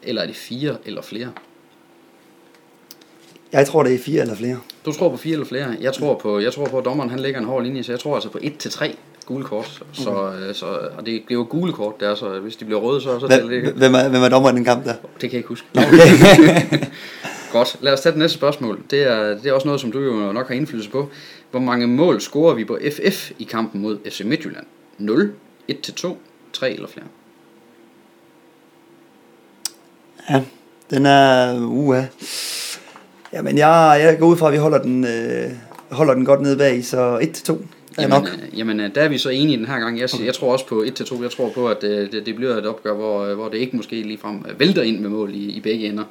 Eller 0.03 0.21
er 0.21 0.25
det 0.25 0.35
4 0.35 0.75
eller 0.85 1.01
flere? 1.01 1.31
Jeg 3.51 3.67
tror, 3.67 3.83
det 3.83 3.93
er 3.93 3.99
fire 3.99 4.21
eller 4.21 4.35
flere. 4.35 4.59
Du 4.85 4.91
tror 4.91 5.09
på 5.09 5.17
4 5.17 5.33
eller 5.33 5.45
flere? 5.45 5.75
Jeg 5.81 5.93
tror 5.93 6.15
på, 6.15 6.39
jeg 6.39 6.53
tror 6.53 6.65
på 6.65 6.77
at 6.77 6.85
dommeren 6.85 7.09
han 7.09 7.19
lægger 7.19 7.39
en 7.39 7.45
hård 7.45 7.63
linje, 7.63 7.83
så 7.83 7.91
jeg 7.91 7.99
tror 7.99 8.15
altså 8.15 8.29
på 8.29 8.37
1-3 8.37 8.95
gule 9.25 9.43
kort. 9.43 9.83
Så, 9.93 10.33
øh, 10.39 10.55
så, 10.55 10.65
og 10.65 11.05
det, 11.05 11.05
det 11.05 11.31
er 11.31 11.35
jo 11.35 11.47
gule 11.49 11.73
kort, 11.73 11.99
der, 11.99 12.15
så 12.15 12.39
hvis 12.39 12.55
de 12.55 12.65
bliver 12.65 12.79
røde, 12.81 13.01
så, 13.01 13.19
så 13.19 13.27
det 13.27 13.41
Hvem, 13.41 13.51
ikke. 13.51 13.71
hvem, 13.71 13.93
er, 13.93 14.09
hvem 14.09 14.23
er 14.23 14.29
dommer 14.29 14.49
i 14.49 14.53
den 14.53 14.63
kamp 14.63 14.85
der? 14.85 14.93
Det 14.93 15.19
kan 15.19 15.31
jeg 15.31 15.37
ikke 15.37 15.49
huske. 15.49 15.67
Okay. 15.75 16.85
Godt, 17.51 17.77
lad 17.81 17.93
os 17.93 18.01
tage 18.01 18.11
det 18.11 18.19
næste 18.19 18.37
spørgsmål. 18.37 18.79
Det 18.91 19.03
er, 19.03 19.27
det 19.27 19.45
er 19.45 19.53
også 19.53 19.67
noget, 19.67 19.81
som 19.81 19.91
du 19.91 19.99
jo 19.99 20.31
nok 20.31 20.47
har 20.47 20.55
indflydelse 20.55 20.89
på. 20.89 21.09
Hvor 21.51 21.59
mange 21.59 21.87
mål 21.87 22.21
scorer 22.21 22.53
vi 22.53 22.65
på 22.65 22.79
FF 22.91 23.31
i 23.39 23.43
kampen 23.43 23.81
mod 23.81 23.97
FC 24.09 24.21
Midtjylland? 24.25 24.65
0, 24.97 25.33
1-2, 25.71 26.15
3 26.53 26.71
eller 26.71 26.87
flere? 26.87 27.05
Ja, 30.29 30.43
den 30.89 31.05
er 31.05 31.59
uha. 31.65 32.01
Jamen, 33.33 33.57
jeg, 33.57 33.99
jeg 34.03 34.17
går 34.19 34.27
ud 34.27 34.37
fra, 34.37 34.47
at 34.47 34.53
vi 34.53 34.57
holder 34.57 34.81
den, 34.81 35.03
øh, 35.05 35.51
holder 35.91 36.13
den 36.13 36.25
godt 36.25 36.41
nede 36.41 36.57
bag, 36.57 36.85
så 36.85 37.19
1-2 37.19 37.53
er 37.53 37.57
Jamen, 38.01 38.09
nok. 38.09 38.29
jamen, 38.57 38.79
øh, 38.79 38.95
der 38.95 39.01
er 39.01 39.07
vi 39.09 39.17
så 39.17 39.29
enige 39.29 39.57
den 39.57 39.65
her 39.65 39.79
gang. 39.79 39.99
Jeg, 39.99 40.09
siger- 40.09 40.25
jeg 40.25 40.33
tror 40.33 40.51
også 40.51 40.67
på 40.67 40.83
1-2. 40.83 41.21
Jeg 41.23 41.31
tror 41.31 41.49
på, 41.49 41.67
at 41.67 41.83
øh, 41.83 42.11
det, 42.11 42.25
det 42.25 42.35
bliver 42.35 42.55
et 42.57 42.65
opgør, 42.65 42.93
hvor, 42.93 43.23
øh, 43.25 43.35
hvor 43.35 43.49
det 43.49 43.57
ikke 43.57 43.75
måske 43.77 43.95
ligefrem 44.01 44.45
vælter 44.59 44.81
ind 44.81 44.99
med 44.99 45.09
mål 45.09 45.31
i, 45.33 45.37
i 45.49 45.59
begge 45.59 45.87
ender 45.89 46.03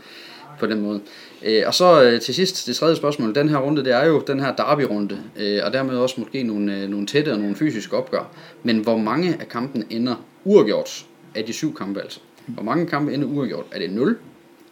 på 0.61 0.67
den 0.67 0.81
måde. 0.81 1.01
Øh, 1.45 1.63
og 1.67 1.75
så 1.75 2.03
øh, 2.03 2.21
til 2.21 2.35
sidst, 2.35 2.67
det 2.67 2.77
tredje 2.77 2.97
spørgsmål. 2.97 3.35
Den 3.35 3.49
her 3.49 3.57
runde, 3.57 3.85
det 3.85 3.93
er 3.93 4.07
jo 4.07 4.23
den 4.27 4.41
her 4.41 4.55
derby-runde, 4.55 5.19
øh, 5.37 5.61
og 5.65 5.73
dermed 5.73 5.97
også 5.97 6.15
måske 6.19 6.43
nogle, 6.43 6.77
øh, 6.77 6.89
nogle 6.89 7.07
tætte 7.07 7.33
og 7.33 7.39
nogle 7.39 7.57
fysiske 7.57 7.97
opgør. 7.97 8.31
Men 8.63 8.79
hvor 8.79 8.97
mange 8.97 9.37
af 9.41 9.49
kampene 9.49 9.85
ender 9.91 10.15
uafgjort 10.45 11.05
af 11.35 11.45
de 11.45 11.53
syv 11.53 11.75
kampe 11.75 12.01
altså? 12.01 12.21
Hvor 12.47 12.63
mange 12.63 12.87
kampe 12.87 13.15
ender 13.15 13.29
uafgjort? 13.29 13.67
Er 13.73 13.79
det 13.79 13.91
0? 13.91 14.19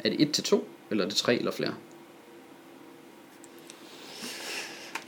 Er 0.04 0.10
det 0.10 0.38
1-2? 0.38 0.60
Eller 0.90 1.04
er 1.04 1.08
det 1.08 1.16
3 1.16 1.38
eller 1.38 1.52
flere? 1.52 1.74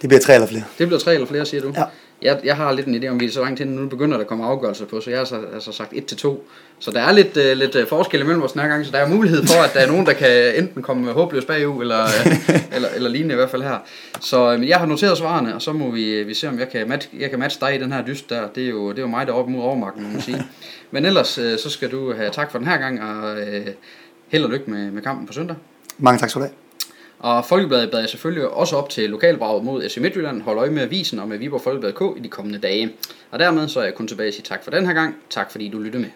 Det 0.03 0.09
bliver 0.09 0.21
tre 0.21 0.35
eller 0.35 0.47
flere. 0.47 0.65
Det 0.79 0.87
bliver 0.87 1.01
tre 1.01 1.15
eller 1.15 1.27
flere, 1.27 1.47
siger 1.47 1.61
du? 1.61 1.73
Ja. 1.77 1.85
Jeg, 2.23 2.41
jeg 2.45 2.57
har 2.57 2.73
lidt 2.73 2.87
en 2.87 3.03
idé 3.03 3.09
om, 3.09 3.21
vi 3.21 3.25
er 3.27 3.31
så 3.31 3.43
langt 3.43 3.59
hen, 3.59 3.69
nu 3.69 3.89
begynder 3.89 4.17
der 4.17 4.25
at 4.25 4.29
komme 4.29 4.45
afgørelser 4.45 4.87
på, 4.87 5.01
så 5.01 5.11
jeg 5.11 5.19
har 5.19 5.25
så, 5.25 5.41
altså 5.55 5.73
sagt 5.73 5.93
1 5.93 6.07
til 6.07 6.17
2. 6.17 6.49
Så 6.79 6.91
der 6.91 7.01
er 7.01 7.13
lidt, 7.13 7.37
uh, 7.37 7.59
lidt 7.59 7.75
øh, 7.75 7.87
forskel 7.87 8.21
imellem 8.21 8.43
os 8.43 8.53
den 8.53 8.61
her 8.61 8.69
gang, 8.69 8.87
så 8.87 8.93
der 8.93 8.99
er 8.99 9.09
mulighed 9.09 9.47
for, 9.47 9.63
at 9.63 9.75
der 9.75 9.81
er 9.81 9.87
nogen, 9.87 10.07
der 10.07 10.13
kan 10.13 10.55
enten 10.57 10.83
komme 10.83 11.13
håbløst 11.13 11.47
bagud, 11.47 11.83
eller, 11.83 12.05
uh, 12.05 12.55
eller, 12.77 12.89
eller 12.97 13.11
lignende 13.11 13.33
i 13.33 13.37
hvert 13.37 13.51
fald 13.51 13.63
her. 13.63 13.79
Så 14.21 14.55
uh, 14.55 14.69
jeg 14.69 14.79
har 14.79 14.87
noteret 14.87 15.19
svarene, 15.19 15.55
og 15.55 15.63
så 15.63 15.73
må 15.73 15.91
vi, 15.91 16.23
vi 16.23 16.35
se, 16.35 16.49
om 16.49 16.59
jeg 16.59 16.69
kan, 16.69 16.89
match, 16.89 17.09
jeg 17.19 17.31
kan 17.31 17.39
matche 17.39 17.67
dig 17.67 17.75
i 17.75 17.79
den 17.79 17.93
her 17.93 18.05
dyst 18.05 18.31
der. 18.31 18.49
Det 18.55 18.65
er 18.65 18.71
jo, 18.71 18.91
det 18.91 18.99
er 18.99 19.03
jo 19.03 19.09
mig, 19.09 19.27
der 19.27 19.33
er 19.33 19.37
oppe 19.37 19.53
mod 19.53 19.63
overmagten, 19.63 20.03
må 20.03 20.09
man 20.09 20.21
sige. 20.21 20.43
Men 20.91 21.07
ellers, 21.07 21.39
uh, 21.39 21.45
så 21.63 21.71
skal 21.71 21.91
du 21.91 22.15
have 22.15 22.31
tak 22.31 22.51
for 22.51 22.59
den 22.59 22.67
her 22.67 22.79
gang, 22.79 23.03
og 23.03 23.33
uh, 23.33 23.73
held 24.29 24.45
og 24.45 24.51
lykke 24.51 24.71
med, 24.71 24.91
med 24.91 25.03
kampen 25.03 25.27
på 25.27 25.33
søndag. 25.33 25.57
Mange 25.99 26.19
tak 26.19 26.31
skal 26.31 26.41
du 26.41 26.45
have. 26.47 26.55
Og 27.23 27.45
Folkebladet 27.45 27.91
bad 27.91 28.01
jeg 28.01 28.09
selvfølgelig 28.09 28.49
også 28.49 28.77
op 28.77 28.89
til 28.91 29.11
lokalbraget 29.11 29.65
mod 29.65 29.89
FC 29.89 29.97
Midtjylland. 29.97 30.43
Hold 30.43 30.59
øje 30.59 30.71
med 30.71 30.83
avisen 30.83 31.19
og 31.19 31.29
med 31.29 31.39
Viborg 31.39 31.61
Folkeblad 31.61 31.93
K 31.93 32.19
i 32.19 32.21
de 32.21 32.29
kommende 32.29 32.59
dage. 32.59 32.93
Og 33.31 33.39
dermed 33.39 33.69
så 33.69 33.81
er 33.81 33.85
jeg 33.85 33.95
kun 33.95 34.09
tilbage 34.09 34.29
at 34.29 34.35
sige 34.35 34.45
tak 34.45 34.65
for 34.65 34.71
den 34.71 34.87
her 34.87 34.93
gang. 34.93 35.17
Tak 35.31 35.51
fordi 35.51 35.69
du 35.69 35.79
lyttede 35.79 36.03
med. 36.03 36.11